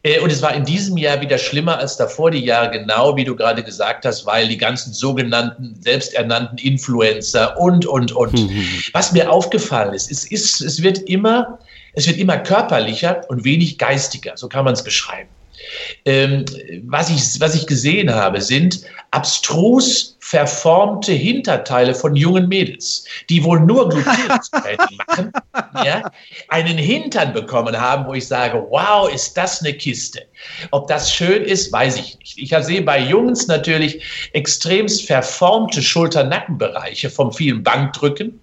Äh, 0.03 0.19
und 0.19 0.31
es 0.31 0.41
war 0.41 0.53
in 0.53 0.65
diesem 0.65 0.97
Jahr 0.97 1.21
wieder 1.21 1.37
schlimmer 1.37 1.77
als 1.77 1.97
davor 1.97 2.31
die 2.31 2.39
Jahre, 2.39 2.71
genau 2.71 3.15
wie 3.15 3.23
du 3.23 3.35
gerade 3.35 3.63
gesagt 3.63 4.05
hast, 4.05 4.25
weil 4.25 4.47
die 4.47 4.57
ganzen 4.57 4.93
sogenannten 4.93 5.75
selbsternannten 5.81 6.57
Influencer 6.57 7.57
und, 7.59 7.85
und, 7.85 8.11
und. 8.11 8.33
Mhm. 8.33 8.67
Was 8.93 9.11
mir 9.11 9.31
aufgefallen 9.31 9.93
ist, 9.93 10.11
es, 10.11 10.25
ist, 10.25 10.61
es 10.61 10.81
wird 10.81 10.99
immer, 11.09 11.59
es 11.93 12.07
wird 12.07 12.17
immer 12.17 12.37
körperlicher 12.37 13.21
und 13.29 13.43
wenig 13.43 13.77
geistiger, 13.77 14.35
so 14.35 14.47
kann 14.49 14.65
man 14.65 14.73
es 14.73 14.83
beschreiben. 14.83 15.29
Ähm, 16.05 16.45
was, 16.85 17.09
ich, 17.09 17.39
was 17.39 17.55
ich 17.55 17.67
gesehen 17.67 18.13
habe, 18.13 18.41
sind 18.41 18.81
abstrus 19.11 20.17
verformte 20.19 21.11
Hinterteile 21.11 21.95
von 21.95 22.15
jungen 22.15 22.47
Mädels, 22.47 23.05
die 23.29 23.43
wohl 23.43 23.59
nur 23.59 23.89
Gluteus-Training 23.89 24.97
machen, 25.07 25.31
ja, 25.83 26.11
einen 26.49 26.77
Hintern 26.77 27.33
bekommen 27.33 27.79
haben, 27.79 28.05
wo 28.05 28.13
ich 28.13 28.27
sage, 28.27 28.63
wow, 28.69 29.11
ist 29.11 29.35
das 29.35 29.61
eine 29.61 29.73
Kiste. 29.73 30.21
Ob 30.71 30.87
das 30.87 31.11
schön 31.11 31.43
ist, 31.43 31.71
weiß 31.71 31.95
ich 31.97 32.17
nicht. 32.19 32.37
Ich 32.37 32.65
sehe 32.65 32.83
bei 32.83 32.99
Jungs 32.99 33.47
natürlich 33.47 34.03
extremst 34.33 35.07
verformte 35.07 35.81
Schulter-Nackenbereiche 35.81 37.09
vom 37.09 37.33
vielen 37.33 37.63
Bankdrücken 37.63 38.39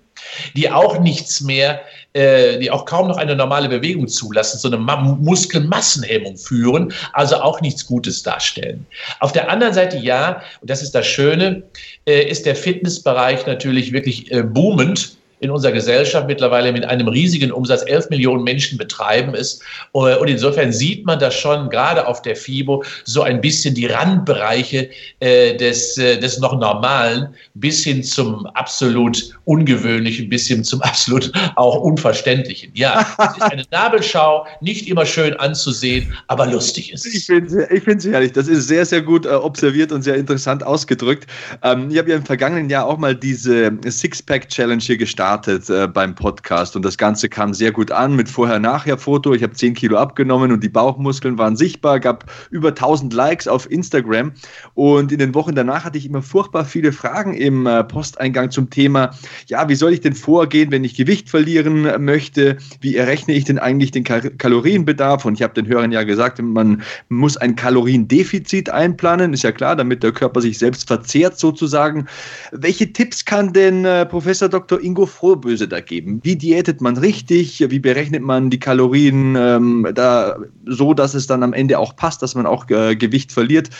die 0.54 0.70
auch 0.70 0.98
nichts 1.00 1.40
mehr, 1.40 1.80
äh, 2.12 2.58
die 2.58 2.70
auch 2.70 2.84
kaum 2.84 3.08
noch 3.08 3.18
eine 3.18 3.36
normale 3.36 3.68
Bewegung 3.68 4.08
zulassen, 4.08 4.58
so 4.58 4.68
eine 4.68 4.78
Muskelmassenhemmung 4.78 6.36
führen, 6.36 6.92
also 7.12 7.36
auch 7.36 7.60
nichts 7.60 7.86
Gutes 7.86 8.22
darstellen. 8.22 8.86
Auf 9.20 9.32
der 9.32 9.50
anderen 9.50 9.74
Seite 9.74 9.96
ja, 9.98 10.42
und 10.60 10.70
das 10.70 10.82
ist 10.82 10.94
das 10.94 11.06
Schöne, 11.06 11.62
äh, 12.06 12.22
ist 12.22 12.46
der 12.46 12.56
Fitnessbereich 12.56 13.46
natürlich 13.46 13.92
wirklich 13.92 14.30
äh, 14.32 14.42
boomend 14.42 15.16
in 15.41 15.51
unserer 15.51 15.72
Gesellschaft 15.72 16.26
mittlerweile 16.26 16.72
mit 16.72 16.84
einem 16.84 17.09
riesigen 17.09 17.53
Umsatz. 17.53 17.82
11 17.87 18.11
Millionen 18.11 18.43
Menschen 18.43 18.78
betreiben 18.78 19.34
es. 19.34 19.61
Und 19.93 20.28
insofern 20.28 20.72
sieht 20.72 21.05
man 21.05 21.18
das 21.18 21.34
schon 21.34 21.68
gerade 21.68 22.07
auf 22.07 22.22
der 22.22 22.37
FIBO 22.37 22.82
so 23.05 23.22
ein 23.22 23.41
bisschen 23.41 23.74
die 23.74 23.87
Randbereiche 23.87 24.89
äh, 25.20 25.57
des, 25.57 25.99
äh, 25.99 26.18
des 26.18 26.39
noch 26.39 26.59
Normalen 26.59 27.34
bis 27.55 27.84
hin 27.84 28.03
zum 28.03 28.47
absolut 28.47 29.37
Ungewöhnlichen, 29.45 30.28
bis 30.28 30.47
hin 30.47 30.64
zum 30.64 30.80
absolut 30.82 31.30
auch 31.57 31.80
Unverständlichen. 31.80 32.70
Ja, 32.74 33.07
es 33.18 33.37
ist 33.37 33.43
eine 33.43 33.64
Nabelschau, 33.70 34.47
nicht 34.62 34.89
immer 34.89 35.05
schön 35.05 35.34
anzusehen, 35.34 36.14
aber 36.28 36.47
lustig 36.47 36.93
ist 36.93 37.07
es. 37.07 37.14
Ich 37.14 37.26
finde 37.26 37.99
es 37.99 38.05
ehrlich, 38.07 38.32
das 38.32 38.49
ist 38.49 38.68
sehr, 38.68 38.87
sehr 38.87 39.03
gut 39.03 39.26
äh, 39.26 39.30
observiert 39.30 39.93
und 39.93 40.03
sehr 40.03 40.16
interessant 40.16 40.64
ausgedrückt. 40.64 41.26
Ähm, 41.62 41.91
ich 41.91 41.99
habe 41.99 42.11
ja 42.11 42.16
im 42.16 42.24
vergangenen 42.24 42.70
Jahr 42.70 42.87
auch 42.87 42.97
mal 42.97 43.14
diese 43.14 43.70
Six-Pack-Challenge 43.84 44.82
hier 44.82 44.97
gestartet 44.97 45.25
gestartet 45.26 45.68
äh, 45.70 45.88
beim 45.88 46.14
Podcast 46.14 46.76
und 46.76 46.84
das 46.84 46.96
Ganze 46.96 47.28
kam 47.28 47.52
sehr 47.52 47.72
gut 47.72 47.90
an 47.90 48.14
mit 48.14 48.28
Vorher-Nachher-Foto. 48.28 49.34
Ich 49.34 49.42
habe 49.42 49.54
10 49.54 49.74
Kilo 49.74 49.96
abgenommen 49.96 50.52
und 50.52 50.62
die 50.62 50.68
Bauchmuskeln 50.68 51.36
waren 51.36 51.56
sichtbar, 51.56 51.98
gab 51.98 52.30
über 52.50 52.68
1000 52.68 53.12
Likes 53.12 53.48
auf 53.48 53.68
Instagram 53.68 54.34
und 54.74 55.10
in 55.10 55.18
den 55.18 55.34
Wochen 55.34 55.56
danach 55.56 55.84
hatte 55.84 55.98
ich 55.98 56.06
immer 56.06 56.22
furchtbar 56.22 56.64
viele 56.64 56.92
Fragen 56.92 57.34
im 57.34 57.66
äh, 57.66 57.82
Posteingang 57.82 58.52
zum 58.52 58.70
Thema, 58.70 59.10
ja, 59.48 59.68
wie 59.68 59.74
soll 59.74 59.92
ich 59.94 60.00
denn 60.00 60.14
vorgehen, 60.14 60.70
wenn 60.70 60.84
ich 60.84 60.94
Gewicht 60.94 61.28
verlieren 61.28 62.04
möchte? 62.04 62.58
Wie 62.80 62.94
errechne 62.94 63.34
ich 63.34 63.44
denn 63.44 63.58
eigentlich 63.58 63.90
den 63.90 64.04
Kal 64.04 64.30
Kalorienbedarf? 64.38 65.24
Und 65.24 65.34
ich 65.34 65.42
habe 65.42 65.54
den 65.54 65.66
Hörern 65.66 65.90
ja 65.90 66.04
gesagt, 66.04 66.40
man 66.40 66.82
muss 67.08 67.36
ein 67.36 67.56
Kaloriendefizit 67.56 68.70
einplanen, 68.70 69.32
ist 69.32 69.42
ja 69.42 69.50
klar, 69.50 69.74
damit 69.74 70.04
der 70.04 70.12
Körper 70.12 70.40
sich 70.40 70.58
selbst 70.58 70.86
verzehrt 70.86 71.36
sozusagen. 71.36 72.06
Welche 72.52 72.92
Tipps 72.92 73.24
kann 73.24 73.52
denn 73.52 73.84
äh, 73.84 74.06
Professor 74.06 74.48
Dr. 74.48 74.80
Ingo 74.80 75.06
Frohböse 75.16 75.66
da 75.66 75.80
geben? 75.80 76.20
Wie 76.22 76.36
diätet 76.36 76.80
man 76.80 76.96
richtig? 76.96 77.64
Wie 77.68 77.78
berechnet 77.78 78.22
man 78.22 78.50
die 78.50 78.58
Kalorien 78.58 79.34
ähm, 79.36 79.88
da 79.94 80.36
so, 80.66 80.94
dass 80.94 81.14
es 81.14 81.26
dann 81.26 81.42
am 81.42 81.52
Ende 81.52 81.78
auch 81.78 81.96
passt, 81.96 82.22
dass 82.22 82.34
man 82.34 82.46
auch 82.46 82.68
äh, 82.70 82.94
Gewicht 82.94 83.32
verliert? 83.32 83.70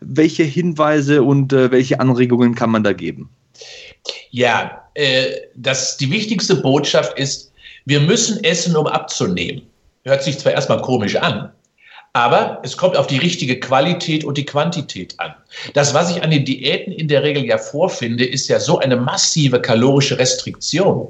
Welche 0.00 0.44
Hinweise 0.44 1.22
und 1.22 1.52
äh, 1.52 1.70
welche 1.70 2.00
Anregungen 2.00 2.54
kann 2.54 2.70
man 2.70 2.84
da 2.84 2.92
geben? 2.92 3.28
Ja, 4.30 4.82
äh, 4.94 5.32
das, 5.56 5.96
die 5.96 6.10
wichtigste 6.10 6.56
Botschaft 6.56 7.18
ist, 7.18 7.52
wir 7.84 8.00
müssen 8.00 8.42
essen, 8.44 8.76
um 8.76 8.86
abzunehmen. 8.86 9.62
Hört 10.04 10.22
sich 10.22 10.38
zwar 10.38 10.52
erstmal 10.52 10.80
komisch 10.80 11.16
an, 11.16 11.50
aber 12.16 12.60
es 12.62 12.76
kommt 12.76 12.96
auf 12.96 13.08
die 13.08 13.18
richtige 13.18 13.58
Qualität 13.58 14.22
und 14.22 14.38
die 14.38 14.44
Quantität 14.46 15.18
an. 15.18 15.34
Das, 15.72 15.94
was 15.94 16.12
ich 16.14 16.22
an 16.22 16.30
den 16.30 16.44
Diäten 16.44 16.92
in 16.92 17.08
der 17.08 17.24
Regel 17.24 17.44
ja 17.44 17.58
vorfinde, 17.58 18.24
ist 18.24 18.48
ja 18.48 18.60
so 18.60 18.78
eine 18.78 18.96
massive 18.96 19.60
kalorische 19.60 20.16
Restriktion, 20.16 21.08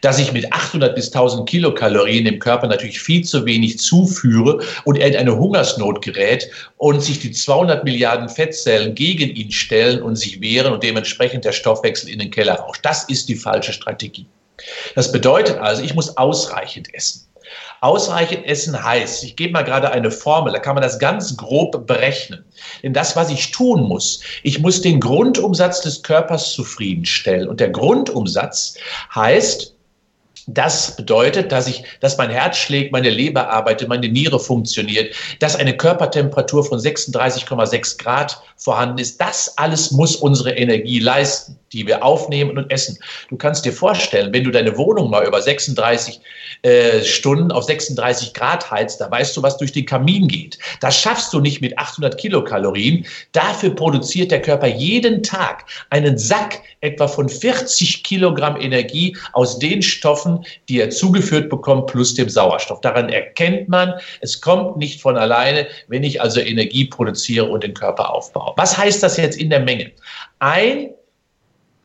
dass 0.00 0.18
ich 0.18 0.32
mit 0.32 0.50
800 0.50 0.94
bis 0.94 1.08
1000 1.08 1.46
Kilokalorien 1.46 2.24
dem 2.24 2.38
Körper 2.38 2.68
natürlich 2.68 3.00
viel 3.00 3.22
zu 3.22 3.44
wenig 3.44 3.78
zuführe 3.78 4.60
und 4.84 4.96
er 4.96 5.08
in 5.08 5.16
eine 5.16 5.36
Hungersnot 5.36 6.00
gerät 6.00 6.48
und 6.78 7.02
sich 7.02 7.20
die 7.20 7.32
200 7.32 7.84
Milliarden 7.84 8.30
Fettzellen 8.30 8.94
gegen 8.94 9.28
ihn 9.36 9.52
stellen 9.52 10.00
und 10.00 10.16
sich 10.16 10.40
wehren 10.40 10.72
und 10.72 10.82
dementsprechend 10.82 11.44
der 11.44 11.52
Stoffwechsel 11.52 12.08
in 12.08 12.18
den 12.18 12.30
Keller 12.30 12.54
rauscht. 12.54 12.80
Das 12.82 13.04
ist 13.04 13.28
die 13.28 13.36
falsche 13.36 13.74
Strategie. 13.74 14.24
Das 14.94 15.12
bedeutet 15.12 15.58
also, 15.58 15.82
ich 15.82 15.94
muss 15.94 16.16
ausreichend 16.16 16.94
essen. 16.94 17.26
Ausreichend 17.80 18.44
essen 18.46 18.82
heißt, 18.82 19.22
ich 19.24 19.36
gebe 19.36 19.52
mal 19.52 19.62
gerade 19.62 19.90
eine 19.90 20.10
Formel, 20.10 20.52
da 20.52 20.58
kann 20.58 20.74
man 20.74 20.82
das 20.82 20.98
ganz 20.98 21.36
grob 21.36 21.86
berechnen. 21.86 22.44
Denn 22.82 22.92
das, 22.92 23.14
was 23.16 23.30
ich 23.30 23.50
tun 23.50 23.82
muss, 23.82 24.20
ich 24.42 24.58
muss 24.60 24.80
den 24.80 25.00
Grundumsatz 25.00 25.82
des 25.82 26.02
Körpers 26.02 26.52
zufriedenstellen. 26.52 27.48
Und 27.48 27.60
der 27.60 27.70
Grundumsatz 27.70 28.76
heißt, 29.14 29.75
das 30.46 30.94
bedeutet, 30.94 31.50
dass 31.50 31.66
ich, 31.66 31.82
dass 32.00 32.16
mein 32.18 32.30
Herz 32.30 32.56
schlägt, 32.56 32.92
meine 32.92 33.10
Leber 33.10 33.50
arbeitet, 33.50 33.88
meine 33.88 34.08
Niere 34.08 34.38
funktioniert, 34.38 35.14
dass 35.40 35.56
eine 35.56 35.76
Körpertemperatur 35.76 36.64
von 36.64 36.78
36,6 36.78 37.98
Grad 37.98 38.40
vorhanden 38.56 38.98
ist. 38.98 39.20
Das 39.20 39.58
alles 39.58 39.90
muss 39.90 40.16
unsere 40.16 40.52
Energie 40.52 41.00
leisten, 41.00 41.58
die 41.72 41.86
wir 41.86 42.04
aufnehmen 42.04 42.56
und 42.56 42.70
essen. 42.70 42.96
Du 43.28 43.36
kannst 43.36 43.64
dir 43.64 43.72
vorstellen, 43.72 44.32
wenn 44.32 44.44
du 44.44 44.50
deine 44.50 44.76
Wohnung 44.78 45.10
mal 45.10 45.26
über 45.26 45.42
36 45.42 46.20
äh, 46.62 47.02
Stunden 47.02 47.50
auf 47.52 47.64
36 47.64 48.32
Grad 48.32 48.70
heizt, 48.70 49.00
da 49.00 49.10
weißt 49.10 49.36
du, 49.36 49.42
was 49.42 49.58
durch 49.58 49.72
den 49.72 49.84
Kamin 49.84 50.28
geht. 50.28 50.58
Das 50.80 50.96
schaffst 50.96 51.32
du 51.32 51.40
nicht 51.40 51.60
mit 51.60 51.76
800 51.76 52.16
Kilokalorien. 52.16 53.04
Dafür 53.32 53.70
produziert 53.70 54.30
der 54.30 54.42
Körper 54.42 54.68
jeden 54.68 55.22
Tag 55.22 55.66
einen 55.90 56.16
Sack 56.16 56.62
etwa 56.80 57.08
von 57.08 57.28
40 57.28 58.04
Kilogramm 58.04 58.60
Energie 58.60 59.16
aus 59.32 59.58
den 59.58 59.82
Stoffen, 59.82 60.35
die 60.68 60.80
er 60.80 60.90
zugeführt 60.90 61.48
bekommt, 61.48 61.86
plus 61.86 62.14
dem 62.14 62.28
Sauerstoff. 62.28 62.80
Daran 62.80 63.08
erkennt 63.08 63.68
man, 63.68 63.94
es 64.20 64.40
kommt 64.40 64.76
nicht 64.76 65.00
von 65.00 65.16
alleine, 65.16 65.66
wenn 65.88 66.02
ich 66.04 66.20
also 66.20 66.40
Energie 66.40 66.86
produziere 66.86 67.46
und 67.46 67.62
den 67.62 67.74
Körper 67.74 68.12
aufbaue. 68.12 68.54
Was 68.56 68.76
heißt 68.76 69.02
das 69.02 69.16
jetzt 69.16 69.38
in 69.38 69.50
der 69.50 69.60
Menge? 69.60 69.92
Ein, 70.38 70.90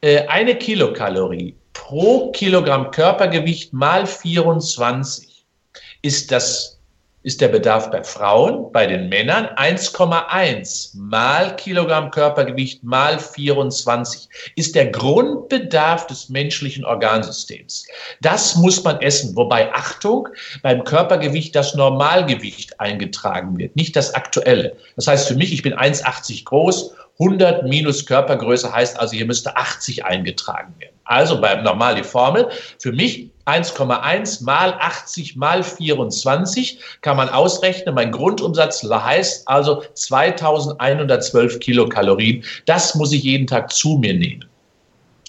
äh, 0.02 0.26
eine 0.28 0.56
Kilokalorie 0.56 1.56
pro 1.74 2.32
Kilogramm 2.32 2.92
Körpergewicht 2.92 3.74
mal 3.74 4.06
24 4.06 5.46
ist 6.02 6.32
das 6.32 6.81
ist 7.24 7.42
der 7.42 7.50
Bedarf 7.50 7.92
bei 7.92 8.04
Frauen, 8.04 8.72
bei 8.72 8.88
den 8.88 9.10
Männern 9.10 9.46
1,1 9.56 10.98
mal 10.98 11.56
Kilogramm 11.56 12.10
Körpergewicht 12.10 12.84
mal 12.84 13.20
24 13.20 14.28
ist 14.56 14.76
der 14.76 14.88
Grundbedarf 14.88 16.08
des 16.08 16.30
menschlichen 16.30 16.84
Organsystems. 16.84 17.86
Das 18.22 18.56
muss 18.56 18.84
man 18.84 19.00
essen, 19.02 19.36
wobei 19.36 19.72
Achtung, 19.74 20.28
beim 20.64 20.84
Körpergewicht 20.84 21.56
das 21.56 21.76
Normalgewicht 21.76 22.80
eingetragen 22.80 23.58
wird, 23.58 23.76
nicht 23.76 23.96
das 23.96 24.14
aktuelle. 24.14 24.76
Das 24.96 25.08
heißt 25.08 25.28
für 25.28 25.36
mich, 25.36 25.54
ich 25.54 25.62
bin 25.62 25.74
1,80 25.74 26.46
groß 26.46 26.96
100 27.20 27.68
minus 27.68 28.06
Körpergröße 28.06 28.74
heißt 28.74 29.00
also, 29.00 29.16
hier 29.16 29.26
müsste 29.26 29.56
80 29.56 30.06
eingetragen 30.06 30.74
werden. 30.80 30.96
Also 31.04 31.40
beim 31.40 31.64
normal 31.64 31.96
die 31.96 32.04
Formel. 32.04 32.50
Für 32.80 32.92
mich 32.92 33.31
1,1 33.46 34.44
mal 34.44 34.74
80 34.80 35.36
mal 35.36 35.64
24 35.64 36.80
kann 37.02 37.18
man 37.18 37.30
ausrechnen. 37.30 37.96
Mein 37.96 38.12
Grundumsatz 38.12 38.84
heißt 38.84 39.48
also 39.48 39.84
2112 39.94 41.60
Kilokalorien. 41.60 42.44
Das 42.66 42.96
muss 42.96 43.12
ich 43.12 43.24
jeden 43.24 43.48
Tag 43.48 43.72
zu 43.72 43.98
mir 43.98 44.14
nehmen. 44.14 44.46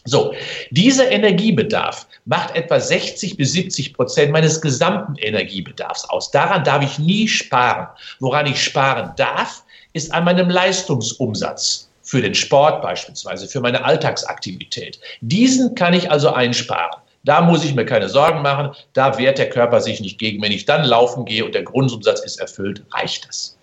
So, 0.04 0.34
dieser 0.70 1.10
Energiebedarf 1.10 2.08
macht 2.24 2.56
etwa 2.56 2.80
60 2.80 3.36
bis 3.36 3.52
70 3.52 3.94
Prozent 3.94 4.32
meines 4.32 4.60
gesamten 4.60 5.14
Energiebedarfs 5.16 6.04
aus. 6.06 6.30
Daran 6.32 6.64
darf 6.64 6.82
ich 6.82 6.98
nie 6.98 7.28
sparen. 7.28 7.86
Woran 8.18 8.46
ich 8.46 8.62
sparen 8.62 9.12
darf, 9.16 9.62
ist 9.92 10.12
an 10.12 10.24
meinem 10.24 10.50
Leistungsumsatz 10.50 11.88
für 12.02 12.20
den 12.20 12.34
Sport 12.34 12.82
beispielsweise, 12.82 13.46
für 13.46 13.60
meine 13.60 13.84
Alltagsaktivität. 13.84 14.98
Diesen 15.20 15.74
kann 15.76 15.94
ich 15.94 16.10
also 16.10 16.32
einsparen. 16.32 17.01
Da 17.24 17.40
muss 17.40 17.64
ich 17.64 17.74
mir 17.74 17.86
keine 17.86 18.08
Sorgen 18.08 18.42
machen, 18.42 18.70
da 18.94 19.16
wehrt 19.16 19.38
der 19.38 19.48
Körper 19.48 19.80
sich 19.80 20.00
nicht 20.00 20.18
gegen. 20.18 20.42
Wenn 20.42 20.52
ich 20.52 20.64
dann 20.64 20.84
laufen 20.84 21.24
gehe 21.24 21.44
und 21.44 21.54
der 21.54 21.62
Grundumsatz 21.62 22.20
ist 22.20 22.40
erfüllt, 22.40 22.82
reicht 22.92 23.26
es. 23.28 23.56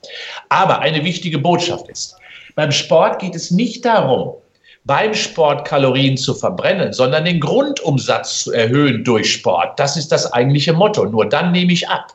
Aber 0.47 0.79
eine 0.79 1.03
wichtige 1.03 1.39
Botschaft 1.39 1.89
ist, 1.89 2.15
beim 2.55 2.71
Sport 2.71 3.19
geht 3.19 3.35
es 3.35 3.51
nicht 3.51 3.83
darum, 3.83 4.33
beim 4.85 5.13
Sport 5.13 5.67
Kalorien 5.67 6.17
zu 6.17 6.33
verbrennen, 6.33 6.93
sondern 6.93 7.25
den 7.25 7.39
Grundumsatz 7.39 8.43
zu 8.43 8.53
erhöhen 8.53 9.03
durch 9.03 9.31
Sport. 9.31 9.77
Das 9.77 9.97
ist 9.97 10.11
das 10.11 10.31
eigentliche 10.31 10.73
Motto. 10.73 11.05
Nur 11.05 11.27
dann 11.27 11.51
nehme 11.51 11.73
ich 11.73 11.87
ab. 11.87 12.13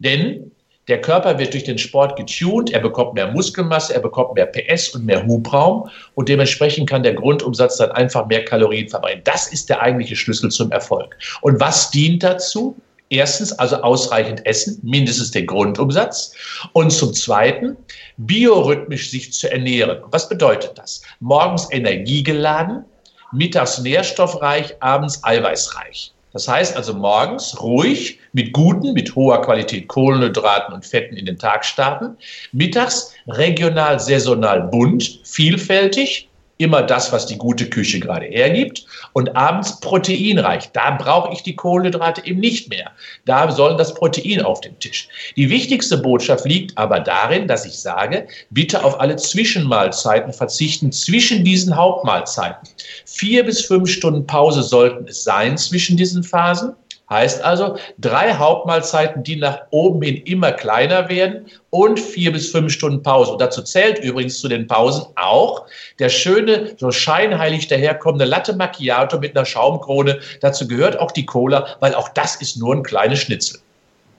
Denn 0.00 0.49
der 0.90 1.00
Körper 1.00 1.38
wird 1.38 1.54
durch 1.54 1.62
den 1.62 1.78
Sport 1.78 2.16
getuned, 2.16 2.70
er 2.70 2.80
bekommt 2.80 3.14
mehr 3.14 3.30
Muskelmasse, 3.30 3.94
er 3.94 4.00
bekommt 4.00 4.34
mehr 4.34 4.46
PS 4.46 4.88
und 4.88 5.06
mehr 5.06 5.24
Hubraum 5.24 5.88
und 6.16 6.28
dementsprechend 6.28 6.90
kann 6.90 7.04
der 7.04 7.14
Grundumsatz 7.14 7.76
dann 7.76 7.92
einfach 7.92 8.26
mehr 8.26 8.44
Kalorien 8.44 8.88
verbrennen. 8.88 9.22
Das 9.24 9.52
ist 9.52 9.68
der 9.68 9.80
eigentliche 9.80 10.16
Schlüssel 10.16 10.50
zum 10.50 10.72
Erfolg. 10.72 11.16
Und 11.42 11.60
was 11.60 11.92
dient 11.92 12.24
dazu? 12.24 12.76
Erstens 13.08 13.52
also 13.52 13.76
ausreichend 13.76 14.44
essen, 14.46 14.80
mindestens 14.82 15.30
den 15.30 15.46
Grundumsatz. 15.46 16.32
Und 16.72 16.90
zum 16.90 17.12
Zweiten 17.14 17.76
biorhythmisch 18.18 19.10
sich 19.10 19.32
zu 19.32 19.50
ernähren. 19.50 19.98
Was 20.10 20.28
bedeutet 20.28 20.72
das? 20.76 21.02
Morgens 21.20 21.68
energiegeladen, 21.72 22.84
mittags 23.32 23.78
nährstoffreich, 23.78 24.74
abends 24.80 25.22
eiweißreich. 25.22 26.12
Das 26.32 26.46
heißt 26.46 26.76
also 26.76 26.94
morgens 26.94 27.60
ruhig 27.60 28.20
mit 28.32 28.52
guten, 28.52 28.92
mit 28.92 29.14
hoher 29.14 29.42
Qualität 29.42 29.88
Kohlenhydraten 29.88 30.72
und 30.72 30.86
Fetten 30.86 31.16
in 31.16 31.26
den 31.26 31.38
Tag 31.38 31.64
starten. 31.64 32.16
Mittags 32.52 33.12
regional, 33.26 33.98
saisonal 33.98 34.62
bunt, 34.62 35.20
vielfältig, 35.24 36.29
immer 36.60 36.82
das, 36.82 37.10
was 37.10 37.26
die 37.26 37.38
gute 37.38 37.68
Küche 37.68 37.98
gerade 38.00 38.26
hergibt. 38.26 38.84
Und 39.14 39.34
abends 39.34 39.80
proteinreich. 39.80 40.70
Da 40.72 40.92
brauche 40.92 41.32
ich 41.32 41.42
die 41.42 41.56
Kohlenhydrate 41.56 42.24
eben 42.26 42.38
nicht 42.38 42.68
mehr. 42.68 42.90
Da 43.24 43.50
soll 43.50 43.76
das 43.76 43.94
Protein 43.94 44.42
auf 44.42 44.60
den 44.60 44.78
Tisch. 44.78 45.08
Die 45.36 45.48
wichtigste 45.48 45.96
Botschaft 45.98 46.44
liegt 46.44 46.76
aber 46.76 47.00
darin, 47.00 47.48
dass 47.48 47.64
ich 47.64 47.78
sage, 47.78 48.28
bitte 48.50 48.84
auf 48.84 49.00
alle 49.00 49.16
Zwischenmahlzeiten 49.16 50.32
verzichten 50.32 50.92
zwischen 50.92 51.44
diesen 51.44 51.74
Hauptmahlzeiten. 51.74 52.68
Vier 53.06 53.44
bis 53.44 53.64
fünf 53.64 53.90
Stunden 53.90 54.26
Pause 54.26 54.62
sollten 54.62 55.08
es 55.08 55.24
sein 55.24 55.56
zwischen 55.56 55.96
diesen 55.96 56.22
Phasen. 56.22 56.74
Heißt 57.10 57.42
also, 57.42 57.76
drei 57.98 58.34
Hauptmahlzeiten, 58.34 59.24
die 59.24 59.34
nach 59.34 59.62
oben 59.70 60.00
hin 60.02 60.22
immer 60.24 60.52
kleiner 60.52 61.08
werden 61.08 61.46
und 61.70 61.98
vier 61.98 62.30
bis 62.32 62.50
fünf 62.52 62.72
Stunden 62.72 63.02
Pause. 63.02 63.32
Und 63.32 63.40
dazu 63.40 63.62
zählt 63.62 63.98
übrigens 63.98 64.40
zu 64.40 64.48
den 64.48 64.68
Pausen 64.68 65.06
auch 65.16 65.66
der 65.98 66.08
schöne, 66.08 66.76
so 66.78 66.92
scheinheilig 66.92 67.66
daherkommende 67.66 68.24
Latte 68.24 68.54
Macchiato 68.54 69.18
mit 69.18 69.36
einer 69.36 69.44
Schaumkrone. 69.44 70.20
Dazu 70.40 70.68
gehört 70.68 71.00
auch 71.00 71.10
die 71.10 71.26
Cola, 71.26 71.76
weil 71.80 71.94
auch 71.96 72.08
das 72.10 72.36
ist 72.36 72.56
nur 72.58 72.76
ein 72.76 72.84
kleines 72.84 73.18
Schnitzel. 73.18 73.58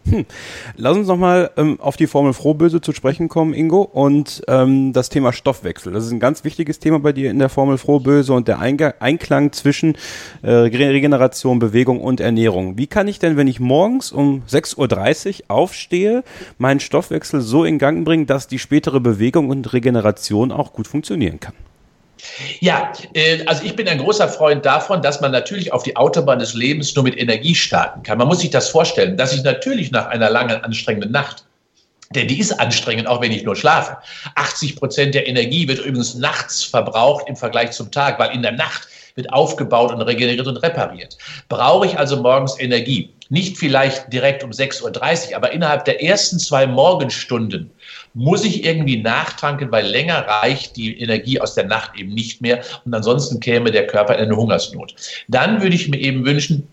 Hm. 0.10 0.26
Lass 0.78 0.98
uns 0.98 1.08
nochmal 1.08 1.52
ähm, 1.58 1.80
auf 1.80 1.96
die 1.96 2.08
Formel 2.08 2.34
Frohböse 2.34 2.82
zu 2.82 2.92
sprechen 2.92 3.30
kommen, 3.30 3.54
Ingo, 3.54 3.82
und 3.82 4.42
ähm, 4.48 4.94
das 4.94 5.10
Thema 5.10 5.32
Stoffwechsel. 5.32 5.94
Das 5.94 6.06
ist 6.06 6.12
ein 6.12 6.20
ganz 6.20 6.44
wichtiges 6.44 6.80
Thema 6.80 7.00
bei 7.00 7.14
dir 7.14 7.30
in 7.30 7.40
der 7.40 7.50
Formel 7.50 7.78
Frohböse 7.78 8.34
und 8.34 8.48
der 8.48 8.60
Einge 8.60 9.00
Einklang 9.00 9.52
zwischen 9.52 9.96
äh, 10.42 10.52
Regeneration, 10.52 11.60
Bewegung 11.60 12.02
und 12.02 12.20
Ernährung. 12.20 12.78
Wie 12.78 12.88
kann 12.88 13.08
ich 13.08 13.20
denn, 13.20 13.38
wenn 13.38 13.48
ich 13.48 13.60
morgens 13.60 14.12
um 14.12 14.42
6.30 14.50 15.42
Uhr 15.42 15.46
aufstehe, 15.50 16.24
meinen 16.58 16.80
Stoffwechsel 16.80 17.42
so 17.42 17.64
in 17.64 17.78
Gang 17.78 18.04
bringen, 18.04 18.26
dass 18.26 18.48
die 18.48 18.60
spätere 18.60 19.00
Bewegung 19.00 19.50
und 19.50 19.72
Regeneration 19.72 20.52
auch 20.52 20.74
gut 20.74 20.88
funktionieren 20.88 21.40
kann? 21.40 21.54
Ja, 22.60 22.94
äh, 23.14 23.44
also 23.46 23.64
ich 23.64 23.76
bin 23.76 23.88
ein 23.88 23.98
großer 23.98 24.28
Freund 24.30 24.66
davon, 24.66 25.02
dass 25.02 25.22
man 25.22 25.32
natürlich 25.32 25.74
auf 25.74 25.84
die 25.84 25.96
Autobahn 25.96 26.40
des 26.40 26.54
Lebens 26.54 26.96
nur 26.96 27.04
mit 27.04 27.18
Energie 27.20 27.56
starten 27.56 28.04
kann. 28.04 28.18
Man 28.18 28.28
muss 28.28 28.40
sich 28.40 28.50
das 28.50 28.70
vorstellen, 28.70 29.18
dass 29.18 29.34
ich 29.34 29.44
natürlich 29.44 29.92
nach 29.92 30.08
einer 30.08 30.30
langen, 30.30 30.64
anstrengenden 30.64 31.12
Nacht 31.12 31.46
denn 32.16 32.28
die 32.28 32.40
ist 32.40 32.60
anstrengend, 32.60 33.08
auch 33.08 33.22
wenn 33.22 33.32
ich 33.32 33.44
nur 33.44 33.56
schlafe. 33.56 33.98
80 34.36 34.76
Prozent 34.76 35.16
der 35.16 35.28
Energie 35.28 35.68
wird 35.68 35.80
übrigens 35.80 36.16
nachts 36.16 36.64
verbraucht 36.64 37.28
im 37.28 37.36
Vergleich 37.36 37.72
zum 37.72 37.92
Tag, 37.92 38.20
weil 38.20 38.36
in 38.36 38.42
der 38.42 38.52
Nacht 38.52 38.88
wird 39.16 39.32
aufgebaut 39.34 39.92
und 39.92 40.02
regeneriert 40.02 40.48
und 40.48 40.58
repariert. 40.58 41.18
Brauche 41.50 41.86
ich 41.86 41.98
also 41.98 42.18
morgens 42.18 42.60
Energie? 42.60 43.14
Nicht 43.30 43.58
vielleicht 43.58 44.12
direkt 44.12 44.44
um 44.44 44.52
6.30 44.52 45.30
Uhr, 45.30 45.36
aber 45.38 45.52
innerhalb 45.52 45.86
der 45.86 46.04
ersten 46.04 46.40
zwei 46.40 46.68
Morgenstunden 46.68 47.72
muss 48.14 48.44
ich 48.44 48.66
irgendwie 48.66 48.98
nachtanken, 48.98 49.72
weil 49.72 49.86
länger 49.86 50.26
reicht 50.28 50.76
die 50.76 51.00
Energie 51.00 51.40
aus 51.40 51.56
der 51.56 51.66
Nacht 51.66 51.98
eben 51.98 52.14
nicht 52.14 52.42
mehr 52.42 52.62
und 52.86 52.94
ansonsten 52.94 53.40
käme 53.40 53.72
der 53.72 53.88
Körper 53.88 54.16
in 54.16 54.26
eine 54.26 54.36
Hungersnot. 54.36 54.96
Dann 55.28 55.62
würde 55.62 55.76
ich 55.76 55.88
mir 55.88 56.00
eben 56.00 56.26
wünschen, 56.26 56.68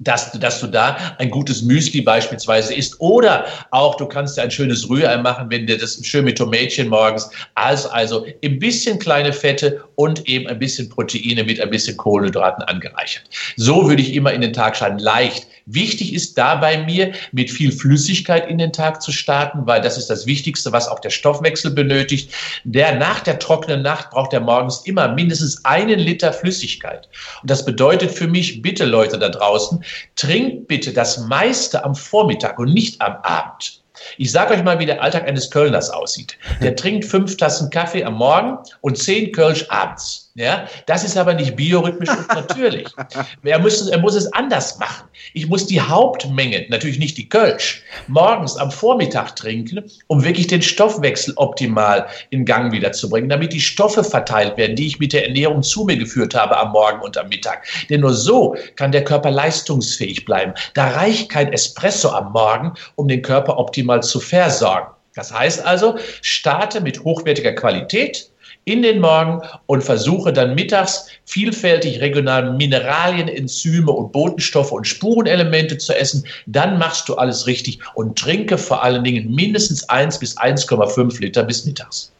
dass, 0.00 0.32
dass 0.32 0.60
du 0.60 0.68
da 0.68 0.96
ein 1.18 1.30
gutes 1.30 1.62
Müsli 1.62 2.00
beispielsweise 2.00 2.74
isst. 2.74 3.00
Oder 3.00 3.46
auch, 3.70 3.96
du 3.96 4.06
kannst 4.06 4.36
ja 4.36 4.44
ein 4.44 4.50
schönes 4.50 4.88
Rührei 4.88 5.16
machen, 5.16 5.50
wenn 5.50 5.66
dir 5.66 5.76
das 5.76 6.04
schön 6.04 6.24
mit 6.24 6.38
Tomätchen 6.38 6.88
morgens. 6.88 7.30
Also, 7.54 7.88
also 7.90 8.26
ein 8.44 8.58
bisschen 8.58 8.98
kleine 8.98 9.32
Fette 9.32 9.82
und 9.96 10.28
eben 10.28 10.46
ein 10.46 10.58
bisschen 10.58 10.88
Proteine 10.88 11.42
mit 11.44 11.60
ein 11.60 11.70
bisschen 11.70 11.96
Kohlenhydraten 11.96 12.62
angereichert. 12.64 13.24
So 13.56 13.88
würde 13.88 14.02
ich 14.02 14.14
immer 14.14 14.32
in 14.32 14.40
den 14.40 14.52
Tag 14.52 14.76
schauen. 14.76 14.98
Leicht. 14.98 15.46
Wichtig 15.70 16.14
ist 16.14 16.38
dabei 16.38 16.84
mir, 16.84 17.12
mit 17.32 17.50
viel 17.50 17.72
Flüssigkeit 17.72 18.48
in 18.48 18.56
den 18.56 18.72
Tag 18.72 19.02
zu 19.02 19.12
starten, 19.12 19.66
weil 19.66 19.82
das 19.82 19.98
ist 19.98 20.08
das 20.08 20.24
Wichtigste, 20.24 20.72
was 20.72 20.88
auch 20.88 20.98
der 20.98 21.10
Stoffwechsel 21.10 21.72
benötigt. 21.72 22.32
Der 22.64 22.96
nach 22.96 23.20
der 23.20 23.38
trockenen 23.38 23.82
Nacht 23.82 24.10
braucht 24.10 24.32
er 24.32 24.40
morgens 24.40 24.86
immer 24.86 25.08
mindestens 25.08 25.62
einen 25.66 25.98
Liter 25.98 26.32
Flüssigkeit. 26.32 27.10
Und 27.42 27.50
das 27.50 27.66
bedeutet 27.66 28.10
für 28.10 28.26
mich, 28.26 28.62
bitte 28.62 28.86
Leute 28.86 29.18
da 29.18 29.28
draußen, 29.28 29.84
trinkt 30.16 30.68
bitte 30.68 30.94
das 30.94 31.18
meiste 31.18 31.84
am 31.84 31.94
Vormittag 31.94 32.58
und 32.58 32.72
nicht 32.72 33.02
am 33.02 33.16
Abend. 33.22 33.82
Ich 34.16 34.32
sage 34.32 34.54
euch 34.54 34.62
mal, 34.62 34.78
wie 34.78 34.86
der 34.86 35.02
Alltag 35.02 35.28
eines 35.28 35.50
Kölners 35.50 35.90
aussieht. 35.90 36.38
Der 36.62 36.76
trinkt 36.76 37.04
fünf 37.04 37.36
Tassen 37.36 37.68
Kaffee 37.68 38.04
am 38.04 38.14
Morgen 38.14 38.56
und 38.80 38.96
zehn 38.96 39.32
Kölsch 39.32 39.66
abends. 39.68 40.27
Ja, 40.38 40.68
das 40.86 41.02
ist 41.02 41.16
aber 41.16 41.34
nicht 41.34 41.56
biorhythmisch 41.56 42.10
und 42.10 42.28
natürlich. 42.28 42.86
Er 43.42 43.58
muss, 43.58 43.88
er 43.88 43.98
muss 43.98 44.14
es 44.14 44.32
anders 44.34 44.78
machen. 44.78 45.08
Ich 45.32 45.48
muss 45.48 45.66
die 45.66 45.80
Hauptmenge, 45.80 46.66
natürlich 46.68 46.98
nicht 46.98 47.16
die 47.16 47.28
Kölsch, 47.28 47.82
morgens 48.06 48.56
am 48.56 48.70
Vormittag 48.70 49.34
trinken, 49.36 49.82
um 50.06 50.22
wirklich 50.22 50.46
den 50.46 50.62
Stoffwechsel 50.62 51.32
optimal 51.36 52.06
in 52.30 52.44
Gang 52.44 52.72
wiederzubringen, 52.72 53.30
damit 53.30 53.52
die 53.52 53.60
Stoffe 53.60 54.04
verteilt 54.04 54.56
werden, 54.56 54.76
die 54.76 54.86
ich 54.86 55.00
mit 55.00 55.12
der 55.12 55.26
Ernährung 55.26 55.62
zu 55.62 55.84
mir 55.84 55.96
geführt 55.96 56.34
habe 56.34 56.56
am 56.56 56.72
Morgen 56.72 57.00
und 57.00 57.16
am 57.16 57.28
Mittag. 57.28 57.64
Denn 57.88 58.02
nur 58.02 58.14
so 58.14 58.54
kann 58.76 58.92
der 58.92 59.04
Körper 59.04 59.30
leistungsfähig 59.30 60.24
bleiben. 60.24 60.52
Da 60.74 60.88
reicht 60.88 61.30
kein 61.30 61.52
Espresso 61.52 62.10
am 62.10 62.32
Morgen, 62.32 62.74
um 62.96 63.08
den 63.08 63.22
Körper 63.22 63.58
optimal 63.58 64.02
zu 64.02 64.20
versorgen. 64.20 64.88
Das 65.14 65.32
heißt 65.32 65.64
also, 65.64 65.98
starte 66.22 66.80
mit 66.80 67.02
hochwertiger 67.02 67.52
Qualität, 67.52 68.30
in 68.68 68.82
den 68.82 69.00
Morgen 69.00 69.40
und 69.66 69.82
versuche 69.82 70.32
dann 70.32 70.54
mittags 70.54 71.06
vielfältig 71.24 72.00
regional 72.00 72.54
Mineralien, 72.54 73.28
Enzyme 73.28 73.90
und 73.90 74.12
Botenstoffe 74.12 74.72
und 74.72 74.86
Spurenelemente 74.86 75.78
zu 75.78 75.94
essen. 75.94 76.24
Dann 76.46 76.78
machst 76.78 77.08
du 77.08 77.14
alles 77.14 77.46
richtig 77.46 77.78
und 77.94 78.18
trinke 78.18 78.58
vor 78.58 78.84
allen 78.84 79.04
Dingen 79.04 79.34
mindestens 79.34 79.88
1 79.88 80.18
bis 80.18 80.36
1,5 80.36 81.20
Liter 81.20 81.44
bis 81.44 81.64
mittags. 81.64 82.12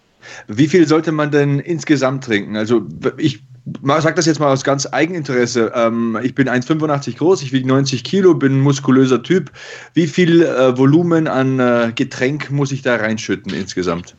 Wie 0.46 0.68
viel 0.68 0.86
sollte 0.86 1.12
man 1.12 1.30
denn 1.30 1.58
insgesamt 1.58 2.24
trinken? 2.24 2.56
Also 2.56 2.82
ich 3.18 3.40
sage 3.84 4.14
das 4.14 4.26
jetzt 4.26 4.40
mal 4.40 4.50
aus 4.50 4.64
ganz 4.64 4.86
Eigeninteresse. 4.90 5.72
Ähm, 5.74 6.18
ich 6.22 6.34
bin 6.34 6.48
1,85 6.48 7.16
groß, 7.16 7.42
ich 7.42 7.52
wiege 7.52 7.68
90 7.68 8.04
Kilo, 8.04 8.34
bin 8.34 8.58
ein 8.58 8.60
muskulöser 8.60 9.22
Typ. 9.22 9.50
Wie 9.94 10.06
viel 10.06 10.42
äh, 10.42 10.76
Volumen 10.76 11.28
an 11.28 11.58
äh, 11.60 11.92
Getränk 11.94 12.50
muss 12.50 12.72
ich 12.72 12.82
da 12.82 12.96
reinschütten 12.96 13.52
insgesamt? 13.52 14.14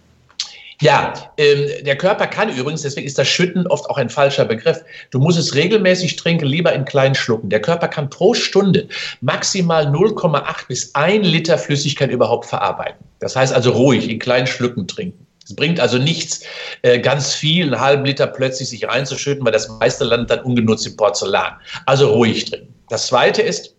Ja, 0.82 1.14
ähm, 1.38 1.68
der 1.84 1.98
Körper 1.98 2.28
kann 2.28 2.56
übrigens, 2.56 2.84
deswegen 2.84 3.06
ist 3.06 3.18
das 3.18 3.28
Schütten 3.28 3.68
oft 3.68 3.90
auch 3.90 3.98
ein 3.98 4.10
falscher 4.10 4.46
Begriff. 4.46 4.82
Du 5.12 5.20
musst 5.20 5.38
es 5.38 5.54
regelmäßig 5.54 6.16
trinken, 6.16 6.46
lieber 6.46 6.72
in 6.72 6.86
kleinen 6.86 7.16
Schlucken. 7.16 7.50
Der 7.50 7.62
Körper 7.62 7.90
kann 7.90 8.10
pro 8.10 8.34
Stunde 8.34 8.88
maximal 9.20 9.88
0,8 9.88 10.68
bis 10.70 10.96
1 10.96 11.28
Liter 11.28 11.58
Flüssigkeit 11.58 12.12
überhaupt 12.12 12.46
verarbeiten. 12.46 13.06
Das 13.20 13.36
heißt 13.36 13.54
also 13.54 13.72
ruhig 13.72 14.10
in 14.10 14.20
kleinen 14.20 14.48
Schlücken 14.48 14.88
trinken. 14.88 15.28
Es 15.44 15.54
bringt 15.54 15.82
also 15.82 15.98
nichts, 15.98 16.46
äh, 16.84 17.00
ganz 17.00 17.34
viel, 17.34 17.66
einen 17.66 17.82
halben 17.82 18.06
Liter 18.06 18.28
plötzlich 18.28 18.70
sich 18.70 18.88
reinzuschütten, 18.88 19.44
weil 19.44 19.52
das 19.52 19.68
meiste 19.68 20.06
landet 20.06 20.30
dann 20.30 20.42
ungenutzt 20.42 20.88
im 20.88 20.96
Porzellan. 20.96 21.54
Also 21.88 22.10
ruhig 22.10 22.46
trinken. 22.46 22.74
Das 22.88 23.08
zweite 23.08 23.42
ist, 23.42 23.76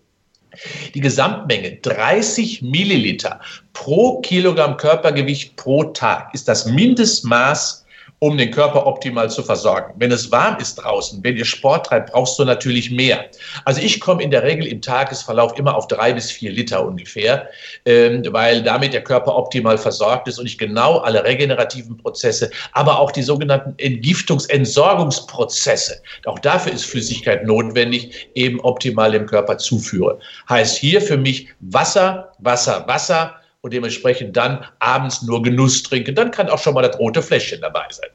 die 0.94 1.01
Gesamtmenge 1.01 1.76
30 1.76 2.62
Milliliter 2.62 3.40
pro 3.72 4.20
Kilogramm 4.20 4.76
Körpergewicht 4.76 5.57
pro 5.57 5.84
Tag 5.84 6.34
ist 6.34 6.48
das 6.48 6.66
Mindestmaß 6.66 7.80
um 8.21 8.37
den 8.37 8.51
Körper 8.51 8.87
optimal 8.87 9.31
zu 9.31 9.43
versorgen. 9.43 9.95
Wenn 9.97 10.12
es 10.12 10.31
warm 10.31 10.59
ist 10.61 10.77
draußen, 10.77 11.25
wenn 11.25 11.37
ihr 11.37 11.45
Sport 11.45 11.87
treibt, 11.87 12.12
brauchst 12.12 12.39
du 12.39 12.45
natürlich 12.45 12.91
mehr. 12.91 13.25
Also 13.64 13.81
ich 13.81 13.99
komme 13.99 14.23
in 14.23 14.31
der 14.31 14.43
Regel 14.43 14.66
im 14.66 14.83
Tagesverlauf 14.83 15.59
immer 15.59 15.75
auf 15.75 15.89
drei 15.89 16.12
bis 16.12 16.31
vier 16.31 16.53
Liter 16.53 16.85
ungefähr, 16.85 17.49
ähm, 17.87 18.23
weil 18.29 18.62
damit 18.62 18.93
der 18.93 19.03
Körper 19.03 19.35
optimal 19.37 19.79
versorgt 19.79 20.29
ist 20.29 20.39
und 20.39 20.45
ich 20.45 20.59
genau 20.59 20.99
alle 20.99 21.25
regenerativen 21.25 21.97
Prozesse, 21.97 22.51
aber 22.73 22.99
auch 22.99 23.11
die 23.11 23.23
sogenannten 23.23 23.75
Entgiftungs-, 23.79 24.51
Entsorgungsprozesse, 24.51 26.03
auch 26.27 26.39
dafür 26.39 26.73
ist 26.73 26.85
Flüssigkeit 26.85 27.47
notwendig, 27.47 28.29
eben 28.35 28.61
optimal 28.61 29.12
dem 29.12 29.25
Körper 29.25 29.57
zuführe. 29.57 30.18
Heißt 30.49 30.77
hier 30.77 31.01
für 31.01 31.16
mich 31.16 31.49
Wasser, 31.61 32.33
Wasser, 32.39 32.87
Wasser, 32.87 33.39
und 33.62 33.72
dementsprechend 33.72 34.36
dann 34.36 34.64
abends 34.78 35.22
nur 35.22 35.42
Genuss 35.42 35.82
trinken. 35.82 36.14
Dann 36.14 36.30
kann 36.30 36.48
auch 36.48 36.58
schon 36.58 36.74
mal 36.74 36.82
das 36.82 36.98
rote 36.98 37.22
Fläschchen 37.22 37.61
dabei 37.61 37.84
sein. 37.90 38.11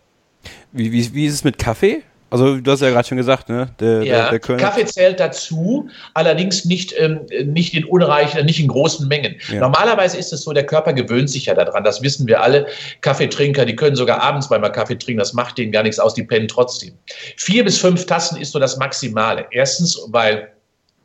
Wie, 0.71 0.91
wie, 0.91 1.13
wie 1.13 1.25
ist 1.25 1.33
es 1.33 1.43
mit 1.43 1.57
Kaffee? 1.57 2.03
Also 2.31 2.57
du 2.59 2.71
hast 2.71 2.81
ja 2.81 2.89
gerade 2.89 3.07
schon 3.07 3.17
gesagt, 3.17 3.49
ne? 3.49 3.69
Der, 3.79 4.03
ja, 4.03 4.29
der, 4.29 4.39
der 4.39 4.57
Kaffee 4.57 4.85
zählt 4.85 5.19
dazu, 5.19 5.87
allerdings 6.15 6.65
nicht, 6.65 6.93
ähm, 6.97 7.21
nicht 7.45 7.73
in 7.75 7.85
unreichen, 7.85 8.43
nicht 8.45 8.59
in 8.59 8.67
großen 8.67 9.07
Mengen. 9.07 9.35
Ja. 9.49 9.61
Normalerweise 9.61 10.17
ist 10.17 10.33
es 10.33 10.41
so, 10.41 10.51
der 10.51 10.65
Körper 10.65 10.91
gewöhnt 10.91 11.29
sich 11.29 11.45
ja 11.45 11.53
daran, 11.53 11.83
das 11.83 12.01
wissen 12.01 12.27
wir 12.27 12.41
alle. 12.41 12.65
Kaffeetrinker, 13.01 13.63
die 13.65 13.75
können 13.75 13.95
sogar 13.95 14.21
abends 14.21 14.49
beim 14.49 14.63
Kaffee 14.63 14.97
trinken, 14.97 15.19
das 15.19 15.33
macht 15.33 15.57
denen 15.59 15.71
gar 15.71 15.83
nichts 15.83 15.99
aus, 15.99 16.15
die 16.15 16.23
pennen 16.23 16.47
trotzdem. 16.47 16.93
Vier 17.37 17.63
bis 17.63 17.77
fünf 17.77 18.05
Tassen 18.05 18.41
ist 18.41 18.51
so 18.51 18.59
das 18.59 18.75
Maximale. 18.77 19.45
Erstens, 19.51 19.97
weil 20.07 20.51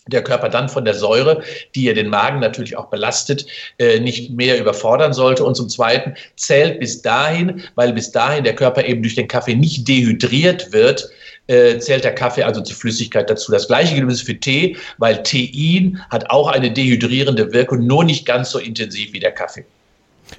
der 0.07 0.23
Körper 0.23 0.49
dann 0.49 0.69
von 0.69 0.85
der 0.85 0.95
Säure, 0.95 1.43
die 1.75 1.85
ja 1.85 1.93
den 1.93 2.09
Magen 2.09 2.41
natürlich 2.41 2.77
auch 2.77 2.87
belastet, 2.87 3.47
äh, 3.79 4.01
nicht 4.01 4.31
mehr 4.31 4.59
überfordern 4.59 5.13
sollte. 5.13 5.45
Und 5.45 5.55
zum 5.55 5.69
Zweiten 5.69 6.15
zählt 6.37 6.81
bis 6.81 7.03
dahin, 7.03 7.63
weil 7.75 7.93
bis 7.93 8.11
dahin 8.11 8.45
der 8.45 8.55
Körper 8.55 8.85
eben 8.85 9.03
durch 9.03 9.15
den 9.15 9.29
Kaffee 9.29 9.55
nicht 9.55 9.87
dehydriert 9.87 10.73
wird, 10.73 11.11
äh, 11.47 11.79
zählt 11.79 12.05
der 12.05 12.15
Kaffee 12.15 12.45
also 12.45 12.61
zur 12.61 12.77
Flüssigkeit 12.77 13.29
dazu. 13.29 13.53
Das 13.53 13.67
gleiche 13.67 13.95
gilt 13.95 14.03
übrigens 14.03 14.23
für 14.23 14.39
Tee, 14.39 14.77
weil 14.99 15.23
Tein 15.23 16.01
hat 16.11 16.31
auch 16.31 16.49
eine 16.49 16.71
dehydrierende 16.71 17.53
Wirkung, 17.53 17.87
nur 17.87 18.05
nicht 18.05 18.25
ganz 18.27 18.51
so 18.51 18.59
intensiv 18.59 19.13
wie 19.13 19.21
der 19.21 19.33
Kaffee. 19.33 19.65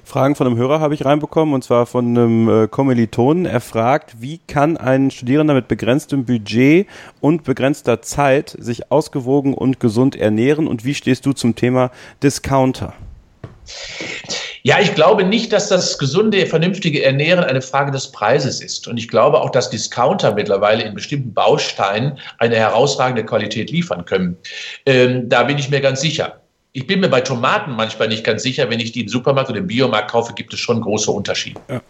Fragen 0.04 0.34
von 0.34 0.46
einem 0.46 0.56
Hörer 0.56 0.80
habe 0.80 0.94
ich 0.94 1.04
reinbekommen 1.04 1.54
und 1.54 1.64
zwar 1.64 1.86
von 1.86 2.06
einem 2.06 2.48
äh, 2.64 2.68
Kommilitonen. 2.68 3.46
Er 3.46 3.60
fragt, 3.60 4.20
wie 4.20 4.38
kann 4.46 4.76
ein 4.76 5.10
Studierender 5.10 5.54
mit 5.54 5.68
begrenztem 5.68 6.24
Budget 6.24 6.86
und 7.20 7.44
begrenzter 7.44 8.02
Zeit 8.02 8.56
sich 8.58 8.90
ausgewogen 8.90 9.54
und 9.54 9.80
gesund 9.80 10.16
ernähren 10.16 10.66
und 10.66 10.84
wie 10.84 10.94
stehst 10.94 11.26
du 11.26 11.32
zum 11.32 11.54
Thema 11.54 11.90
Discounter? 12.22 12.94
Ja, 14.64 14.78
ich 14.80 14.94
glaube 14.94 15.24
nicht, 15.24 15.52
dass 15.52 15.68
das 15.68 15.98
gesunde, 15.98 16.46
vernünftige 16.46 17.04
Ernähren 17.04 17.42
eine 17.42 17.62
Frage 17.62 17.90
des 17.90 18.12
Preises 18.12 18.60
ist. 18.60 18.86
Und 18.86 18.96
ich 18.96 19.08
glaube 19.08 19.40
auch, 19.40 19.50
dass 19.50 19.70
Discounter 19.70 20.34
mittlerweile 20.34 20.84
in 20.84 20.94
bestimmten 20.94 21.34
Bausteinen 21.34 22.18
eine 22.38 22.56
herausragende 22.56 23.24
Qualität 23.24 23.72
liefern 23.72 24.04
können. 24.04 24.36
Ähm, 24.86 25.28
da 25.28 25.42
bin 25.42 25.58
ich 25.58 25.68
mir 25.68 25.80
ganz 25.80 26.00
sicher. 26.00 26.41
Ich 26.74 26.86
bin 26.86 27.00
mir 27.00 27.08
bei 27.08 27.20
Tomaten 27.20 27.72
manchmal 27.72 28.08
nicht 28.08 28.24
ganz 28.24 28.42
sicher, 28.42 28.70
wenn 28.70 28.80
ich 28.80 28.92
die 28.92 29.02
im 29.02 29.08
Supermarkt 29.08 29.50
oder 29.50 29.58
im 29.58 29.66
Biomarkt 29.66 30.10
kaufe, 30.10 30.32
gibt 30.32 30.54
es 30.54 30.60
schon 30.60 30.80
große 30.80 31.10
Unterschiede. 31.10 31.60
Ja. 31.68 31.82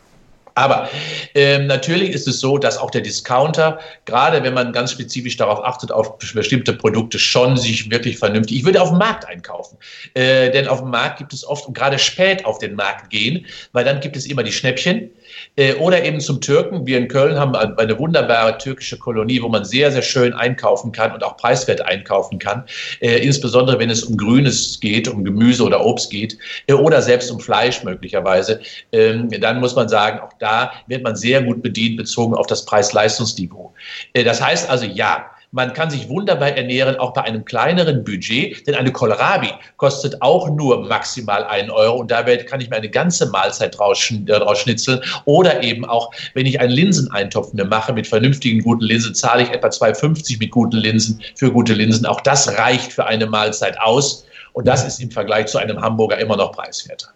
Aber 0.55 0.89
ähm, 1.35 1.67
natürlich 1.67 2.11
ist 2.11 2.29
es 2.29 2.41
so, 2.41 2.59
dass 2.59 2.77
auch 2.77 2.91
der 2.91 3.01
Discounter, 3.01 3.79
gerade 4.05 4.43
wenn 4.43 4.53
man 4.53 4.73
ganz 4.73 4.93
spezifisch 4.93 5.37
darauf 5.37 5.65
achtet, 5.65 5.93
auf 5.93 6.19
bestimmte 6.19 6.75
Produkte 6.75 7.19
schon 7.19 7.57
sich 7.57 7.91
wirklich 7.91 8.19
vernünftig, 8.19 8.59
ich 8.59 8.65
würde 8.65 8.83
auf 8.83 8.91
dem 8.91 8.99
Markt 8.99 9.27
einkaufen. 9.27 9.79
Äh, 10.15 10.51
denn 10.51 10.69
auf 10.69 10.81
dem 10.81 10.91
Markt 10.91 11.19
gibt 11.19 11.33
es 11.33 11.47
oft, 11.47 11.67
und 11.67 11.75
gerade 11.75 11.99
spät 11.99 12.45
auf 12.45 12.59
den 12.59 12.75
Markt 12.75 13.09
gehen, 13.09 13.47
weil 13.73 13.85
dann 13.85 14.01
gibt 14.01 14.17
es 14.17 14.27
immer 14.27 14.43
die 14.43 14.53
Schnäppchen. 14.53 15.11
Äh, 15.57 15.75
oder 15.75 16.05
eben 16.05 16.21
zum 16.21 16.41
Türken. 16.41 16.87
Wir 16.87 16.99
in 16.99 17.09
Köln 17.09 17.39
haben 17.39 17.55
eine 17.55 17.99
wunderbare 17.99 18.59
türkische 18.59 18.99
Kolonie, 18.99 19.43
wo 19.43 19.49
man 19.49 19.65
sehr, 19.65 19.93
sehr 19.93 20.03
schön 20.03 20.33
einkaufen 20.33 20.93
kann 20.93 21.13
und 21.13 21.23
auch 21.23 21.37
preiswert 21.37 21.81
einkaufen 21.83 22.39
kann. 22.39 22.65
Äh, 23.01 23.19
insbesondere 23.19 23.79
wenn 23.79 23.91
es 23.91 24.05
um 24.05 24.17
Grünes 24.17 24.81
geht, 24.81 25.09
um 25.09 25.25
Gemüse 25.25 25.63
oder 25.65 25.85
Obst 25.85 26.11
geht 26.11 26.39
äh, 26.67 26.73
oder 26.73 27.03
selbst 27.03 27.31
um 27.31 27.41
Fleisch 27.41 27.83
möglicherweise. 27.85 28.61
Ähm, 28.93 29.31
dann 29.31 29.61
muss 29.61 29.75
man 29.75 29.89
sagen, 29.89 30.21
auch 30.21 30.33
da 30.39 30.73
wird 30.87 31.03
man 31.03 31.17
sehr 31.17 31.43
gut 31.43 31.63
bedient 31.63 31.97
bezogen 31.97 32.35
auf 32.35 32.47
das 32.47 32.65
Preis-Leistungsniveau. 32.65 33.73
Das 34.15 34.41
heißt 34.41 34.69
also 34.69 34.87
ja, 34.87 35.27
man 35.53 35.75
kann 35.75 35.91
sich 35.91 36.09
wunderbar 36.09 36.57
ernähren, 36.57 36.97
auch 36.97 37.13
bei 37.13 37.23
einem 37.23 37.45
kleineren 37.45 38.05
Budget, 38.05 38.67
denn 38.67 38.75
eine 38.75 38.91
Kohlrabi 38.91 39.51
kostet 39.77 40.21
auch 40.23 40.49
nur 40.49 40.89
maximal 40.89 41.45
einen 41.45 41.71
Euro 41.71 41.99
und 41.99 42.11
dabei 42.11 42.39
kann 42.39 42.61
ich 42.61 42.71
mir 42.71 42.77
eine 42.77 42.89
ganze 42.89 43.27
Mahlzeit 43.27 43.79
draus, 43.79 43.99
äh, 44.11 44.55
schnitzeln. 44.57 45.01
Oder 45.27 45.63
eben 45.63 45.85
auch, 45.85 46.11
wenn 46.33 46.47
ich 46.47 46.59
einen 46.59 46.73
Linseneintopf 46.73 47.53
mir 47.53 47.67
mache 47.67 47.93
mit 47.93 48.07
vernünftigen 48.07 48.63
guten 48.63 48.85
Linsen, 48.85 49.15
zahle 49.15 49.43
ich 49.43 49.51
etwa 49.51 49.69
2,50 49.69 50.39
mit 50.39 50.51
guten 50.51 50.79
Linsen 50.79 51.21
für 51.37 51.53
gute 51.53 51.75
Linsen. 51.75 52.07
Auch 52.07 52.23
das 52.23 52.57
reicht 52.59 52.93
für 52.93 53.07
eine 53.07 53.27
Mahlzeit 53.27 53.79
aus. 53.79 54.25
Und 54.53 54.69
das 54.69 54.87
ist 54.87 55.01
im 55.01 55.11
Vergleich 55.11 55.47
zu 55.47 55.59
einem 55.59 55.81
Hamburger 55.81 56.19
immer 56.19 56.37
noch 56.37 56.53
preiswerter. 56.53 57.09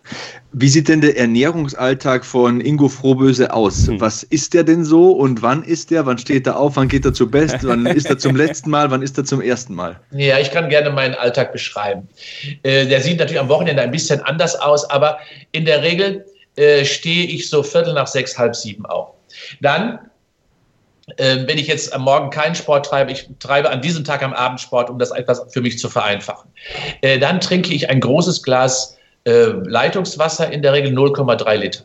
Wie 0.52 0.68
sieht 0.68 0.88
denn 0.88 1.02
der 1.02 1.18
Ernährungsalltag 1.18 2.24
von 2.24 2.62
Ingo 2.62 2.88
Frohböse 2.88 3.52
aus? 3.52 3.86
Hm. 3.86 4.00
Was 4.00 4.22
ist 4.22 4.54
der 4.54 4.64
denn 4.64 4.84
so 4.84 5.12
und 5.12 5.42
wann 5.42 5.62
ist 5.62 5.90
der? 5.90 6.06
Wann 6.06 6.16
steht 6.16 6.46
er 6.46 6.58
auf? 6.58 6.76
Wann 6.76 6.88
geht 6.88 7.04
er 7.04 7.12
zu 7.12 7.30
Best? 7.30 7.58
Wann 7.62 7.84
ist 7.96 8.08
er 8.08 8.18
zum 8.18 8.36
letzten 8.36 8.70
Mal? 8.70 8.90
Wann 8.90 9.02
ist 9.02 9.18
er 9.18 9.24
zum 9.24 9.42
ersten 9.42 9.74
Mal? 9.74 10.00
Ja, 10.12 10.38
ich 10.38 10.50
kann 10.50 10.70
gerne 10.70 10.90
meinen 10.90 11.14
Alltag 11.14 11.52
beschreiben. 11.52 12.08
Äh, 12.62 12.86
der 12.86 13.02
sieht 13.02 13.18
natürlich 13.18 13.40
am 13.40 13.50
Wochenende 13.50 13.82
ein 13.82 13.90
bisschen 13.90 14.20
anders 14.22 14.58
aus, 14.58 14.88
aber 14.88 15.18
in 15.52 15.66
der 15.66 15.82
Regel 15.82 16.24
äh, 16.56 16.86
stehe 16.86 17.26
ich 17.26 17.50
so 17.50 17.62
Viertel 17.62 17.92
nach 17.92 18.06
sechs, 18.06 18.38
halb 18.38 18.56
sieben 18.56 18.86
auf. 18.86 19.10
Dann 19.60 19.98
äh, 21.16 21.46
wenn 21.46 21.56
ich 21.58 21.68
jetzt 21.68 21.92
am 21.92 22.02
Morgen 22.02 22.30
keinen 22.30 22.54
Sport 22.54 22.86
treibe, 22.86 23.12
ich 23.12 23.28
treibe 23.38 23.70
an 23.70 23.80
diesem 23.80 24.04
Tag 24.04 24.22
am 24.22 24.32
Abend 24.32 24.60
Sport, 24.60 24.90
um 24.90 24.98
das 24.98 25.12
etwas 25.12 25.44
für 25.52 25.60
mich 25.60 25.78
zu 25.78 25.88
vereinfachen. 25.88 26.50
Äh, 27.00 27.18
dann 27.18 27.40
trinke 27.40 27.72
ich 27.72 27.88
ein 27.88 28.00
großes 28.00 28.42
Glas 28.42 28.96
äh, 29.24 29.46
Leitungswasser, 29.64 30.50
in 30.52 30.62
der 30.62 30.72
Regel 30.72 30.92
0,3 30.92 31.56
Liter. 31.56 31.84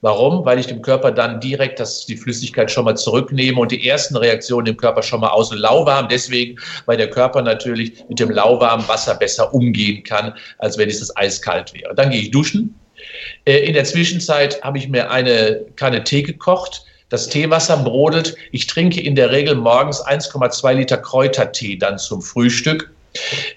Warum? 0.00 0.44
Weil 0.44 0.58
ich 0.58 0.66
dem 0.66 0.82
Körper 0.82 1.12
dann 1.12 1.40
direkt 1.40 1.78
das, 1.78 2.06
die 2.06 2.16
Flüssigkeit 2.16 2.70
schon 2.70 2.86
mal 2.86 2.96
zurücknehme 2.96 3.60
und 3.60 3.70
die 3.70 3.86
ersten 3.86 4.16
Reaktionen 4.16 4.66
im 4.66 4.76
Körper 4.76 5.02
schon 5.02 5.20
mal 5.20 5.28
außen 5.28 5.56
lauwarm. 5.58 6.08
Deswegen, 6.08 6.58
weil 6.86 6.96
der 6.96 7.10
Körper 7.10 7.42
natürlich 7.42 8.02
mit 8.08 8.18
dem 8.18 8.30
lauwarmen 8.30 8.86
Wasser 8.88 9.14
besser 9.14 9.52
umgehen 9.54 10.02
kann, 10.02 10.34
als 10.58 10.78
wenn 10.78 10.88
es 10.88 11.00
das 11.00 11.14
eiskalt 11.16 11.72
wäre. 11.74 11.94
Dann 11.94 12.10
gehe 12.10 12.22
ich 12.22 12.30
duschen. 12.30 12.78
In 13.44 13.74
der 13.74 13.84
Zwischenzeit 13.84 14.62
habe 14.62 14.78
ich 14.78 14.88
mir 14.88 15.10
eine 15.10 15.60
Kanne 15.76 16.02
Tee 16.02 16.22
gekocht 16.22 16.84
das 17.14 17.28
Teewasser 17.28 17.76
brodelt. 17.76 18.34
Ich 18.50 18.66
trinke 18.66 19.00
in 19.00 19.14
der 19.14 19.30
Regel 19.30 19.54
morgens 19.54 20.04
1,2 20.04 20.72
Liter 20.72 20.96
Kräutertee 20.96 21.76
dann 21.76 21.96
zum 21.96 22.20
Frühstück. 22.20 22.90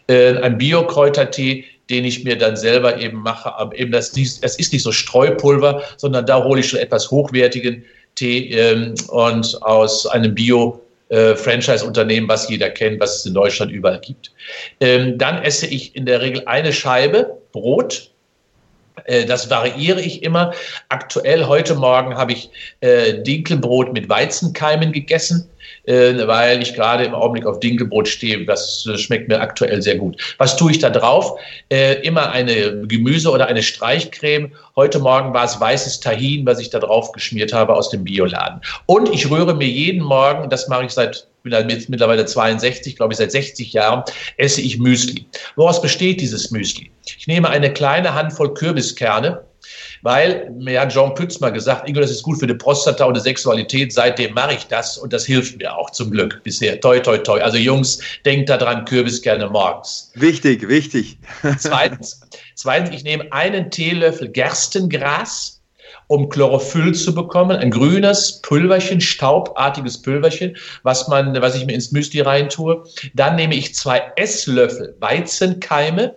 Äh, 0.06 0.38
ein 0.38 0.60
Bio-Kräutertee, 0.60 1.66
den 1.90 2.06
ich 2.06 2.24
mir 2.24 2.38
dann 2.38 2.56
selber 2.56 3.00
eben 3.00 3.18
mache. 3.18 3.56
Aber 3.56 3.76
eben 3.76 3.92
das, 3.92 4.12
das 4.12 4.56
ist 4.58 4.74
nicht 4.74 4.84
so 4.84 4.92
Streupulver, 4.92 5.82
sondern 5.98 6.28
da 6.28 6.44
hole 6.44 6.60
ich 6.60 6.70
schon 6.70 6.80
etwas 6.80 7.10
hochwertigen 7.10 7.84
Tee 8.14 8.52
ähm, 8.52 8.94
und 9.08 9.60
aus 9.64 10.06
einem 10.06 10.36
Bio- 10.36 10.80
äh, 11.10 11.36
Franchise-Unternehmen, 11.36 12.28
was 12.28 12.50
jeder 12.50 12.70
kennt, 12.70 13.00
was 13.00 13.20
es 13.20 13.26
in 13.26 13.34
Deutschland 13.34 13.72
überall 13.72 14.02
gibt. 14.02 14.30
Ähm, 14.82 15.18
dann 15.18 15.42
esse 15.42 15.66
ich 15.66 15.96
in 15.96 16.06
der 16.06 16.22
Regel 16.22 16.44
eine 16.46 16.74
Scheibe 16.74 17.38
Brot 17.54 18.12
das 19.26 19.50
variiere 19.50 20.02
ich 20.02 20.24
immer. 20.24 20.54
Aktuell 20.90 21.46
heute 21.46 21.76
Morgen 21.76 22.16
habe 22.16 22.34
ich 22.34 22.50
äh, 22.82 23.22
Dinkelbrot 23.24 23.94
mit 23.94 24.10
Weizenkeimen 24.10 24.92
gegessen, 24.92 25.50
äh, 25.88 26.28
weil 26.28 26.62
ich 26.62 26.76
gerade 26.76 27.06
im 27.06 27.16
Augenblick 27.16 27.46
auf 27.46 27.60
Dinkelbrot 27.60 28.08
stehe. 28.08 28.46
Das 28.46 28.88
schmeckt 28.98 29.28
mir 29.28 29.42
aktuell 29.42 29.82
sehr 29.82 29.96
gut. 29.96 30.36
Was 30.38 30.56
tue 30.56 30.72
ich 30.72 30.80
da 30.80 30.90
drauf? 30.90 31.40
Äh, 31.70 32.02
immer 32.02 32.32
eine 32.32 32.86
Gemüse 32.88 33.32
oder 33.32 33.48
eine 33.48 33.64
Streichcreme. 33.64 34.52
Heute 34.76 35.00
Morgen 35.00 35.34
war 35.34 35.46
es 35.46 35.60
weißes 35.60 36.02
Tahin, 36.02 36.46
was 36.46 36.60
ich 36.60 36.70
da 36.70 36.80
drauf 36.80 37.12
geschmiert 37.12 37.54
habe 37.54 37.74
aus 37.74 37.90
dem 37.90 38.04
Bioladen. 38.04 38.62
Und 38.86 39.10
ich 39.14 39.30
rühre 39.30 39.56
mir 39.56 39.68
jeden 39.68 40.04
Morgen, 40.04 40.50
das 40.50 40.68
mache 40.68 40.86
ich 40.86 40.92
seit 40.92 41.28
mittlerweile 41.44 42.26
62, 42.26 42.98
glaube 42.98 43.14
ich, 43.14 43.18
seit 43.18 43.32
60 43.32 43.72
Jahren, 43.72 44.04
esse 44.36 44.60
ich 44.60 44.78
Müsli. 44.80 45.26
Woraus 45.56 45.82
besteht 45.82 46.20
dieses 46.20 46.52
Müsli? 46.52 46.92
Ich 47.18 47.28
nehme 47.28 47.50
eine 47.50 47.72
kleine 47.72 48.14
Handvoll 48.14 48.54
Kürbiskerne, 48.54 49.42
weil 50.02 50.50
mir 50.52 50.82
hat 50.82 50.94
Jean 50.94 51.14
Pütz 51.14 51.40
mal 51.40 51.52
gesagt, 51.52 51.88
Ingo, 51.88 52.02
das 52.02 52.12
ist 52.12 52.24
gut 52.24 52.40
für 52.40 52.48
die 52.48 52.54
Prostata 52.54 53.06
und 53.06 53.16
die 53.16 53.22
Sexualität. 53.22 53.94
Seitdem 53.94 54.34
mache 54.34 54.54
ich 54.54 54.68
das 54.68 54.98
und 54.98 55.14
das 55.14 55.26
hilft 55.26 55.58
mir 55.58 55.76
auch 55.76 55.90
zum 55.92 56.12
Glück 56.12 56.42
bisher. 56.44 56.80
Toi, 56.80 57.00
toi, 57.00 57.18
toi. 57.18 57.42
Also 57.42 57.58
Jungs, 57.58 58.00
denkt 58.26 58.50
daran, 58.50 58.86
Kürbiskerne 58.86 59.50
morgens. 59.50 60.12
Wichtig, 60.16 60.68
wichtig. 60.68 61.18
Zweitens, 61.58 62.22
zweitens, 62.56 62.96
ich 62.96 63.04
nehme 63.04 63.32
einen 63.32 63.72
Teelöffel 63.72 64.30
Gerstengras 64.30 65.58
um 66.08 66.30
Chlorophyll 66.30 66.94
zu 66.94 67.14
bekommen. 67.14 67.58
Ein 67.58 67.72
grünes 67.72 68.42
Pulverchen, 68.42 69.02
staubartiges 69.02 70.02
Pulverchen, 70.02 70.56
was 70.84 71.08
man, 71.08 71.40
was 71.42 71.56
ich 71.56 71.66
mir 71.66 71.74
ins 71.74 71.92
Müsli 71.92 72.22
reintue. 72.22 72.84
Dann 73.14 73.36
nehme 73.36 73.56
ich 73.56 73.76
zwei 73.76 74.12
Esslöffel 74.16 74.96
Weizenkeime 75.00 76.16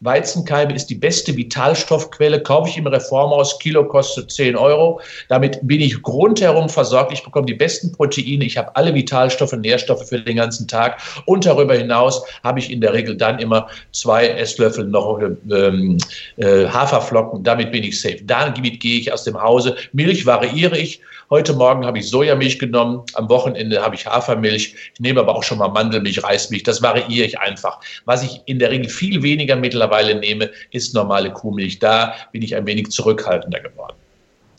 Weizenkeime 0.00 0.74
ist 0.74 0.86
die 0.86 0.94
beste 0.94 1.36
Vitalstoffquelle, 1.36 2.40
kaufe 2.40 2.68
ich 2.68 2.78
im 2.78 2.86
Reformhaus, 2.86 3.58
Kilo 3.58 3.84
kostet 3.84 4.30
10 4.30 4.54
Euro. 4.56 5.00
Damit 5.28 5.58
bin 5.62 5.80
ich 5.80 6.06
rundherum 6.06 6.68
versorgt. 6.68 7.12
Ich 7.12 7.24
bekomme 7.24 7.46
die 7.46 7.54
besten 7.54 7.90
Proteine, 7.92 8.44
ich 8.44 8.56
habe 8.56 8.74
alle 8.76 8.94
Vitalstoffe, 8.94 9.52
Nährstoffe 9.52 10.08
für 10.08 10.20
den 10.20 10.36
ganzen 10.36 10.68
Tag. 10.68 11.00
Und 11.26 11.46
darüber 11.46 11.74
hinaus 11.74 12.22
habe 12.44 12.60
ich 12.60 12.70
in 12.70 12.80
der 12.80 12.92
Regel 12.92 13.16
dann 13.16 13.40
immer 13.40 13.68
zwei 13.92 14.28
Esslöffel 14.28 14.86
noch 14.86 15.20
ähm, 15.20 15.98
äh, 16.36 16.66
Haferflocken. 16.66 17.42
Damit 17.42 17.72
bin 17.72 17.82
ich 17.82 18.00
safe. 18.00 18.20
Damit 18.24 18.80
gehe 18.80 19.00
ich 19.00 19.12
aus 19.12 19.24
dem 19.24 19.40
Hause. 19.40 19.76
Milch 19.92 20.26
variiere 20.26 20.78
ich. 20.78 21.00
Heute 21.30 21.52
Morgen 21.52 21.84
habe 21.84 21.98
ich 21.98 22.08
Sojamilch 22.08 22.58
genommen, 22.58 23.02
am 23.12 23.28
Wochenende 23.28 23.82
habe 23.82 23.94
ich 23.94 24.06
Hafermilch, 24.06 24.74
ich 24.94 25.00
nehme 25.00 25.20
aber 25.20 25.36
auch 25.36 25.42
schon 25.42 25.58
mal 25.58 25.68
Mandelmilch, 25.68 26.24
Reismilch, 26.24 26.62
das 26.62 26.80
variiere 26.80 27.26
ich 27.26 27.38
einfach. 27.38 27.80
Was 28.06 28.22
ich 28.22 28.40
in 28.46 28.58
der 28.58 28.70
Regel 28.70 28.88
viel 28.88 29.22
weniger 29.22 29.54
mittlerweile 29.54 29.87
nehme, 30.14 30.50
ist 30.70 30.94
normale 30.94 31.32
Kuhmilch. 31.32 31.78
Da 31.78 32.14
bin 32.32 32.42
ich 32.42 32.54
ein 32.54 32.66
wenig 32.66 32.90
zurückhaltender 32.90 33.60
geworden. 33.60 33.96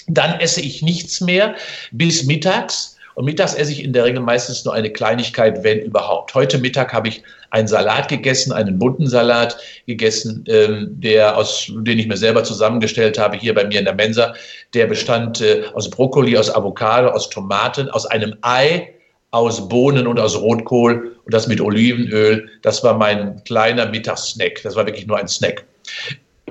Dann 0.08 0.40
esse 0.40 0.62
ich 0.62 0.82
nichts 0.82 1.22
mehr 1.22 1.56
bis 1.92 2.24
mittags. 2.26 2.96
Und 3.16 3.26
mittags 3.26 3.54
esse 3.54 3.72
ich 3.72 3.84
in 3.84 3.92
der 3.92 4.06
Regel 4.06 4.22
meistens 4.22 4.64
nur 4.64 4.74
eine 4.74 4.90
Kleinigkeit, 4.90 5.64
wenn 5.64 5.80
überhaupt. 5.80 6.34
Heute 6.34 6.58
Mittag 6.58 6.94
habe 6.94 7.10
ich 7.10 7.22
einen 7.50 7.68
Salat 7.68 8.08
gegessen, 8.08 8.54
einen 8.54 8.80
bunten 8.80 9.08
Salat 9.08 9.58
gegessen, 9.88 10.46
ähm, 10.48 10.88
der 10.90 11.36
aus, 11.36 11.70
den 11.70 12.00
ich 12.00 12.08
mir 12.08 12.16
selber 12.16 12.44
zusammengestellt 12.44 13.20
habe, 13.20 13.36
hier 13.36 13.54
bei 13.54 13.66
mir 13.66 13.80
in 13.80 13.86
der 13.86 13.96
Mensa. 13.96 14.34
Der 14.74 14.88
bestand 14.88 15.42
äh, 15.42 15.64
aus 15.74 15.90
Brokkoli, 15.90 16.38
aus 16.38 16.50
Avocado, 16.54 17.10
aus 17.10 17.30
Tomaten, 17.30 17.90
aus 17.90 18.06
einem 18.06 18.36
Ei, 18.42 18.94
aus 19.32 19.70
Bohnen 19.70 20.08
und 20.08 20.20
aus 20.20 20.40
Rotkohl 20.40 21.16
und 21.26 21.34
das 21.34 21.48
mit 21.48 21.62
Olivenöl. 21.62 22.50
Das 22.62 22.84
war 22.84 22.98
mein 22.98 23.44
kleiner 23.44 23.86
Mittagssnack. 23.88 24.62
Das 24.64 24.76
war 24.76 24.86
wirklich 24.86 25.08
nur 25.08 25.18
ein 25.18 25.28
Snack. 25.28 25.66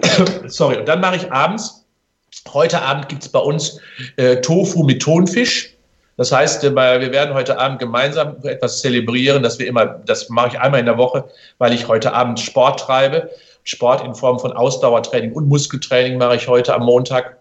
Sorry. 0.47 0.79
Und 0.79 0.89
dann 0.89 1.01
mache 1.01 1.17
ich 1.17 1.33
abends, 1.33 1.85
heute 2.53 2.81
Abend 2.81 3.09
gibt 3.09 3.23
es 3.23 3.29
bei 3.29 3.41
uns 3.41 3.81
äh, 4.17 4.37
Tofu 4.37 4.85
mit 4.85 5.03
Thunfisch. 5.03 5.75
Das 6.17 6.33
heißt, 6.33 6.65
äh, 6.65 6.75
wir 6.75 7.13
werden 7.13 7.35
heute 7.35 7.59
Abend 7.59 7.79
gemeinsam 7.79 8.37
etwas 8.43 8.81
zelebrieren, 8.81 9.43
dass 9.43 9.59
wir 9.59 9.67
immer, 9.67 9.87
das 9.87 10.29
mache 10.29 10.49
ich 10.49 10.61
einmal 10.61 10.81
in 10.81 10.87
der 10.87 10.99
Woche, 10.99 11.25
weil 11.59 11.73
ich 11.73 11.89
heute 11.89 12.13
Abend 12.13 12.39
Sport 12.39 12.81
treibe. 12.81 13.31
Sport 13.65 14.05
in 14.05 14.15
Form 14.15 14.39
von 14.39 14.53
Ausdauertraining 14.53 15.33
und 15.33 15.49
Muskeltraining 15.49 16.19
mache 16.19 16.37
ich 16.37 16.49
heute 16.49 16.75
am 16.75 16.85
Montag. 16.85 17.38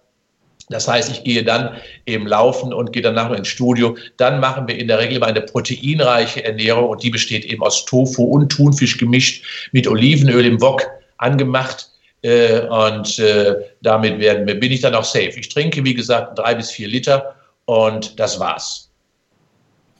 Das 0.69 0.87
heißt, 0.87 1.09
ich 1.09 1.23
gehe 1.23 1.43
dann 1.43 1.77
eben 2.05 2.27
laufen 2.27 2.73
und 2.73 2.91
gehe 2.91 3.01
danach 3.01 3.29
noch 3.29 3.37
ins 3.37 3.47
Studio. 3.47 3.95
Dann 4.17 4.41
machen 4.41 4.67
wir 4.67 4.77
in 4.77 4.87
der 4.87 4.99
Regel 4.99 5.17
immer 5.17 5.27
eine 5.27 5.41
proteinreiche 5.41 6.43
Ernährung 6.43 6.89
und 6.89 7.03
die 7.03 7.09
besteht 7.09 7.45
eben 7.45 7.63
aus 7.63 7.85
Tofu 7.85 8.23
und 8.23 8.49
Thunfisch 8.49 8.97
gemischt 8.97 9.69
mit 9.71 9.87
Olivenöl 9.87 10.45
im 10.45 10.59
Wok 10.59 10.85
angemacht. 11.17 11.89
Äh, 12.21 12.61
und 12.67 13.19
äh, 13.19 13.55
damit 13.81 14.19
werden, 14.19 14.45
bin 14.59 14.71
ich 14.71 14.81
dann 14.81 14.95
auch 14.95 15.03
safe. 15.03 15.33
Ich 15.37 15.49
trinke, 15.49 15.83
wie 15.85 15.93
gesagt, 15.93 16.37
drei 16.37 16.55
bis 16.55 16.71
vier 16.71 16.87
Liter 16.87 17.35
und 17.65 18.19
das 18.19 18.39
war's. 18.39 18.89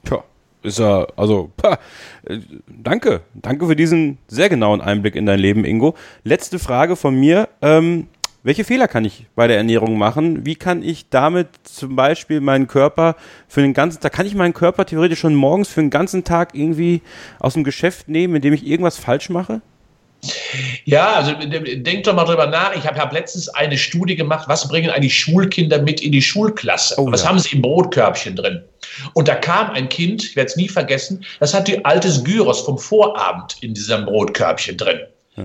Tja, 0.04 0.22
ist 0.62 0.80
ja, 0.80 1.06
also, 1.16 1.50
pah, 1.56 1.78
äh, 2.24 2.40
danke. 2.66 3.22
Danke 3.34 3.66
für 3.66 3.76
diesen 3.76 4.18
sehr 4.26 4.48
genauen 4.48 4.80
Einblick 4.80 5.14
in 5.14 5.26
dein 5.26 5.38
Leben, 5.38 5.64
Ingo. 5.64 5.94
Letzte 6.24 6.58
Frage 6.58 6.96
von 6.96 7.18
mir. 7.18 7.48
Ähm, 7.62 8.08
welche 8.48 8.64
Fehler 8.64 8.88
kann 8.88 9.04
ich 9.04 9.26
bei 9.34 9.46
der 9.46 9.58
Ernährung 9.58 9.98
machen? 9.98 10.46
Wie 10.46 10.54
kann 10.54 10.82
ich 10.82 11.10
damit 11.10 11.48
zum 11.64 11.96
Beispiel 11.96 12.40
meinen 12.40 12.66
Körper 12.66 13.14
für 13.46 13.60
den 13.60 13.74
ganzen 13.74 14.00
Tag, 14.00 14.14
kann 14.14 14.24
ich 14.24 14.34
meinen 14.34 14.54
Körper 14.54 14.86
theoretisch 14.86 15.18
schon 15.18 15.34
morgens 15.34 15.68
für 15.68 15.82
den 15.82 15.90
ganzen 15.90 16.24
Tag 16.24 16.54
irgendwie 16.54 17.02
aus 17.40 17.52
dem 17.52 17.62
Geschäft 17.62 18.08
nehmen, 18.08 18.36
indem 18.36 18.54
ich 18.54 18.66
irgendwas 18.66 18.96
falsch 18.96 19.28
mache? 19.28 19.60
Ja, 20.86 21.12
also 21.12 21.34
denk 21.34 22.04
doch 22.04 22.14
mal 22.14 22.24
drüber 22.24 22.46
nach. 22.46 22.74
Ich 22.74 22.86
habe 22.86 22.98
hab 22.98 23.12
letztens 23.12 23.50
eine 23.50 23.76
Studie 23.76 24.16
gemacht, 24.16 24.48
was 24.48 24.66
bringen 24.66 24.88
eigentlich 24.88 25.18
Schulkinder 25.18 25.82
mit 25.82 26.00
in 26.00 26.12
die 26.12 26.22
Schulklasse? 26.22 26.94
Oh, 26.96 27.12
was 27.12 27.24
ja. 27.24 27.28
haben 27.28 27.38
sie 27.38 27.54
im 27.54 27.60
Brotkörbchen 27.60 28.34
drin? 28.34 28.64
Und 29.12 29.28
da 29.28 29.34
kam 29.34 29.72
ein 29.72 29.90
Kind, 29.90 30.24
ich 30.24 30.36
werde 30.36 30.48
es 30.48 30.56
nie 30.56 30.70
vergessen, 30.70 31.22
das 31.38 31.52
hatte 31.52 31.84
altes 31.84 32.24
Gyros 32.24 32.62
vom 32.62 32.78
Vorabend 32.78 33.56
in 33.60 33.74
diesem 33.74 34.06
Brotkörbchen 34.06 34.78
drin. 34.78 35.00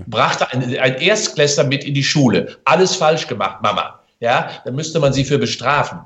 Brachte 0.06 0.50
ein, 0.52 0.62
ein 0.78 0.98
Erstklässler 0.98 1.64
mit 1.64 1.84
in 1.84 1.94
die 1.94 2.04
Schule. 2.04 2.56
Alles 2.64 2.96
falsch 2.96 3.26
gemacht, 3.26 3.62
Mama. 3.62 4.00
Ja, 4.20 4.48
dann 4.64 4.74
müsste 4.74 5.00
man 5.00 5.12
sie 5.12 5.24
für 5.24 5.38
bestrafen 5.38 6.00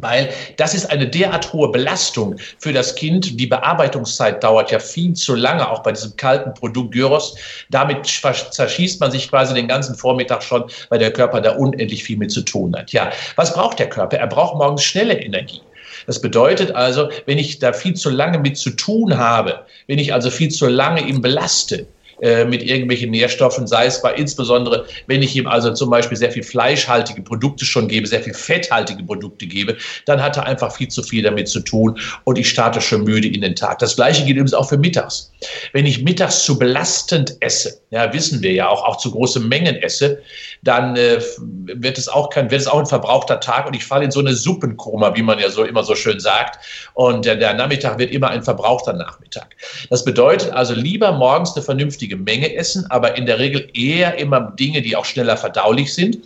weil 0.00 0.30
das 0.56 0.74
ist 0.74 0.90
eine 0.90 1.08
derart 1.08 1.52
hohe 1.52 1.70
Belastung 1.70 2.36
für 2.58 2.72
das 2.72 2.94
Kind. 2.94 3.38
Die 3.38 3.46
Bearbeitungszeit 3.46 4.42
dauert 4.42 4.70
ja 4.70 4.78
viel 4.78 5.14
zu 5.14 5.34
lange, 5.34 5.68
auch 5.68 5.82
bei 5.82 5.92
diesem 5.92 6.16
kalten 6.16 6.54
Produkt 6.54 6.92
Gyros. 6.92 7.36
Damit 7.70 8.06
zerschießt 8.06 9.00
man 9.00 9.10
sich 9.10 9.28
quasi 9.28 9.54
den 9.54 9.68
ganzen 9.68 9.94
Vormittag 9.94 10.42
schon, 10.42 10.64
weil 10.90 10.98
der 10.98 11.12
Körper 11.12 11.40
da 11.40 11.52
unendlich 11.52 12.04
viel 12.04 12.16
mit 12.16 12.30
zu 12.30 12.42
tun 12.42 12.76
hat. 12.76 12.92
Ja, 12.92 13.10
was 13.36 13.52
braucht 13.52 13.78
der 13.78 13.88
Körper? 13.88 14.18
Er 14.18 14.26
braucht 14.26 14.56
morgens 14.56 14.84
schnelle 14.84 15.14
Energie. 15.14 15.60
Das 16.06 16.20
bedeutet 16.20 16.72
also, 16.72 17.08
wenn 17.24 17.38
ich 17.38 17.58
da 17.58 17.72
viel 17.72 17.94
zu 17.94 18.10
lange 18.10 18.38
mit 18.38 18.56
zu 18.56 18.70
tun 18.70 19.16
habe, 19.16 19.64
wenn 19.88 19.98
ich 19.98 20.12
also 20.12 20.30
viel 20.30 20.50
zu 20.50 20.68
lange 20.68 21.00
ihn 21.00 21.20
belaste, 21.20 21.86
äh, 22.22 22.44
mit 22.44 22.62
irgendwelchen 22.62 23.10
Nährstoffen, 23.10 23.66
sei 23.66 23.86
es 23.86 24.00
bei 24.00 24.14
insbesondere, 24.14 24.86
wenn 25.06 25.22
ich 25.22 25.36
ihm 25.36 25.46
also 25.46 25.72
zum 25.74 25.90
Beispiel 25.90 26.16
sehr 26.16 26.32
viel 26.32 26.42
fleischhaltige 26.42 27.20
Produkte 27.22 27.64
schon 27.64 27.88
gebe, 27.88 28.06
sehr 28.06 28.22
viel 28.22 28.32
fetthaltige 28.32 29.02
Produkte 29.02 29.46
gebe, 29.46 29.76
dann 30.06 30.22
hat 30.22 30.36
er 30.36 30.46
einfach 30.46 30.74
viel 30.74 30.88
zu 30.88 31.02
viel 31.02 31.22
damit 31.22 31.48
zu 31.48 31.60
tun 31.60 31.98
und 32.24 32.38
ich 32.38 32.48
starte 32.48 32.80
schon 32.80 33.04
müde 33.04 33.28
in 33.28 33.42
den 33.42 33.54
Tag. 33.54 33.80
Das 33.80 33.96
gleiche 33.96 34.24
gilt 34.24 34.36
übrigens 34.36 34.54
auch 34.54 34.68
für 34.68 34.78
mittags. 34.78 35.30
Wenn 35.72 35.84
ich 35.84 36.02
mittags 36.02 36.44
zu 36.44 36.58
belastend 36.58 37.36
esse, 37.40 37.80
ja, 37.90 38.12
wissen 38.12 38.42
wir 38.42 38.52
ja 38.52 38.68
auch, 38.68 38.82
auch 38.84 38.96
zu 38.96 39.10
große 39.10 39.40
Mengen 39.40 39.76
esse, 39.76 40.22
dann 40.62 40.96
äh, 40.96 41.20
wird 41.38 41.98
es 41.98 42.08
auch 42.08 42.30
kein, 42.30 42.50
wird 42.50 42.62
es 42.62 42.66
auch 42.66 42.78
ein 42.78 42.86
verbrauchter 42.86 43.40
Tag 43.40 43.66
und 43.66 43.74
ich 43.74 43.84
falle 43.84 44.04
in 44.04 44.10
so 44.10 44.20
eine 44.20 44.34
Suppenkoma, 44.34 45.14
wie 45.14 45.22
man 45.22 45.38
ja 45.38 45.50
so 45.50 45.64
immer 45.64 45.84
so 45.84 45.94
schön 45.94 46.18
sagt. 46.18 46.64
Und 46.94 47.24
der, 47.24 47.36
der 47.36 47.54
Nachmittag 47.54 47.98
wird 47.98 48.10
immer 48.10 48.30
ein 48.30 48.42
verbrauchter 48.42 48.92
Nachmittag. 48.92 49.54
Das 49.90 50.04
bedeutet 50.04 50.52
also 50.52 50.74
lieber 50.74 51.12
morgens 51.12 51.54
eine 51.54 51.62
vernünftige 51.62 52.05
vernünftige 52.06 52.16
Menge 52.16 52.54
essen, 52.54 52.86
aber 52.90 53.16
in 53.16 53.26
der 53.26 53.38
Regel 53.38 53.68
eher 53.74 54.18
immer 54.18 54.52
Dinge, 54.58 54.82
die 54.82 54.96
auch 54.96 55.04
schneller 55.04 55.36
verdaulich 55.36 55.94
sind. 55.94 56.18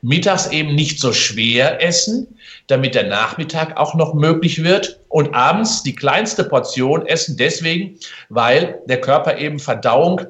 Mittags 0.00 0.48
eben 0.48 0.74
nicht 0.74 1.00
so 1.00 1.12
schwer 1.12 1.82
essen, 1.82 2.38
damit 2.68 2.94
der 2.94 3.08
Nachmittag 3.08 3.76
auch 3.76 3.94
noch 3.94 4.14
möglich 4.14 4.62
wird. 4.62 5.00
Und 5.08 5.34
abends 5.34 5.82
die 5.82 5.94
kleinste 5.94 6.44
Portion 6.44 7.06
essen 7.06 7.36
deswegen, 7.36 7.98
weil 8.28 8.80
der 8.86 9.00
Körper 9.00 9.38
eben 9.38 9.58
Verdauung 9.58 10.20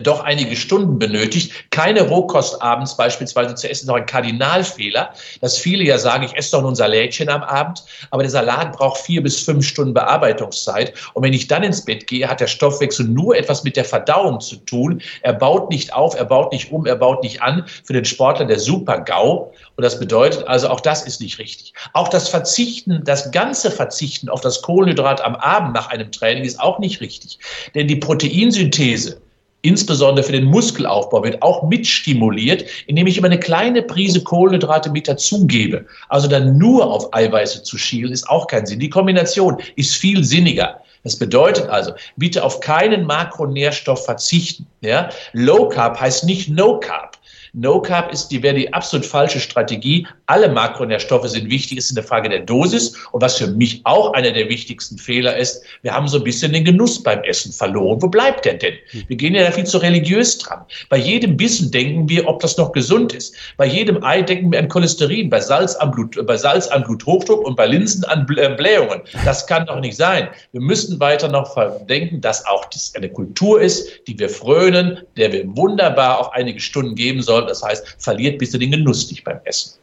doch 0.00 0.20
einige 0.20 0.54
Stunden 0.54 0.98
benötigt. 0.98 1.52
Keine 1.70 2.02
Rohkost 2.02 2.62
abends 2.62 2.96
beispielsweise 2.96 3.54
zu 3.54 3.68
essen, 3.68 3.84
ist 3.84 3.90
auch 3.90 3.96
ein 3.96 4.06
Kardinalfehler, 4.06 5.12
dass 5.40 5.58
viele 5.58 5.84
ja 5.84 5.98
sagen, 5.98 6.22
ich 6.22 6.36
esse 6.36 6.52
doch 6.52 6.62
nur 6.62 6.70
ein 6.70 6.76
Salätchen 6.76 7.28
am 7.28 7.42
Abend, 7.42 7.82
aber 8.10 8.22
der 8.22 8.30
Salat 8.30 8.72
braucht 8.72 9.00
vier 9.00 9.22
bis 9.22 9.40
fünf 9.40 9.66
Stunden 9.66 9.92
Bearbeitungszeit. 9.92 10.94
Und 11.14 11.24
wenn 11.24 11.32
ich 11.32 11.48
dann 11.48 11.64
ins 11.64 11.84
Bett 11.84 12.06
gehe, 12.06 12.28
hat 12.28 12.40
der 12.40 12.46
Stoffwechsel 12.46 13.06
nur 13.06 13.36
etwas 13.36 13.64
mit 13.64 13.76
der 13.76 13.84
Verdauung 13.84 14.40
zu 14.40 14.56
tun. 14.56 15.02
Er 15.22 15.32
baut 15.32 15.70
nicht 15.70 15.92
auf, 15.92 16.14
er 16.14 16.26
baut 16.26 16.52
nicht 16.52 16.70
um, 16.70 16.86
er 16.86 16.96
baut 16.96 17.22
nicht 17.24 17.42
an. 17.42 17.64
Für 17.84 17.92
den 17.92 18.04
Sportler 18.04 18.46
der 18.46 18.60
Super-GAU. 18.60 19.52
Und 19.74 19.82
das 19.82 19.98
bedeutet 19.98 20.46
also, 20.46 20.68
auch 20.68 20.80
das 20.80 21.02
ist 21.02 21.20
nicht 21.20 21.38
richtig. 21.40 21.72
Auch 21.92 22.08
das 22.08 22.28
Verzichten, 22.28 23.02
das 23.04 23.32
ganze 23.32 23.70
Verzichten 23.70 24.28
auf 24.28 24.40
das 24.40 24.62
Kohlenhydrat 24.62 25.20
am 25.22 25.34
Abend 25.34 25.74
nach 25.74 25.88
einem 25.88 26.12
Training 26.12 26.44
ist 26.44 26.60
auch 26.60 26.78
nicht 26.78 27.00
richtig. 27.00 27.38
Denn 27.74 27.88
die 27.88 27.96
Proteinsynthese, 27.96 29.20
insbesondere 29.62 30.24
für 30.24 30.32
den 30.32 30.44
Muskelaufbau, 30.44 31.22
wird 31.24 31.40
auch 31.40 31.62
mitstimuliert, 31.68 32.64
indem 32.86 33.06
ich 33.06 33.16
immer 33.16 33.28
eine 33.28 33.40
kleine 33.40 33.82
Prise 33.82 34.22
Kohlenhydrate 34.22 34.90
mit 34.90 35.08
dazugebe. 35.08 35.86
Also 36.08 36.28
dann 36.28 36.58
nur 36.58 36.86
auf 36.86 37.14
Eiweiße 37.14 37.62
zu 37.62 37.78
schielen, 37.78 38.12
ist 38.12 38.28
auch 38.28 38.46
kein 38.48 38.66
Sinn. 38.66 38.80
Die 38.80 38.90
Kombination 38.90 39.58
ist 39.76 39.94
viel 39.94 40.24
sinniger. 40.24 40.80
Das 41.04 41.16
bedeutet 41.16 41.68
also, 41.68 41.92
bitte 42.16 42.44
auf 42.44 42.60
keinen 42.60 43.06
Makronährstoff 43.06 44.04
verzichten. 44.04 44.66
Ja? 44.82 45.08
Low 45.32 45.68
Carb 45.68 45.98
heißt 46.00 46.24
nicht 46.24 46.48
No 46.48 46.78
Carb. 46.78 47.16
No 47.54 47.82
Carb 47.82 48.10
ist 48.10 48.28
die, 48.28 48.42
wäre 48.42 48.54
die 48.54 48.72
absolut 48.72 49.04
falsche 49.04 49.38
Strategie. 49.38 50.06
Alle 50.24 50.48
Makronährstoffe 50.48 51.28
sind 51.28 51.50
wichtig, 51.50 51.76
es 51.76 51.90
ist 51.90 51.98
eine 51.98 52.06
Frage 52.06 52.30
der 52.30 52.40
Dosis. 52.40 52.96
Und 53.12 53.20
was 53.20 53.36
für 53.36 53.46
mich 53.46 53.82
auch 53.84 54.14
einer 54.14 54.30
der 54.30 54.48
wichtigsten 54.48 54.96
Fehler 54.96 55.36
ist, 55.36 55.62
wir 55.82 55.92
haben 55.92 56.08
so 56.08 56.16
ein 56.16 56.24
bisschen 56.24 56.54
den 56.54 56.64
Genuss 56.64 57.02
beim 57.02 57.22
Essen 57.24 57.52
verloren. 57.52 58.00
Wo 58.00 58.08
bleibt 58.08 58.46
der 58.46 58.54
denn? 58.54 58.72
Wir 59.06 59.16
gehen 59.16 59.34
ja 59.34 59.44
da 59.44 59.50
viel 59.50 59.64
zu 59.64 59.76
religiös 59.76 60.38
dran. 60.38 60.62
Bei 60.88 60.96
jedem 60.96 61.36
Bissen 61.36 61.70
denken 61.70 62.08
wir, 62.08 62.26
ob 62.26 62.40
das 62.40 62.56
noch 62.56 62.72
gesund 62.72 63.12
ist. 63.12 63.34
Bei 63.58 63.66
jedem 63.66 64.02
Ei 64.02 64.22
denken 64.22 64.50
wir 64.50 64.58
an 64.58 64.68
Cholesterin, 64.68 65.28
bei 65.28 65.40
Salz 65.40 65.74
an, 65.74 65.90
Blut, 65.90 66.26
bei 66.26 66.38
Salz 66.38 66.68
an 66.68 66.84
Bluthochdruck 66.84 67.44
und 67.46 67.56
bei 67.56 67.66
Linsen 67.66 68.04
an 68.04 68.26
äh, 68.34 68.48
Blähungen. 68.56 69.02
Das 69.26 69.46
kann 69.46 69.66
doch 69.66 69.80
nicht 69.80 69.98
sein. 69.98 70.28
Wir 70.52 70.62
müssen 70.62 70.98
weiter 71.00 71.28
noch 71.28 71.54
denken, 71.86 72.22
dass 72.22 72.46
auch 72.46 72.64
das 72.70 72.94
eine 72.94 73.10
Kultur 73.10 73.60
ist, 73.60 73.90
die 74.06 74.18
wir 74.18 74.30
frönen, 74.30 75.00
der 75.18 75.32
wir 75.32 75.44
wunderbar 75.54 76.18
auch 76.18 76.32
einige 76.32 76.58
Stunden 76.58 76.94
geben 76.94 77.20
sollen 77.20 77.41
soll. 77.42 77.48
Das 77.48 77.62
heißt, 77.62 77.96
verliert 77.98 78.38
bist 78.38 78.54
du 78.54 78.58
den 78.58 78.70
Genuss 78.70 79.10
nicht 79.10 79.24
beim 79.24 79.40
Essen. 79.44 79.74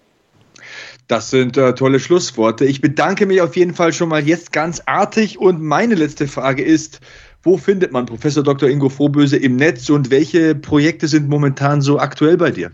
Das 1.08 1.32
sind 1.32 1.58
äh, 1.58 1.74
tolle 1.74 2.00
Schlussworte. 2.00 2.66
Ich 2.66 2.82
bedanke 2.82 3.26
mich 3.26 3.42
auf 3.42 3.56
jeden 3.56 3.74
Fall 3.74 3.94
schon 3.94 4.10
mal 4.10 4.26
jetzt 4.26 4.52
ganz 4.52 4.82
artig 4.86 5.40
und 5.40 5.62
meine 5.62 5.96
letzte 5.96 6.28
Frage 6.28 6.64
ist, 6.64 7.00
wo 7.42 7.58
findet 7.58 7.92
man 7.92 8.06
Professor 8.06 8.44
Dr. 8.44 8.70
Ingo 8.70 8.90
Frohböse 8.90 9.38
im 9.38 9.56
Netz 9.56 9.90
und 9.90 10.12
welche 10.12 10.54
Projekte 10.56 11.08
sind 11.08 11.30
momentan 11.30 11.82
so 11.82 11.98
aktuell 11.98 12.38
bei 12.38 12.52
dir? 12.52 12.72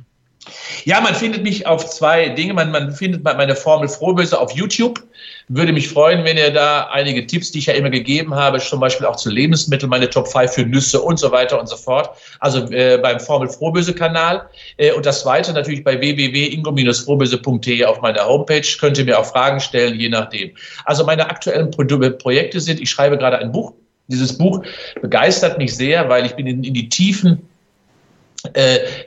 Ja, 0.83 1.01
man 1.01 1.15
findet 1.15 1.43
mich 1.43 1.65
auf 1.65 1.85
zwei 1.89 2.29
Dinge. 2.29 2.53
Man, 2.53 2.71
man 2.71 2.91
findet 2.91 3.23
meine 3.23 3.55
Formel 3.55 3.87
Frohböse 3.87 4.39
auf 4.39 4.51
YouTube. 4.51 5.03
Würde 5.47 5.73
mich 5.73 5.89
freuen, 5.89 6.23
wenn 6.23 6.37
ihr 6.37 6.51
da 6.51 6.89
einige 6.91 7.25
Tipps, 7.25 7.51
die 7.51 7.59
ich 7.59 7.67
ja 7.67 7.73
immer 7.73 7.89
gegeben 7.89 8.33
habe, 8.35 8.59
zum 8.59 8.79
Beispiel 8.79 9.05
auch 9.05 9.15
zu 9.15 9.29
Lebensmitteln, 9.29 9.89
meine 9.89 10.09
Top 10.09 10.27
5 10.27 10.51
für 10.51 10.65
Nüsse 10.65 11.01
und 11.01 11.17
so 11.17 11.31
weiter 11.31 11.59
und 11.59 11.67
so 11.67 11.77
fort. 11.77 12.09
Also 12.39 12.69
äh, 12.71 12.97
beim 12.97 13.19
Formel 13.19 13.49
Frohböse 13.49 13.93
Kanal. 13.93 14.47
Äh, 14.77 14.91
und 14.93 15.05
das 15.05 15.21
zweite 15.21 15.53
natürlich 15.53 15.83
bei 15.83 15.99
www.ingo-frohböse.de 15.99 17.85
auf 17.85 18.01
meiner 18.01 18.25
Homepage. 18.25 18.67
Könnt 18.79 18.97
ihr 18.97 19.05
mir 19.05 19.19
auch 19.19 19.25
Fragen 19.25 19.59
stellen, 19.59 19.99
je 19.99 20.09
nachdem. 20.09 20.51
Also 20.85 21.05
meine 21.05 21.29
aktuellen 21.29 21.71
Pro 21.71 21.83
Projekte 21.85 22.59
sind, 22.59 22.79
ich 22.79 22.89
schreibe 22.89 23.17
gerade 23.17 23.37
ein 23.37 23.51
Buch. 23.51 23.73
Dieses 24.07 24.37
Buch 24.37 24.63
begeistert 25.01 25.57
mich 25.57 25.75
sehr, 25.75 26.09
weil 26.09 26.25
ich 26.25 26.33
bin 26.33 26.45
in, 26.45 26.63
in 26.63 26.73
die 26.75 26.89
Tiefen 26.89 27.41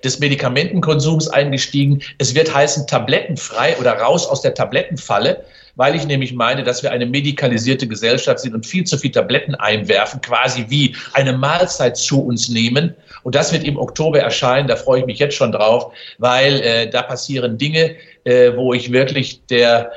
des 0.05 0.19
Medikamentenkonsums 0.19 1.29
eingestiegen. 1.29 2.03
Es 2.19 2.35
wird 2.35 2.55
heißen 2.55 2.87
tablettenfrei 2.87 3.77
oder 3.79 3.93
raus 3.93 4.27
aus 4.27 4.43
der 4.43 4.55
Tablettenfalle, 4.55 5.45
weil 5.79 5.95
ich 5.95 6.07
nämlich 6.07 6.33
meine, 6.33 6.65
dass 6.65 6.83
wir 6.83 6.91
eine 6.91 7.07
medikalisierte 7.07 7.87
Gesellschaft 7.87 8.41
sind 8.41 8.53
und 8.53 8.67
viel 8.67 8.85
zu 8.85 8.99
viel 8.99 9.13
Tabletten 9.13 9.55
einwerfen, 9.55 10.21
quasi 10.21 10.67
wie 10.69 10.97
eine 11.13 11.33
Mahlzeit 11.33 11.97
zu 11.97 12.21
uns 12.21 12.49
nehmen. 12.49 12.95
Und 13.23 13.37
das 13.37 13.53
wird 13.53 13.63
im 13.63 13.79
Oktober 13.79 14.19
erscheinen, 14.19 14.67
da 14.67 14.75
freue 14.75 15.01
ich 15.01 15.07
mich 15.07 15.21
jetzt 15.21 15.37
schon 15.37 15.53
drauf, 15.53 15.93
weil 16.19 16.61
äh, 16.61 16.91
da 16.91 17.03
passieren 17.03 17.59
Dinge, 17.59 17.95
äh, 18.29 18.55
wo 18.55 18.75
ich 18.75 18.93
wirklich 18.93 19.41
der 19.47 19.91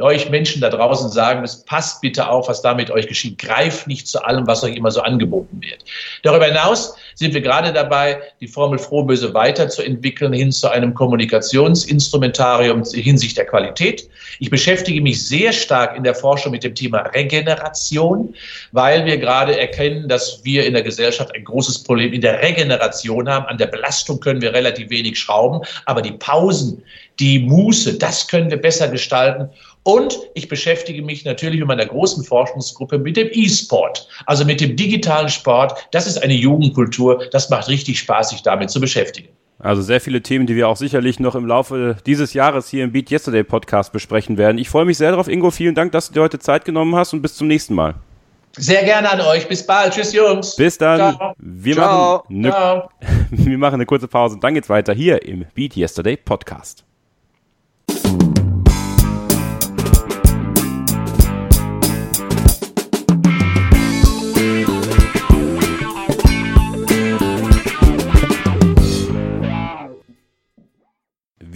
euch 0.00 0.28
Menschen 0.28 0.60
da 0.60 0.68
draußen 0.68 1.10
sagen 1.10 1.40
muss, 1.40 1.64
passt 1.64 2.02
bitte 2.02 2.28
auf, 2.28 2.48
was 2.48 2.60
da 2.60 2.74
mit 2.74 2.90
euch 2.90 3.06
geschieht. 3.06 3.38
Greift 3.38 3.86
nicht 3.86 4.06
zu 4.06 4.22
allem, 4.22 4.46
was 4.46 4.62
euch 4.62 4.76
immer 4.76 4.90
so 4.90 5.00
angeboten 5.00 5.58
wird. 5.62 5.84
Darüber 6.22 6.44
hinaus 6.44 6.96
sind 7.14 7.32
wir 7.32 7.40
gerade 7.40 7.72
dabei, 7.72 8.20
die 8.40 8.46
Formel 8.46 8.78
Frohböse 8.78 9.32
weiterzuentwickeln 9.32 10.34
hin 10.34 10.52
zu 10.52 10.68
einem 10.68 10.92
Kommunikationsinstrumentarium 10.92 12.84
hinsicht 12.84 13.38
der 13.38 13.46
Qualität. 13.46 14.06
Ich 14.38 14.50
beschäftige 14.50 15.00
mich 15.00 15.26
sehr 15.26 15.52
stark 15.54 15.96
in 15.96 16.04
der 16.04 16.14
Forschung 16.14 16.52
mit 16.52 16.64
dem 16.64 16.74
Thema 16.74 16.98
Regeneration, 17.14 18.34
weil 18.72 19.06
wir 19.06 19.16
gerade 19.16 19.58
erkennen, 19.58 20.08
dass 20.08 20.44
wir 20.44 20.66
in 20.66 20.74
der 20.74 20.82
Gesellschaft 20.82 21.34
ein 21.34 21.44
großes 21.44 21.84
Problem 21.84 22.12
in 22.12 22.20
der 22.20 22.42
Regeneration 22.42 23.28
haben. 23.30 23.46
An 23.46 23.56
der 23.56 23.68
Belastung 23.68 24.20
können 24.20 24.42
wir 24.42 24.52
relativ 24.52 24.90
wenig 24.90 25.18
schrauben, 25.18 25.62
aber 25.86 26.02
die 26.02 26.12
Pausen, 26.12 26.82
die 27.20 27.40
Muße, 27.40 27.98
das 27.98 28.28
können 28.28 28.50
wir 28.50 28.56
besser 28.56 28.88
gestalten. 28.88 29.48
Und 29.82 30.18
ich 30.34 30.48
beschäftige 30.48 31.02
mich 31.02 31.24
natürlich 31.24 31.58
mit 31.60 31.68
meiner 31.68 31.86
großen 31.86 32.22
Forschungsgruppe 32.24 32.98
mit 32.98 33.16
dem 33.16 33.28
E-Sport, 33.32 34.06
also 34.26 34.44
mit 34.44 34.60
dem 34.60 34.76
digitalen 34.76 35.28
Sport. 35.28 35.88
Das 35.92 36.06
ist 36.06 36.22
eine 36.22 36.34
Jugendkultur. 36.34 37.24
Das 37.32 37.48
macht 37.48 37.68
richtig 37.68 37.98
Spaß, 38.00 38.30
sich 38.30 38.42
damit 38.42 38.70
zu 38.70 38.80
beschäftigen. 38.80 39.28
Also 39.60 39.82
sehr 39.82 40.00
viele 40.00 40.22
Themen, 40.22 40.46
die 40.46 40.54
wir 40.54 40.68
auch 40.68 40.76
sicherlich 40.76 41.18
noch 41.18 41.34
im 41.34 41.44
Laufe 41.44 41.96
dieses 42.06 42.32
Jahres 42.32 42.68
hier 42.68 42.84
im 42.84 42.92
Beat 42.92 43.10
Yesterday 43.10 43.42
Podcast 43.42 43.92
besprechen 43.92 44.38
werden. 44.38 44.56
Ich 44.58 44.68
freue 44.68 44.84
mich 44.84 44.98
sehr 44.98 45.10
darauf, 45.10 45.26
Ingo. 45.26 45.50
Vielen 45.50 45.74
Dank, 45.74 45.90
dass 45.92 46.08
du 46.08 46.14
dir 46.14 46.22
heute 46.22 46.38
Zeit 46.38 46.64
genommen 46.64 46.94
hast 46.94 47.12
und 47.12 47.22
bis 47.22 47.34
zum 47.34 47.48
nächsten 47.48 47.74
Mal. 47.74 47.94
Sehr 48.56 48.84
gerne 48.84 49.10
an 49.10 49.20
euch. 49.20 49.48
Bis 49.48 49.66
bald. 49.66 49.94
Tschüss, 49.94 50.12
Jungs. 50.12 50.54
Bis 50.56 50.78
dann. 50.78 51.16
Ciao. 51.16 51.34
Wir, 51.38 51.74
Ciao. 51.74 52.16
Machen 52.16 52.40
ne, 52.40 52.50
Ciao. 52.50 52.90
wir 53.30 53.58
machen 53.58 53.74
eine 53.74 53.86
kurze 53.86 54.06
Pause 54.06 54.34
und 54.34 54.44
dann 54.44 54.54
geht's 54.54 54.68
weiter 54.68 54.92
hier 54.92 55.24
im 55.24 55.44
Beat 55.54 55.76
Yesterday 55.76 56.16
Podcast. 56.16 56.84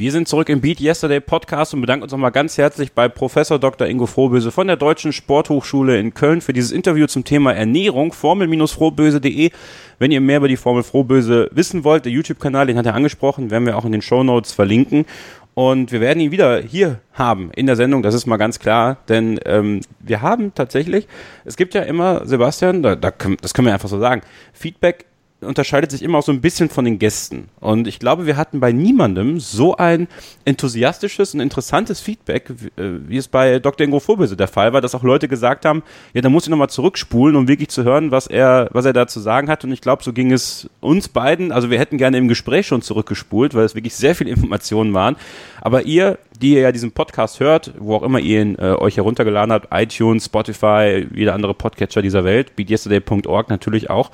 Wir 0.02 0.10
sind 0.10 0.26
zurück 0.26 0.48
im 0.48 0.60
Beat 0.60 0.80
Yesterday 0.80 1.20
Podcast 1.20 1.74
und 1.74 1.80
bedanken 1.80 2.02
uns 2.02 2.10
nochmal 2.10 2.32
ganz 2.32 2.58
herzlich 2.58 2.92
bei 2.92 3.08
Professor 3.08 3.60
Dr. 3.60 3.86
Ingo 3.86 4.06
Frohböse 4.06 4.50
von 4.50 4.66
der 4.66 4.74
Deutschen 4.74 5.12
Sporthochschule 5.12 5.96
in 5.96 6.12
Köln 6.12 6.40
für 6.40 6.52
dieses 6.52 6.72
Interview 6.72 7.06
zum 7.06 7.22
Thema 7.22 7.52
Ernährung. 7.52 8.12
Formel-frohböse.de. 8.12 9.52
Wenn 10.00 10.10
ihr 10.10 10.20
mehr 10.20 10.38
über 10.38 10.48
die 10.48 10.56
Formel 10.56 10.82
Frohböse 10.82 11.48
wissen 11.52 11.84
wollt, 11.84 12.04
der 12.04 12.10
YouTube-Kanal, 12.10 12.66
den 12.66 12.78
hat 12.78 12.86
er 12.86 12.96
angesprochen, 12.96 13.52
werden 13.52 13.64
wir 13.64 13.78
auch 13.78 13.84
in 13.84 13.92
den 13.92 14.02
Show 14.02 14.24
Notes 14.24 14.50
verlinken. 14.50 15.06
Und 15.54 15.92
wir 15.92 16.00
werden 16.00 16.18
ihn 16.18 16.32
wieder 16.32 16.60
hier 16.60 16.98
haben 17.12 17.52
in 17.54 17.66
der 17.66 17.76
Sendung, 17.76 18.02
das 18.02 18.14
ist 18.16 18.26
mal 18.26 18.38
ganz 18.38 18.58
klar, 18.58 18.96
denn 19.08 19.38
ähm, 19.44 19.82
wir 20.00 20.20
haben 20.20 20.52
tatsächlich, 20.52 21.06
es 21.44 21.56
gibt 21.56 21.74
ja 21.74 21.82
immer, 21.82 22.26
Sebastian, 22.26 22.82
da, 22.82 22.96
da 22.96 23.12
das 23.40 23.54
können 23.54 23.66
wir 23.66 23.74
einfach 23.74 23.90
so 23.90 24.00
sagen, 24.00 24.22
Feedback 24.52 25.04
unterscheidet 25.42 25.90
sich 25.90 26.02
immer 26.02 26.18
auch 26.18 26.22
so 26.22 26.32
ein 26.32 26.40
bisschen 26.40 26.68
von 26.68 26.84
den 26.84 26.98
Gästen. 26.98 27.48
Und 27.60 27.86
ich 27.86 27.98
glaube, 27.98 28.26
wir 28.26 28.36
hatten 28.36 28.60
bei 28.60 28.72
niemandem 28.72 29.40
so 29.40 29.76
ein 29.76 30.08
enthusiastisches 30.44 31.34
und 31.34 31.40
interessantes 31.40 32.00
Feedback, 32.00 32.52
wie, 32.56 32.82
äh, 32.82 32.98
wie 33.06 33.16
es 33.16 33.28
bei 33.28 33.58
Dr. 33.58 33.86
Ingo 33.86 34.00
Vorböse 34.00 34.36
der 34.36 34.48
Fall 34.48 34.72
war, 34.72 34.80
dass 34.80 34.94
auch 34.94 35.02
Leute 35.02 35.28
gesagt 35.28 35.64
haben, 35.64 35.82
ja, 36.14 36.20
da 36.20 36.28
muss 36.28 36.44
ich 36.44 36.50
nochmal 36.50 36.70
zurückspulen, 36.70 37.36
um 37.36 37.48
wirklich 37.48 37.68
zu 37.68 37.84
hören, 37.84 38.10
was 38.10 38.26
er, 38.26 38.68
was 38.72 38.84
er 38.84 38.92
da 38.92 39.06
zu 39.06 39.20
sagen 39.20 39.48
hat. 39.48 39.64
Und 39.64 39.72
ich 39.72 39.80
glaube, 39.80 40.02
so 40.02 40.12
ging 40.12 40.32
es 40.32 40.68
uns 40.80 41.08
beiden. 41.08 41.52
Also 41.52 41.70
wir 41.70 41.78
hätten 41.78 41.98
gerne 41.98 42.18
im 42.18 42.28
Gespräch 42.28 42.66
schon 42.66 42.82
zurückgespult, 42.82 43.54
weil 43.54 43.64
es 43.64 43.74
wirklich 43.74 43.94
sehr 43.94 44.14
viele 44.14 44.30
Informationen 44.30 44.94
waren. 44.94 45.16
Aber 45.60 45.82
ihr, 45.82 46.18
die 46.40 46.54
ihr 46.54 46.60
ja 46.60 46.72
diesen 46.72 46.92
Podcast 46.92 47.40
hört, 47.40 47.72
wo 47.78 47.94
auch 47.94 48.02
immer 48.02 48.18
ihr 48.18 48.42
ihn 48.42 48.56
äh, 48.58 48.72
euch 48.72 48.96
heruntergeladen 48.96 49.52
habt, 49.52 49.68
iTunes, 49.70 50.26
Spotify, 50.26 51.06
jeder 51.14 51.34
andere 51.34 51.54
Podcatcher 51.54 52.02
dieser 52.02 52.24
Welt, 52.24 52.56
beatyesterday.org 52.56 53.48
natürlich 53.48 53.90
auch, 53.90 54.10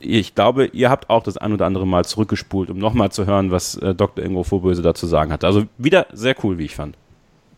ich 0.00 0.34
glaube, 0.34 0.66
ihr 0.66 0.90
habt 0.90 1.10
auch 1.10 1.22
das 1.22 1.36
ein 1.36 1.52
oder 1.52 1.66
andere 1.66 1.86
Mal 1.86 2.04
zurückgespult, 2.04 2.70
um 2.70 2.78
nochmal 2.78 3.10
zu 3.12 3.26
hören, 3.26 3.50
was 3.50 3.76
äh, 3.76 3.94
Dr. 3.94 4.24
Ingo 4.24 4.42
Vorböse 4.42 4.82
dazu 4.82 5.06
sagen 5.06 5.32
hat. 5.32 5.44
Also 5.44 5.64
wieder 5.78 6.06
sehr 6.12 6.34
cool, 6.42 6.58
wie 6.58 6.64
ich 6.64 6.74
fand. 6.74 6.96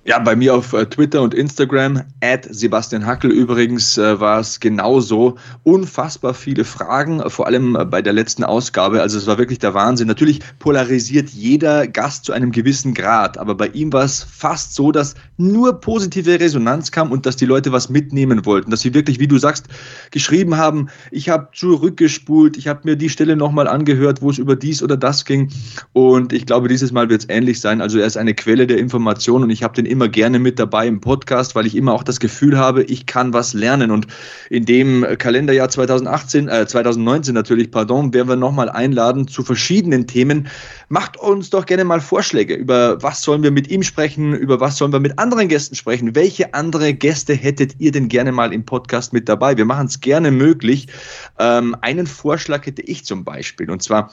Ja, 0.05 0.18
bei 0.18 0.34
mir 0.34 0.53
auf 0.57 0.72
äh, 0.72 0.84
Twitter 0.86 1.22
und 1.22 1.32
Instagram, 1.32 2.03
at 2.20 2.48
Sebastian 2.50 3.07
Hackel 3.07 3.30
übrigens, 3.30 3.96
äh, 3.98 4.18
war 4.18 4.40
es 4.40 4.59
genauso. 4.59 5.36
Unfassbar 5.62 6.34
viele 6.34 6.64
Fragen, 6.64 7.20
äh, 7.20 7.30
vor 7.30 7.46
allem 7.46 7.78
bei 7.88 8.03
der 8.03 8.12
letzten 8.12 8.42
Ausgabe. 8.42 9.00
Also 9.00 9.16
es 9.16 9.28
war 9.28 9.38
wirklich 9.38 9.61
der 9.61 9.74
Wahnsinn. 9.74 10.09
Natürlich 10.09 10.40
polarisiert 10.59 11.28
jeder 11.30 11.86
Gast 11.86 12.24
zu 12.24 12.32
einem 12.32 12.50
gewissen 12.50 12.94
Grad, 12.94 13.38
aber 13.38 13.55
bei 13.55 13.68
ihm 13.68 13.92
war 13.92 14.03
es 14.03 14.24
fast 14.24 14.74
so, 14.74 14.90
dass 14.90 15.14
nur 15.36 15.80
positive 15.80 16.40
Resonanz 16.40 16.90
kam 16.90 17.12
und 17.12 17.24
dass 17.24 17.36
die 17.36 17.46
Leute 17.46 17.70
was 17.70 17.88
mitnehmen 17.88 18.44
wollten. 18.44 18.72
Dass 18.72 18.80
sie 18.80 18.94
wirklich, 18.94 19.20
wie 19.20 19.28
du 19.28 19.38
sagst, 19.38 19.66
geschrieben 20.11 20.57
haben, 20.57 20.88
ich 21.12 21.28
habe 21.28 21.50
zurückgespult, 21.55 22.57
ich 22.57 22.66
habe 22.66 22.80
mir 22.82 22.96
die 22.96 23.09
Stelle 23.09 23.36
nochmal 23.36 23.68
angehört, 23.68 24.20
wo 24.20 24.30
es 24.30 24.38
über 24.38 24.57
dies 24.57 24.82
oder 24.82 24.96
das 24.96 25.24
ging. 25.24 25.53
Und 25.92 26.32
ich 26.32 26.44
glaube, 26.44 26.66
dieses 26.66 26.90
Mal 26.90 27.09
wird 27.09 27.20
es 27.20 27.28
ähnlich 27.28 27.61
sein. 27.61 27.80
Also 27.80 28.00
er 28.00 28.07
ist 28.09 28.16
eine 28.16 28.34
Quelle 28.34 28.66
der 28.66 28.78
Information 28.78 29.44
und 29.44 29.50
ich 29.50 29.62
habe 29.62 29.74
den 29.74 29.91
immer 29.93 30.09
gerne 30.09 30.40
mit 30.40 30.59
dabei 30.59 30.88
im 30.88 31.01
Podcast, 31.01 31.55
weil 31.55 31.66
ich 31.66 31.76
immer 31.76 31.93
auch 31.93 32.03
das 32.03 32.18
Gefühl 32.18 32.59
habe, 32.59 32.82
ich 32.82 33.07
kann 33.07 33.32
was 33.32 33.55
lernen. 33.55 33.93
Und 33.93 34.09
in 34.51 34.64
dem 34.64 35.07
Kalenderjahr 35.18 35.68
2018, 35.68 36.49
äh, 36.49 36.66
2019 36.66 37.34
natürlich, 37.34 37.70
pardon, 37.70 38.12
werden 38.12 38.28
wir 38.28 38.36
nochmal 38.36 38.68
einladen 38.68 39.28
zu 39.28 39.45
verschiedenen 39.45 40.09
Themen. 40.09 40.49
Macht 40.88 41.16
uns 41.16 41.51
doch 41.51 41.66
gerne 41.66 41.84
mal 41.84 42.01
Vorschläge. 42.01 42.55
Über 42.55 43.01
was 43.03 43.22
sollen 43.22 43.45
wir 43.45 43.53
mit 43.53 43.68
ihm 43.68 43.84
sprechen? 43.84 44.32
Über 44.34 44.59
was 44.59 44.78
sollen 44.78 44.93
wir 44.93 45.01
mit 45.01 45.18
anderen 45.18 45.49
Gästen 45.49 45.76
sprechen? 45.76 46.14
Welche 46.16 46.55
andere 46.55 46.95
Gäste 46.95 47.34
hättet 47.34 47.76
ihr 47.78 47.93
denn 47.93 48.09
gerne 48.09 48.32
mal 48.32 48.53
im 48.53 48.64
Podcast 48.64 49.12
mit 49.12 49.28
dabei? 49.28 49.57
Wir 49.57 49.66
machen 49.66 49.86
es 49.86 50.01
gerne 50.01 50.32
möglich. 50.32 50.88
Ähm, 51.38 51.76
einen 51.82 52.07
Vorschlag 52.07 52.66
hätte 52.66 52.82
ich 52.82 53.05
zum 53.05 53.22
Beispiel. 53.22 53.70
Und 53.70 53.82
zwar, 53.82 54.11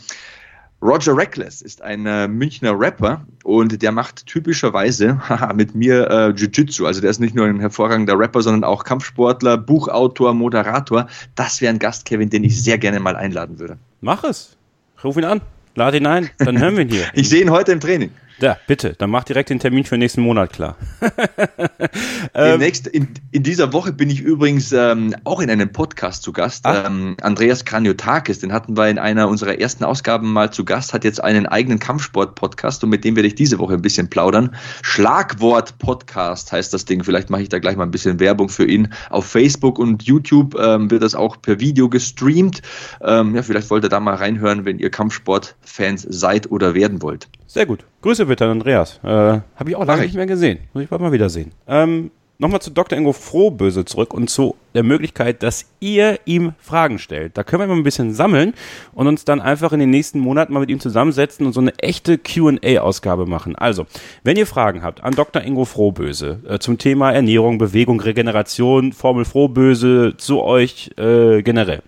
Roger 0.81 1.15
Reckless 1.15 1.61
ist 1.61 1.81
ein 1.81 2.05
äh, 2.05 2.27
Münchner 2.27 2.79
Rapper 2.79 3.25
und 3.43 3.81
der 3.81 3.91
macht 3.91 4.25
typischerweise 4.25 5.19
haha, 5.29 5.53
mit 5.53 5.75
mir 5.75 6.09
äh, 6.09 6.29
Jiu-Jitsu. 6.29 6.85
Also 6.85 7.01
der 7.01 7.09
ist 7.09 7.19
nicht 7.19 7.35
nur 7.35 7.47
ein 7.47 7.59
hervorragender 7.59 8.17
Rapper, 8.17 8.41
sondern 8.41 8.63
auch 8.63 8.85
Kampfsportler, 8.85 9.57
Buchautor, 9.57 10.33
Moderator. 10.33 11.07
Das 11.35 11.59
wäre 11.59 11.73
ein 11.73 11.79
Gast, 11.79 12.05
Kevin, 12.05 12.29
den 12.29 12.45
ich 12.45 12.63
sehr 12.63 12.77
gerne 12.77 12.99
mal 12.99 13.17
einladen 13.17 13.59
würde. 13.59 13.77
Mach 13.99 14.23
es. 14.23 14.55
Ruf 15.03 15.17
ihn 15.17 15.25
an. 15.25 15.41
Lad 15.75 15.95
ihn 15.95 16.05
ein. 16.05 16.29
Dann 16.37 16.57
hören 16.59 16.75
wir 16.75 16.83
ihn 16.83 16.89
hier. 16.89 17.07
Ich 17.13 17.29
sehe 17.29 17.41
ihn 17.41 17.51
heute 17.51 17.73
im 17.73 17.79
Training. 17.79 18.11
Ja, 18.41 18.57
bitte. 18.67 18.95
Dann 18.97 19.09
mach 19.09 19.23
direkt 19.23 19.49
den 19.49 19.59
Termin 19.59 19.83
für 19.83 19.97
nächsten 19.97 20.21
Monat 20.21 20.53
klar. 20.53 20.77
Demnächst, 22.35 22.87
in, 22.87 23.09
in 23.31 23.43
dieser 23.43 23.73
Woche 23.73 23.91
bin 23.91 24.09
ich 24.09 24.21
übrigens 24.21 24.71
ähm, 24.71 25.15
auch 25.25 25.41
in 25.41 25.49
einem 25.49 25.71
Podcast 25.71 26.23
zu 26.23 26.31
Gast. 26.31 26.63
Ähm, 26.65 27.17
Andreas 27.21 27.65
Kraniotakis, 27.65 28.39
den 28.39 28.53
hatten 28.53 28.77
wir 28.77 28.87
in 28.87 28.97
einer 28.97 29.27
unserer 29.27 29.59
ersten 29.59 29.83
Ausgaben 29.83 30.31
mal 30.31 30.51
zu 30.51 30.63
Gast, 30.63 30.93
hat 30.93 31.03
jetzt 31.03 31.21
einen 31.21 31.47
eigenen 31.47 31.79
Kampfsport-Podcast 31.79 32.83
und 32.83 32.89
mit 32.89 33.03
dem 33.03 33.15
werde 33.15 33.27
ich 33.27 33.35
diese 33.35 33.59
Woche 33.59 33.73
ein 33.73 33.81
bisschen 33.81 34.09
plaudern. 34.09 34.55
Schlagwort-Podcast 34.83 36.51
heißt 36.51 36.73
das 36.73 36.85
Ding. 36.85 37.03
Vielleicht 37.03 37.29
mache 37.29 37.41
ich 37.41 37.49
da 37.49 37.59
gleich 37.59 37.75
mal 37.75 37.83
ein 37.83 37.91
bisschen 37.91 38.19
Werbung 38.19 38.49
für 38.49 38.65
ihn. 38.65 38.93
Auf 39.09 39.25
Facebook 39.25 39.79
und 39.79 40.03
YouTube 40.03 40.55
ähm, 40.59 40.89
wird 40.89 41.03
das 41.03 41.15
auch 41.15 41.41
per 41.41 41.59
Video 41.59 41.89
gestreamt. 41.89 42.61
Ähm, 43.01 43.35
ja, 43.35 43.43
vielleicht 43.43 43.69
wollt 43.69 43.83
ihr 43.83 43.89
da 43.89 43.99
mal 43.99 44.15
reinhören, 44.15 44.65
wenn 44.65 44.79
ihr 44.79 44.89
Kampfsport-Fans 44.89 46.07
seid 46.09 46.49
oder 46.51 46.73
werden 46.73 47.01
wollt. 47.01 47.27
Sehr 47.47 47.65
gut. 47.65 47.83
Grüße 48.01 48.25
bitte 48.25 48.45
an 48.45 48.51
Andreas. 48.51 48.99
Äh, 49.03 49.07
Habe 49.07 49.43
ich 49.67 49.75
auch 49.75 49.85
lange 49.85 50.01
ich. 50.01 50.07
nicht 50.07 50.15
mehr 50.15 50.25
gesehen. 50.25 50.59
Muss 50.73 50.83
ich 50.83 50.89
bald 50.89 51.01
mal 51.01 51.11
wieder 51.11 51.29
sehen. 51.29 51.51
Ähm, 51.67 52.11
Nochmal 52.41 52.61
zu 52.61 52.71
Dr. 52.71 52.97
Ingo 52.97 53.11
Frohböse 53.11 53.83
zurück 53.83 54.13
und 54.13 54.29
zu 54.29 54.55
der 54.73 54.83
Möglichkeit, 54.83 55.43
dass 55.43 55.65
ihr 55.81 56.21
ihm 56.23 56.53
Fragen 56.57 56.97
stellt. 56.97 57.37
Da 57.37 57.43
können 57.43 57.63
wir 57.63 57.67
mal 57.67 57.75
ein 57.75 57.83
bisschen 57.83 58.13
sammeln 58.13 58.53
und 58.93 59.07
uns 59.07 59.25
dann 59.25 59.41
einfach 59.41 59.73
in 59.73 59.81
den 59.81 59.89
nächsten 59.89 60.19
Monaten 60.19 60.53
mal 60.53 60.61
mit 60.61 60.69
ihm 60.69 60.79
zusammensetzen 60.79 61.45
und 61.45 61.51
so 61.51 61.59
eine 61.59 61.77
echte 61.79 62.17
Q&A-Ausgabe 62.17 63.25
machen. 63.25 63.57
Also, 63.57 63.87
wenn 64.23 64.37
ihr 64.37 64.47
Fragen 64.47 64.83
habt 64.83 65.03
an 65.03 65.15
Dr. 65.15 65.41
Ingo 65.41 65.65
Frohböse 65.65 66.39
äh, 66.47 66.59
zum 66.59 66.77
Thema 66.77 67.11
Ernährung, 67.11 67.57
Bewegung, 67.57 67.99
Regeneration, 67.99 68.93
Formel 68.93 69.25
Frohböse 69.25 70.13
zu 70.15 70.41
euch 70.41 70.91
äh, 70.97 71.41
generell, 71.41 71.81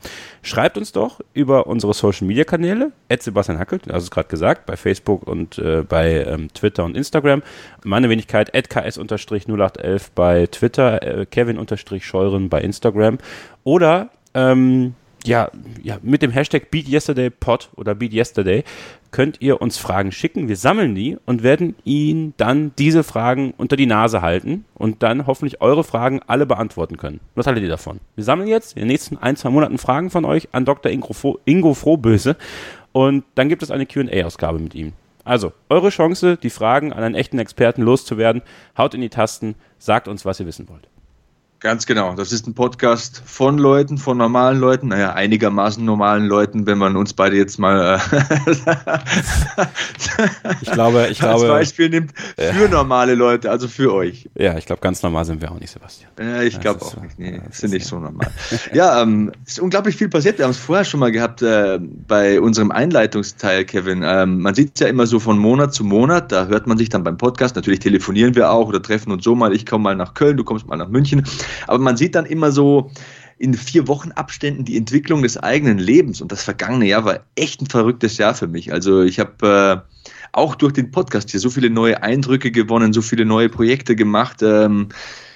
Schreibt 0.44 0.78
uns 0.78 0.92
doch 0.92 1.20
über 1.34 1.68
unsere 1.68 1.94
Social 1.94 2.28
Media 2.28 2.44
Kanäle, 2.44 2.92
Sebastian 3.20 3.60
Hackelt, 3.60 3.90
also 3.92 4.10
gerade 4.10 4.28
gesagt, 4.28 4.66
bei 4.66 4.76
Facebook 4.76 5.28
und 5.28 5.60
äh, 5.60 5.84
bei 5.88 6.24
ähm, 6.24 6.52
Twitter 6.54 6.84
und 6.84 6.98
Instagram. 6.98 7.44
Meine 7.84 8.10
Wenigkeit, 8.10 8.52
ks-0811 8.52 10.10
bei 10.16 10.48
Twitter, 10.48 11.02
äh, 11.04 11.26
Kevin-Scheuren 11.26 12.50
bei 12.50 12.62
Instagram. 12.62 13.20
Oder 13.64 14.10
ähm, 14.34 14.96
ja, 15.24 15.52
ja, 15.84 16.00
mit 16.02 16.22
dem 16.22 16.32
Hashtag 16.32 16.72
BeatYesterdayPod 16.72 17.70
oder 17.76 17.94
BeatYesterday 17.94 18.64
könnt 19.12 19.42
ihr 19.42 19.62
uns 19.62 19.78
Fragen 19.78 20.12
schicken. 20.12 20.48
Wir 20.48 20.56
sammeln 20.56 20.96
die 20.96 21.18
und 21.26 21.44
werden 21.44 21.76
Ihnen 21.84 22.34
dann 22.38 22.72
diese 22.78 23.04
Fragen 23.04 23.54
unter 23.58 23.76
die 23.76 23.86
Nase 23.86 24.22
halten 24.22 24.66
und 24.74 25.04
dann 25.04 25.28
hoffentlich 25.28 25.62
eure 25.62 25.84
Fragen 25.84 26.22
alle 26.26 26.46
beantworten 26.46 26.98
können. 26.98 27.20
Was 27.36 27.48
haltet 27.48 27.64
ihr 27.64 27.70
davon? 27.70 28.00
Wir 28.16 28.24
sammeln 28.24 28.48
jetzt 28.48 28.74
in 28.74 28.82
den 28.82 28.88
nächsten 28.88 29.18
ein, 29.18 29.36
zwei 29.36 29.50
Monaten 29.50 29.78
Fragen 29.78 30.10
von 30.10 30.26
euch 30.26 30.50
an 30.54 30.66
Dr. 30.66 30.92
Ingo, 30.92 31.14
Fro 31.14 31.40
Ingo 31.46 31.74
Frohböse 31.74 32.38
und 32.92 33.24
dann 33.36 33.50
gibt 33.50 33.64
es 33.64 33.72
eine 33.72 33.86
Q&A-Ausgabe 33.86 34.60
mit 34.60 34.76
ihm. 34.76 34.94
Also, 35.24 35.54
eure 35.70 35.90
Chance, 35.90 36.38
die 36.38 36.50
Fragen 36.50 36.94
an 36.94 37.04
einen 37.04 37.16
echten 37.16 37.38
Experten 37.38 37.84
loszuwerden. 37.84 38.42
Haut 38.78 38.96
in 38.96 39.02
die 39.02 39.10
Tasten, 39.10 39.56
sagt 39.78 40.08
uns, 40.08 40.26
was 40.26 40.40
ihr 40.40 40.48
wissen 40.48 40.68
wollt. 40.68 40.88
Ganz 41.62 41.86
genau. 41.86 42.16
Das 42.16 42.32
ist 42.32 42.48
ein 42.48 42.56
Podcast 42.56 43.22
von 43.24 43.60
Leuten, 43.60 44.00
von 44.00 44.18
normalen 44.18 44.60
Leuten, 44.60 44.88
naja, 44.88 45.14
einigermaßen 45.14 45.86
normalen 45.86 46.26
Leuten, 46.26 46.66
wenn 46.66 46.80
man 46.80 46.96
uns 46.98 47.14
beide 47.14 47.38
jetzt 47.38 47.60
mal 47.60 48.00
äh, 48.00 48.20
Ich 50.62 50.72
glaube, 50.72 51.08
ich 51.12 51.22
als 51.24 51.40
glaube, 51.42 51.48
Beispiel 51.48 51.90
nimmt, 51.90 52.14
für 52.36 52.68
normale 52.68 53.14
Leute, 53.14 53.52
also 53.52 53.68
für 53.68 53.94
euch. 53.94 54.28
ja, 54.36 54.58
ich 54.58 54.66
glaube, 54.66 54.82
ganz 54.82 55.04
normal 55.04 55.24
sind 55.26 55.40
wir 55.40 55.52
auch 55.52 55.60
nicht, 55.60 55.70
Sebastian. 55.72 56.10
Äh, 56.20 56.46
ich 56.48 56.60
glaube 56.60 56.82
auch 56.82 56.94
so. 56.96 57.00
nicht. 57.00 57.20
Nee, 57.20 57.36
Ja, 57.36 57.42
sind 57.52 57.74
nicht 57.74 57.84
ja- 57.84 57.90
so 57.90 58.00
normal. 58.00 58.28
ja, 58.74 59.00
ähm, 59.04 59.32
es 59.46 59.54
ist 59.54 59.60
unglaublich 59.60 59.96
viel 59.96 60.10
passiert. 60.10 60.40
Wir 60.40 60.46
haben 60.46 60.52
es 60.52 60.58
vorher 60.58 60.84
schon 60.84 61.00
mal 61.00 61.12
gehabt 61.12 61.44
äh, 61.44 61.78
bei 61.80 62.42
unserem 62.42 62.72
Einleitungsteil, 62.72 63.66
Kevin. 63.66 64.02
Ähm, 64.04 64.40
man 64.42 64.56
sieht 64.56 64.72
es 64.74 64.80
ja 64.80 64.88
immer 64.88 65.06
so 65.06 65.20
von 65.20 65.38
Monat 65.38 65.76
zu 65.76 65.84
Monat. 65.84 66.32
Da 66.32 66.48
hört 66.48 66.66
man 66.66 66.80
sich 66.80 66.90
dann 66.90 67.04
beim 67.04 67.18
Podcast. 67.18 67.56
Natürlich 67.56 67.82
telefonieren 67.82 68.34
wir 68.34 68.50
auch 68.52 68.68
oder 68.68 68.82
treffen 68.82 69.12
uns 69.12 69.24
so 69.24 69.36
mal. 69.36 69.54
Ich 69.54 69.68
komme 69.68 69.84
mal 69.84 69.96
nach 69.96 70.16
Köln, 70.16 70.38
du 70.38 70.44
kommst 70.44 70.66
mal 70.66 70.78
nach 70.78 70.90
München. 70.90 71.24
Aber 71.68 71.80
man 71.80 71.98
sieht 71.98 72.16
dann 72.16 72.26
immer 72.26 72.52
so 72.52 72.92
in 73.38 73.56
vier 73.56 73.88
Wochen 73.88 74.12
Abständen 74.12 74.66
die 74.66 74.78
Entwicklung 74.78 75.24
des 75.24 75.38
eigenen 75.38 75.80
Lebens. 75.80 76.22
Und 76.22 76.32
das 76.32 76.44
vergangene 76.44 76.86
Jahr 76.86 77.06
war 77.06 77.22
echt 77.36 77.62
ein 77.62 77.68
verrücktes 77.68 78.18
Jahr 78.18 78.36
für 78.36 78.48
mich. 78.48 78.72
Also 78.72 79.02
ich 79.02 79.20
habe 79.20 79.84
äh, 79.88 80.10
auch 80.32 80.56
durch 80.56 80.74
den 80.74 80.92
Podcast 80.92 81.32
hier 81.32 81.40
so 81.40 81.50
viele 81.50 81.70
neue 81.70 82.04
Eindrücke 82.04 82.52
gewonnen, 82.52 82.94
so 82.94 83.02
viele 83.02 83.26
neue 83.26 83.50
Projekte 83.50 83.96
gemacht. 83.96 84.44
Ähm, 84.44 84.90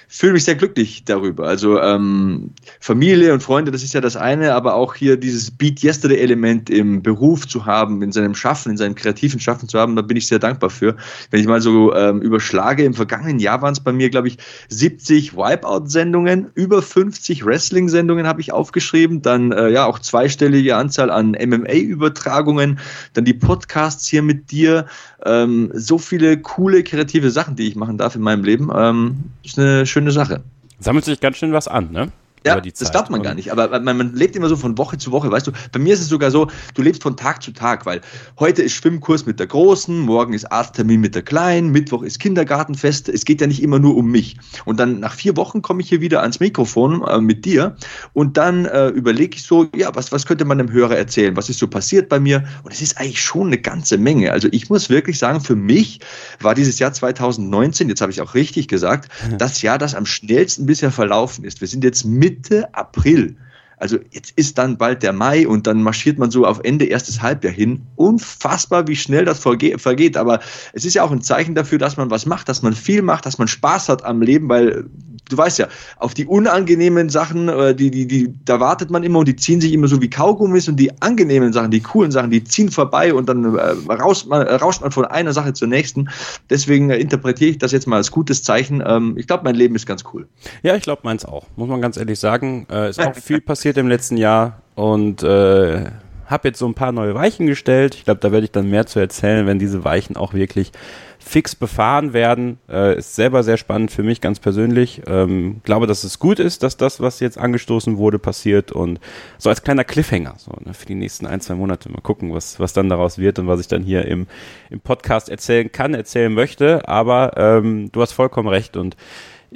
fühle 0.08 0.34
mich 0.34 0.44
sehr 0.44 0.54
glücklich 0.54 1.04
darüber. 1.04 1.46
Also 1.46 1.80
ähm, 1.80 2.50
Familie 2.80 3.32
und 3.32 3.42
Freunde, 3.42 3.70
das 3.70 3.82
ist 3.82 3.94
ja 3.94 4.00
das 4.00 4.16
eine, 4.16 4.54
aber 4.54 4.74
auch 4.74 4.94
hier 4.94 5.16
dieses 5.16 5.50
Beat 5.50 5.82
Yesterday 5.82 6.18
Element 6.18 6.70
im 6.70 7.02
Beruf 7.02 7.48
zu 7.48 7.66
haben, 7.66 8.02
in 8.02 8.12
seinem 8.12 8.34
Schaffen, 8.34 8.70
in 8.70 8.76
seinem 8.76 8.94
kreativen 8.94 9.40
Schaffen 9.40 9.68
zu 9.68 9.78
haben, 9.78 9.96
da 9.96 10.02
bin 10.02 10.16
ich 10.16 10.26
sehr 10.26 10.38
dankbar 10.38 10.70
für. 10.70 10.96
Wenn 11.30 11.40
ich 11.40 11.46
mal 11.46 11.60
so 11.60 11.94
ähm, 11.94 12.22
überschlage, 12.22 12.84
im 12.84 12.94
vergangenen 12.94 13.38
Jahr 13.38 13.62
waren 13.62 13.72
es 13.72 13.80
bei 13.80 13.92
mir, 13.92 14.08
glaube 14.10 14.28
ich, 14.28 14.38
70 14.68 15.36
Wipeout-Sendungen, 15.36 16.46
über 16.54 16.82
50 16.82 17.44
Wrestling-Sendungen 17.44 18.26
habe 18.26 18.40
ich 18.40 18.52
aufgeschrieben, 18.52 19.22
dann 19.22 19.52
äh, 19.52 19.70
ja 19.70 19.86
auch 19.86 19.98
zweistellige 19.98 20.76
Anzahl 20.76 21.10
an 21.10 21.32
MMA-Übertragungen, 21.32 22.78
dann 23.14 23.24
die 23.24 23.34
Podcasts 23.34 24.06
hier 24.06 24.22
mit 24.22 24.50
dir, 24.50 24.86
ähm, 25.24 25.70
so 25.74 25.98
viele 25.98 26.38
coole 26.40 26.84
kreative 26.84 27.30
Sachen, 27.30 27.56
die 27.56 27.68
ich 27.68 27.76
machen 27.76 27.98
darf 27.98 28.14
in 28.14 28.22
meinem 28.22 28.44
Leben. 28.44 28.70
Ähm, 28.74 29.24
ist 29.42 29.58
eine 29.58 29.86
schöne 29.96 30.10
Sache. 30.10 30.42
Sammelt 30.78 31.06
sich 31.06 31.20
ganz 31.20 31.38
schön 31.38 31.54
was 31.54 31.68
an, 31.68 31.90
ne? 31.90 32.12
Ja, 32.46 32.60
das 32.60 32.90
glaubt 32.90 33.10
man 33.10 33.22
gar 33.22 33.34
nicht. 33.34 33.52
Aber 33.52 33.68
man, 33.80 33.96
man, 33.96 34.14
lebt 34.14 34.36
immer 34.36 34.48
so 34.48 34.56
von 34.56 34.78
Woche 34.78 34.98
zu 34.98 35.12
Woche, 35.12 35.30
weißt 35.30 35.46
du. 35.46 35.52
Bei 35.72 35.78
mir 35.78 35.94
ist 35.94 36.00
es 36.00 36.08
sogar 36.08 36.30
so, 36.30 36.48
du 36.74 36.82
lebst 36.82 37.02
von 37.02 37.16
Tag 37.16 37.42
zu 37.42 37.52
Tag, 37.52 37.86
weil 37.86 38.00
heute 38.38 38.62
ist 38.62 38.72
Schwimmkurs 38.72 39.26
mit 39.26 39.40
der 39.40 39.46
Großen, 39.46 39.98
morgen 39.98 40.32
ist 40.32 40.50
Arzttermin 40.50 41.00
mit 41.00 41.14
der 41.14 41.22
Kleinen, 41.22 41.70
Mittwoch 41.70 42.02
ist 42.02 42.18
Kindergartenfest. 42.18 43.08
Es 43.08 43.24
geht 43.24 43.40
ja 43.40 43.46
nicht 43.46 43.62
immer 43.62 43.78
nur 43.78 43.96
um 43.96 44.10
mich. 44.10 44.36
Und 44.64 44.78
dann 44.78 45.00
nach 45.00 45.14
vier 45.14 45.36
Wochen 45.36 45.62
komme 45.62 45.82
ich 45.82 45.88
hier 45.88 46.00
wieder 46.00 46.22
ans 46.22 46.40
Mikrofon 46.40 47.02
äh, 47.02 47.20
mit 47.20 47.44
dir 47.44 47.76
und 48.12 48.36
dann 48.36 48.64
äh, 48.66 48.88
überlege 48.88 49.36
ich 49.36 49.42
so, 49.42 49.68
ja, 49.74 49.94
was, 49.94 50.12
was 50.12 50.26
könnte 50.26 50.44
man 50.44 50.58
dem 50.58 50.70
Hörer 50.70 50.96
erzählen? 50.96 51.36
Was 51.36 51.48
ist 51.48 51.58
so 51.58 51.66
passiert 51.66 52.08
bei 52.08 52.20
mir? 52.20 52.44
Und 52.62 52.72
es 52.72 52.80
ist 52.80 52.98
eigentlich 52.98 53.22
schon 53.22 53.48
eine 53.48 53.58
ganze 53.58 53.98
Menge. 53.98 54.32
Also 54.32 54.48
ich 54.50 54.70
muss 54.70 54.88
wirklich 54.88 55.18
sagen, 55.18 55.40
für 55.40 55.56
mich 55.56 56.00
war 56.40 56.54
dieses 56.54 56.78
Jahr 56.78 56.92
2019, 56.92 57.88
jetzt 57.88 58.00
habe 58.00 58.12
ich 58.12 58.20
auch 58.20 58.34
richtig 58.34 58.68
gesagt, 58.68 59.10
das 59.38 59.62
Jahr, 59.62 59.78
das 59.78 59.94
am 59.94 60.06
schnellsten 60.06 60.66
bisher 60.66 60.90
verlaufen 60.90 61.44
ist. 61.44 61.60
Wir 61.60 61.68
sind 61.68 61.84
jetzt 61.84 62.04
mit 62.04 62.35
Mitte 62.36 62.74
April. 62.74 63.36
Also 63.78 63.98
jetzt 64.10 64.32
ist 64.36 64.56
dann 64.56 64.78
bald 64.78 65.02
der 65.02 65.12
Mai 65.12 65.46
und 65.46 65.66
dann 65.66 65.82
marschiert 65.82 66.18
man 66.18 66.30
so 66.30 66.46
auf 66.46 66.60
Ende 66.64 66.86
erstes 66.86 67.20
Halbjahr 67.20 67.52
hin. 67.52 67.82
Unfassbar, 67.96 68.88
wie 68.88 68.96
schnell 68.96 69.26
das 69.26 69.38
vergeht. 69.40 70.16
Aber 70.16 70.40
es 70.72 70.86
ist 70.86 70.94
ja 70.94 71.02
auch 71.02 71.10
ein 71.10 71.20
Zeichen 71.20 71.54
dafür, 71.54 71.78
dass 71.78 71.98
man 71.98 72.10
was 72.10 72.24
macht, 72.24 72.48
dass 72.48 72.62
man 72.62 72.72
viel 72.72 73.02
macht, 73.02 73.26
dass 73.26 73.36
man 73.36 73.48
Spaß 73.48 73.90
hat 73.90 74.04
am 74.04 74.22
Leben, 74.22 74.48
weil 74.48 74.86
du 75.28 75.36
weißt 75.36 75.58
ja, 75.58 75.68
auf 75.98 76.14
die 76.14 76.26
unangenehmen 76.26 77.08
Sachen, 77.08 77.48
äh, 77.48 77.74
die, 77.74 77.90
die, 77.90 78.06
die, 78.06 78.34
da 78.44 78.60
wartet 78.60 78.90
man 78.90 79.02
immer 79.02 79.20
und 79.20 79.28
die 79.28 79.36
ziehen 79.36 79.60
sich 79.60 79.72
immer 79.72 79.88
so 79.88 80.00
wie 80.00 80.10
Kaugummis 80.10 80.68
und 80.68 80.76
die 80.76 80.90
angenehmen 81.02 81.52
Sachen, 81.52 81.70
die 81.70 81.80
coolen 81.80 82.10
Sachen, 82.10 82.30
die 82.30 82.44
ziehen 82.44 82.70
vorbei 82.70 83.12
und 83.12 83.28
dann 83.28 83.56
äh, 83.56 83.92
rauscht, 83.92 84.26
man, 84.26 84.46
rauscht 84.46 84.82
man 84.82 84.90
von 84.90 85.04
einer 85.04 85.32
Sache 85.32 85.52
zur 85.52 85.68
nächsten. 85.68 86.08
Deswegen 86.50 86.90
äh, 86.90 86.98
interpretiere 86.98 87.50
ich 87.50 87.58
das 87.58 87.72
jetzt 87.72 87.86
mal 87.86 87.96
als 87.96 88.10
gutes 88.10 88.42
Zeichen. 88.42 88.82
Ähm, 88.86 89.14
ich 89.16 89.26
glaube, 89.26 89.44
mein 89.44 89.54
Leben 89.54 89.74
ist 89.74 89.86
ganz 89.86 90.04
cool. 90.12 90.28
Ja, 90.62 90.76
ich 90.76 90.82
glaube, 90.82 91.02
meins 91.04 91.24
auch. 91.24 91.46
Muss 91.56 91.68
man 91.68 91.80
ganz 91.80 91.96
ehrlich 91.96 92.18
sagen. 92.18 92.66
Äh, 92.70 92.90
ist 92.90 93.00
auch 93.00 93.14
viel 93.14 93.40
passiert 93.40 93.76
im 93.76 93.88
letzten 93.88 94.16
Jahr 94.16 94.62
und 94.74 95.22
äh, 95.22 95.84
habe 96.26 96.48
jetzt 96.48 96.58
so 96.58 96.66
ein 96.66 96.74
paar 96.74 96.92
neue 96.92 97.14
Weichen 97.14 97.46
gestellt. 97.46 97.94
Ich 97.94 98.04
glaube, 98.04 98.20
da 98.20 98.32
werde 98.32 98.44
ich 98.44 98.52
dann 98.52 98.68
mehr 98.68 98.86
zu 98.86 98.98
erzählen, 98.98 99.46
wenn 99.46 99.58
diese 99.58 99.84
Weichen 99.84 100.16
auch 100.16 100.34
wirklich 100.34 100.72
fix 101.18 101.56
befahren 101.56 102.12
werden. 102.12 102.58
Äh, 102.68 102.98
ist 102.98 103.16
selber 103.16 103.42
sehr 103.42 103.56
spannend 103.56 103.90
für 103.90 104.04
mich 104.04 104.20
ganz 104.20 104.38
persönlich. 104.38 105.02
Ähm, 105.06 105.60
glaube, 105.64 105.86
dass 105.86 106.04
es 106.04 106.18
gut 106.18 106.38
ist, 106.38 106.62
dass 106.62 106.76
das, 106.76 107.00
was 107.00 107.18
jetzt 107.20 107.36
angestoßen 107.36 107.96
wurde, 107.96 108.18
passiert 108.18 108.70
und 108.70 109.00
so 109.38 109.48
als 109.48 109.62
kleiner 109.62 109.84
Cliffhanger 109.84 110.34
so, 110.36 110.52
ne, 110.64 110.72
für 110.72 110.86
die 110.86 110.94
nächsten 110.94 111.26
ein, 111.26 111.40
zwei 111.40 111.54
Monate 111.54 111.90
mal 111.90 112.00
gucken, 112.00 112.32
was, 112.32 112.60
was 112.60 112.72
dann 112.72 112.88
daraus 112.88 113.18
wird 113.18 113.38
und 113.38 113.48
was 113.48 113.60
ich 113.60 113.68
dann 113.68 113.82
hier 113.82 114.04
im, 114.04 114.26
im 114.70 114.80
Podcast 114.80 115.28
erzählen 115.28 115.70
kann, 115.70 115.94
erzählen 115.94 116.32
möchte. 116.32 116.88
Aber 116.88 117.32
ähm, 117.36 117.90
du 117.90 118.02
hast 118.02 118.12
vollkommen 118.12 118.48
recht 118.48 118.76
und 118.76 118.96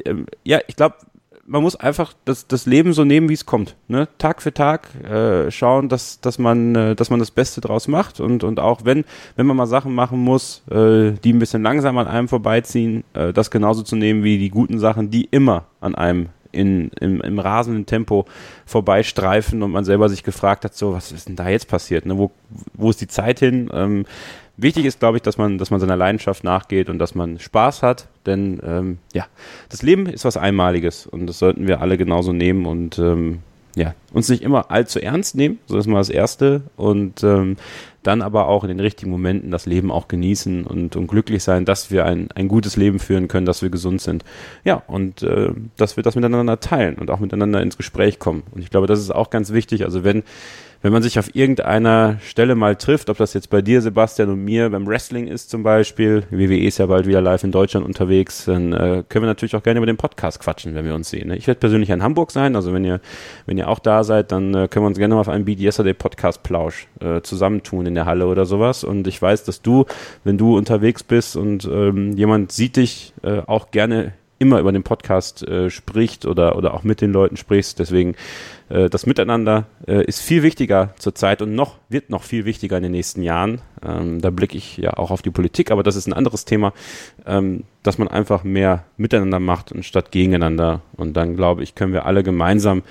ähm, 0.04 0.26
ja, 0.44 0.58
ich 0.66 0.76
glaube, 0.76 0.96
man 1.50 1.62
muss 1.62 1.74
einfach 1.74 2.14
das, 2.24 2.46
das 2.46 2.64
Leben 2.64 2.92
so 2.92 3.04
nehmen, 3.04 3.28
wie 3.28 3.34
es 3.34 3.44
kommt. 3.44 3.74
Ne? 3.88 4.06
Tag 4.18 4.40
für 4.40 4.54
Tag 4.54 4.88
äh, 5.04 5.50
schauen, 5.50 5.88
dass, 5.88 6.20
dass, 6.20 6.38
man, 6.38 6.76
äh, 6.76 6.94
dass 6.94 7.10
man 7.10 7.18
das 7.18 7.32
Beste 7.32 7.60
draus 7.60 7.88
macht 7.88 8.20
und, 8.20 8.44
und 8.44 8.60
auch 8.60 8.84
wenn, 8.84 9.04
wenn 9.34 9.46
man 9.46 9.56
mal 9.56 9.66
Sachen 9.66 9.92
machen 9.92 10.20
muss, 10.20 10.62
äh, 10.70 11.10
die 11.10 11.32
ein 11.32 11.40
bisschen 11.40 11.64
langsam 11.64 11.98
an 11.98 12.06
einem 12.06 12.28
vorbeiziehen, 12.28 13.02
äh, 13.14 13.32
das 13.32 13.50
genauso 13.50 13.82
zu 13.82 13.96
nehmen 13.96 14.22
wie 14.22 14.38
die 14.38 14.50
guten 14.50 14.78
Sachen, 14.78 15.10
die 15.10 15.24
immer 15.24 15.64
an 15.80 15.96
einem 15.96 16.28
in, 16.52 16.90
im, 17.00 17.20
im 17.20 17.38
rasenden 17.40 17.84
Tempo 17.84 18.26
vorbeistreifen 18.64 19.62
und 19.64 19.72
man 19.72 19.84
selber 19.84 20.08
sich 20.08 20.22
gefragt 20.22 20.64
hat, 20.64 20.74
so, 20.76 20.92
was 20.92 21.10
ist 21.10 21.28
denn 21.28 21.36
da 21.36 21.48
jetzt 21.48 21.66
passiert? 21.66 22.06
Ne? 22.06 22.16
Wo, 22.16 22.30
wo 22.74 22.90
ist 22.90 23.00
die 23.00 23.08
Zeit 23.08 23.40
hin? 23.40 23.68
Ähm, 23.72 24.06
wichtig 24.56 24.84
ist, 24.84 25.00
glaube 25.00 25.16
ich, 25.16 25.22
dass 25.22 25.36
man, 25.36 25.58
dass 25.58 25.70
man 25.70 25.80
seiner 25.80 25.96
Leidenschaft 25.96 26.44
nachgeht 26.44 26.88
und 26.88 26.98
dass 26.98 27.16
man 27.16 27.40
Spaß 27.40 27.82
hat, 27.82 28.06
denn 28.30 28.60
ähm, 28.64 28.98
ja, 29.12 29.26
das 29.68 29.82
Leben 29.82 30.06
ist 30.06 30.24
was 30.24 30.36
Einmaliges 30.36 31.06
und 31.06 31.26
das 31.26 31.38
sollten 31.38 31.66
wir 31.66 31.80
alle 31.80 31.98
genauso 31.98 32.32
nehmen 32.32 32.66
und 32.66 32.98
ähm, 32.98 33.40
ja, 33.76 33.94
uns 34.12 34.28
nicht 34.28 34.42
immer 34.42 34.70
allzu 34.70 35.00
ernst 35.00 35.36
nehmen, 35.36 35.58
so 35.66 35.78
ist 35.78 35.86
mal 35.86 35.98
das 35.98 36.10
Erste 36.10 36.62
und 36.76 37.22
ähm, 37.22 37.56
dann 38.02 38.22
aber 38.22 38.48
auch 38.48 38.64
in 38.64 38.68
den 38.68 38.80
richtigen 38.80 39.10
Momenten 39.10 39.50
das 39.50 39.66
Leben 39.66 39.92
auch 39.92 40.08
genießen 40.08 40.66
und, 40.66 40.96
und 40.96 41.06
glücklich 41.06 41.44
sein, 41.44 41.64
dass 41.64 41.90
wir 41.90 42.06
ein, 42.06 42.30
ein 42.32 42.48
gutes 42.48 42.76
Leben 42.76 42.98
führen 42.98 43.28
können, 43.28 43.46
dass 43.46 43.62
wir 43.62 43.70
gesund 43.70 44.00
sind. 44.00 44.24
Ja, 44.64 44.82
und 44.86 45.22
äh, 45.22 45.50
dass 45.76 45.96
wir 45.96 46.02
das 46.02 46.14
miteinander 46.14 46.60
teilen 46.60 46.96
und 46.96 47.10
auch 47.10 47.20
miteinander 47.20 47.62
ins 47.62 47.76
Gespräch 47.76 48.18
kommen. 48.18 48.42
Und 48.52 48.62
ich 48.62 48.70
glaube, 48.70 48.86
das 48.86 49.00
ist 49.00 49.10
auch 49.10 49.30
ganz 49.30 49.52
wichtig. 49.52 49.84
Also 49.84 50.02
wenn 50.02 50.22
wenn 50.82 50.92
man 50.92 51.02
sich 51.02 51.18
auf 51.18 51.34
irgendeiner 51.34 52.18
Stelle 52.22 52.54
mal 52.54 52.76
trifft, 52.76 53.10
ob 53.10 53.18
das 53.18 53.34
jetzt 53.34 53.50
bei 53.50 53.60
dir, 53.60 53.82
Sebastian, 53.82 54.30
und 54.30 54.44
mir 54.44 54.70
beim 54.70 54.86
Wrestling 54.86 55.26
ist 55.26 55.50
zum 55.50 55.62
Beispiel, 55.62 56.24
WWE 56.30 56.66
ist 56.66 56.78
ja 56.78 56.86
bald 56.86 57.06
wieder 57.06 57.20
live 57.20 57.44
in 57.44 57.52
Deutschland 57.52 57.84
unterwegs, 57.84 58.46
dann 58.46 58.72
äh, 58.72 59.04
können 59.08 59.24
wir 59.24 59.28
natürlich 59.28 59.54
auch 59.56 59.62
gerne 59.62 59.78
über 59.78 59.86
den 59.86 59.98
Podcast 59.98 60.40
quatschen, 60.40 60.74
wenn 60.74 60.84
wir 60.84 60.94
uns 60.94 61.10
sehen. 61.10 61.28
Ne? 61.28 61.36
Ich 61.36 61.46
werde 61.46 61.60
persönlich 61.60 61.90
in 61.90 62.02
Hamburg 62.02 62.30
sein, 62.30 62.56
also 62.56 62.72
wenn 62.72 62.84
ihr, 62.84 63.00
wenn 63.46 63.58
ihr 63.58 63.68
auch 63.68 63.78
da 63.78 64.04
seid, 64.04 64.32
dann 64.32 64.54
äh, 64.54 64.68
können 64.68 64.84
wir 64.84 64.88
uns 64.88 64.98
gerne 64.98 65.14
mal 65.14 65.20
auf 65.20 65.28
einen 65.28 65.44
Beat 65.44 65.60
Yesterday 65.60 65.94
Podcast 65.94 66.42
Plausch 66.42 66.88
äh, 67.00 67.20
zusammentun 67.20 67.86
in 67.86 67.94
der 67.94 68.06
Halle 68.06 68.26
oder 68.26 68.46
sowas. 68.46 68.82
Und 68.84 69.06
ich 69.06 69.20
weiß, 69.20 69.44
dass 69.44 69.62
du, 69.62 69.84
wenn 70.24 70.38
du 70.38 70.56
unterwegs 70.56 71.02
bist 71.02 71.36
und 71.36 71.64
ähm, 71.66 72.12
jemand 72.16 72.52
sieht 72.52 72.76
dich, 72.76 73.12
äh, 73.22 73.42
auch 73.46 73.70
gerne 73.70 74.14
immer 74.40 74.58
über 74.58 74.72
den 74.72 74.82
Podcast 74.82 75.46
äh, 75.46 75.70
spricht 75.70 76.24
oder, 76.24 76.56
oder 76.56 76.74
auch 76.74 76.82
mit 76.82 77.00
den 77.02 77.12
Leuten 77.12 77.36
sprichst. 77.36 77.78
Deswegen 77.78 78.16
äh, 78.70 78.88
das 78.88 79.04
Miteinander 79.04 79.66
äh, 79.86 80.02
ist 80.04 80.22
viel 80.22 80.42
wichtiger 80.42 80.94
zurzeit 80.98 81.42
und 81.42 81.54
noch 81.54 81.76
wird 81.90 82.08
noch 82.08 82.22
viel 82.22 82.46
wichtiger 82.46 82.78
in 82.78 82.82
den 82.82 82.92
nächsten 82.92 83.22
Jahren. 83.22 83.60
Ähm, 83.86 84.22
da 84.22 84.30
blicke 84.30 84.56
ich 84.56 84.78
ja 84.78 84.94
auch 84.94 85.10
auf 85.10 85.20
die 85.20 85.30
Politik, 85.30 85.70
aber 85.70 85.82
das 85.82 85.94
ist 85.94 86.06
ein 86.06 86.14
anderes 86.14 86.46
Thema, 86.46 86.72
ähm, 87.26 87.64
dass 87.82 87.98
man 87.98 88.08
einfach 88.08 88.42
mehr 88.42 88.84
miteinander 88.96 89.40
macht 89.40 89.72
anstatt 89.72 90.10
gegeneinander. 90.10 90.80
Und 90.96 91.18
dann 91.18 91.36
glaube 91.36 91.62
ich, 91.62 91.74
können 91.74 91.92
wir 91.92 92.06
alle 92.06 92.22
gemeinsam 92.22 92.82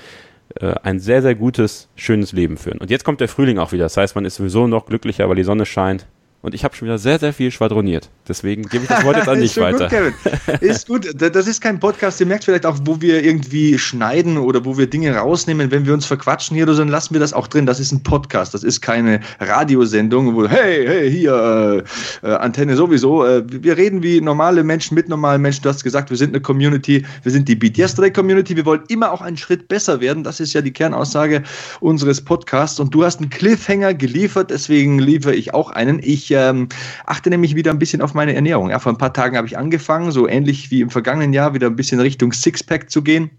äh, 0.60 0.76
ein 0.84 1.00
sehr, 1.00 1.24
sehr 1.24 1.34
gutes, 1.34 1.90
schönes 1.96 2.32
Leben 2.32 2.58
führen. 2.58 2.78
Und 2.78 2.92
jetzt 2.92 3.04
kommt 3.04 3.22
der 3.22 3.28
Frühling 3.28 3.58
auch 3.58 3.72
wieder. 3.72 3.86
Das 3.86 3.98
heißt, 3.98 4.14
man 4.14 4.26
ist 4.26 4.36
sowieso 4.36 4.68
noch 4.68 4.86
glücklicher, 4.86 5.28
weil 5.28 5.36
die 5.36 5.44
Sonne 5.44 5.66
scheint. 5.66 6.06
Und 6.42 6.56
ich 6.56 6.64
habe 6.64 6.74
schon 6.74 6.88
wieder 6.88 6.98
sehr, 6.98 7.20
sehr 7.20 7.34
viel 7.34 7.52
schwadroniert. 7.52 8.10
Deswegen 8.26 8.64
gebe 8.64 8.84
ich 8.84 8.90
das 8.90 9.04
Wort 9.04 9.18
jetzt 9.18 9.28
an 9.28 9.40
dich 9.42 9.58
weiter. 9.58 9.90
Gut, 9.90 10.62
ist 10.62 10.88
gut. 10.88 11.10
Das 11.18 11.48
ist 11.48 11.60
kein 11.60 11.82
Podcast. 11.82 12.22
Ihr 12.22 12.28
merkt 12.28 12.46
vielleicht 12.46 12.66
auch, 12.66 12.78
wo 12.86 13.02
wir 13.02 13.22
irgendwie 13.26 13.78
schneiden 13.78 14.38
oder 14.38 14.64
wo 14.64 14.78
wir 14.78 14.88
Dinge 14.88 15.14
rausnehmen. 15.14 15.70
Wenn 15.70 15.86
wir 15.86 15.94
uns 15.94 16.06
verquatschen 16.06 16.56
hier 16.56 16.66
dann 16.66 16.88
lassen 16.88 17.14
wir 17.14 17.20
das 17.20 17.34
auch 17.34 17.48
drin. 17.48 17.66
Das 17.66 17.82
ist 17.82 17.92
ein 17.92 18.04
Podcast. 18.04 18.54
Das 18.54 18.64
ist 18.64 18.80
keine 18.80 19.20
Radiosendung, 19.42 20.34
wo, 20.34 20.48
hey, 20.48 20.86
hey, 20.88 21.12
hier, 21.12 21.84
äh, 22.24 22.28
äh 22.28 22.36
Antenne 22.36 22.78
sowieso. 22.78 23.26
Äh, 23.26 23.44
wir 23.46 23.76
reden 23.76 24.02
wie 24.02 24.22
normale 24.22 24.64
Menschen 24.64 24.96
mit 24.96 25.10
normalen 25.10 25.42
Menschen. 25.42 25.64
Du 25.64 25.70
hast 25.70 25.84
gesagt, 25.84 26.10
wir 26.10 26.18
sind 26.18 26.30
eine 26.30 26.40
Community. 26.40 27.06
Wir 27.24 27.34
sind 27.34 27.50
die 27.50 27.56
Beat 27.56 27.78
Yesterday 27.78 28.14
Community. 28.14 28.56
Wir 28.56 28.66
wollen 28.66 28.84
immer 28.88 29.12
auch 29.12 29.22
einen 29.22 29.36
Schritt 29.36 29.68
besser 29.68 30.00
werden. 30.00 30.24
Das 30.24 30.40
ist 30.40 30.54
ja 30.54 30.62
die 30.62 30.72
Kernaussage 30.72 31.44
unseres 31.82 32.22
Podcasts. 32.22 32.80
Und 32.80 32.94
du 32.94 33.04
hast 33.04 33.20
einen 33.20 33.30
Cliffhanger 33.30 33.94
geliefert. 33.94 34.52
Deswegen 34.52 35.00
liefere 35.00 35.36
ich 35.36 35.54
auch 35.54 35.72
einen. 35.72 36.00
Ich 36.02 36.29
ähm, 36.32 36.70
achte 37.06 37.30
nämlich 37.30 37.56
wieder 37.56 37.72
ein 37.72 37.80
bisschen 37.80 38.02
auf 38.02 38.14
meine 38.14 38.34
Ernährung. 38.34 38.70
Ja, 38.70 38.80
vor 38.80 38.92
ein 38.92 38.98
paar 38.98 39.14
Tagen 39.14 39.38
habe 39.38 39.48
ich 39.48 39.58
angefangen, 39.58 40.12
so 40.12 40.28
ähnlich 40.28 40.72
wie 40.72 40.82
im 40.82 40.90
vergangenen 40.90 41.34
Jahr, 41.34 41.54
wieder 41.54 41.68
ein 41.68 41.76
bisschen 41.76 42.00
Richtung 42.00 42.34
Sixpack 42.34 42.90
zu 42.90 43.02
gehen. 43.02 43.32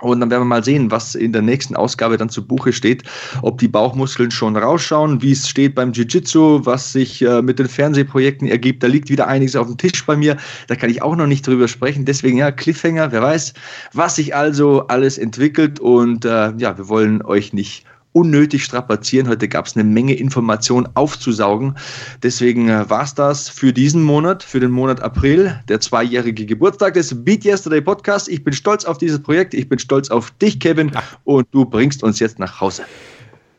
Und 0.00 0.20
dann 0.20 0.30
werden 0.30 0.42
wir 0.42 0.46
mal 0.46 0.64
sehen, 0.64 0.90
was 0.90 1.14
in 1.14 1.32
der 1.32 1.42
nächsten 1.42 1.76
Ausgabe 1.76 2.16
dann 2.16 2.30
zu 2.30 2.46
Buche 2.46 2.72
steht, 2.72 3.02
ob 3.42 3.58
die 3.58 3.68
Bauchmuskeln 3.68 4.30
schon 4.30 4.56
rausschauen, 4.56 5.20
wie 5.22 5.32
es 5.32 5.48
steht 5.48 5.74
beim 5.74 5.92
Jiu-Jitsu, 5.92 6.64
was 6.64 6.92
sich 6.92 7.22
äh, 7.22 7.42
mit 7.42 7.58
den 7.58 7.68
Fernsehprojekten 7.68 8.48
ergibt. 8.48 8.82
Da 8.82 8.86
liegt 8.86 9.10
wieder 9.10 9.26
einiges 9.26 9.56
auf 9.56 9.66
dem 9.66 9.76
Tisch 9.76 10.04
bei 10.04 10.16
mir. 10.16 10.36
Da 10.68 10.76
kann 10.76 10.90
ich 10.90 11.02
auch 11.02 11.16
noch 11.16 11.26
nicht 11.26 11.46
drüber 11.46 11.68
sprechen. 11.68 12.04
Deswegen 12.04 12.38
ja, 12.38 12.50
Cliffhanger, 12.50 13.12
wer 13.12 13.22
weiß, 13.22 13.52
was 13.92 14.16
sich 14.16 14.34
also 14.34 14.86
alles 14.86 15.18
entwickelt. 15.18 15.80
Und 15.80 16.24
äh, 16.24 16.52
ja, 16.56 16.76
wir 16.76 16.88
wollen 16.88 17.22
euch 17.22 17.52
nicht 17.52 17.84
unnötig 18.12 18.64
strapazieren. 18.64 19.28
Heute 19.28 19.48
gab 19.48 19.66
es 19.66 19.76
eine 19.76 19.84
Menge 19.84 20.14
Informationen 20.14 20.88
aufzusaugen. 20.94 21.76
Deswegen 22.22 22.68
äh, 22.68 22.88
war 22.90 23.04
es 23.04 23.14
das 23.14 23.48
für 23.48 23.72
diesen 23.72 24.02
Monat, 24.02 24.42
für 24.42 24.60
den 24.60 24.70
Monat 24.70 25.00
April, 25.00 25.60
der 25.68 25.80
zweijährige 25.80 26.46
Geburtstag 26.46 26.94
des 26.94 27.24
Beat 27.24 27.44
Yesterday 27.44 27.80
Podcast. 27.80 28.28
Ich 28.28 28.42
bin 28.44 28.52
stolz 28.52 28.84
auf 28.84 28.98
dieses 28.98 29.22
Projekt. 29.22 29.54
Ich 29.54 29.68
bin 29.68 29.78
stolz 29.78 30.10
auf 30.10 30.30
dich, 30.32 30.58
Kevin. 30.58 30.92
Und 31.24 31.46
du 31.52 31.64
bringst 31.64 32.02
uns 32.02 32.18
jetzt 32.18 32.38
nach 32.38 32.60
Hause. 32.60 32.84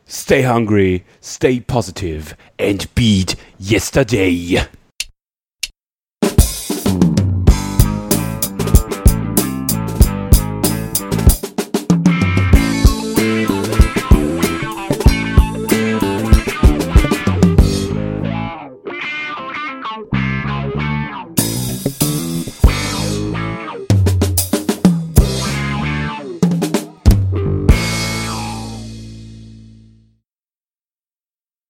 Stay 0.08 0.46
hungry, 0.46 1.02
stay 1.22 1.60
positive 1.60 2.36
and 2.58 2.92
beat 2.94 3.36
yesterday. 3.58 4.60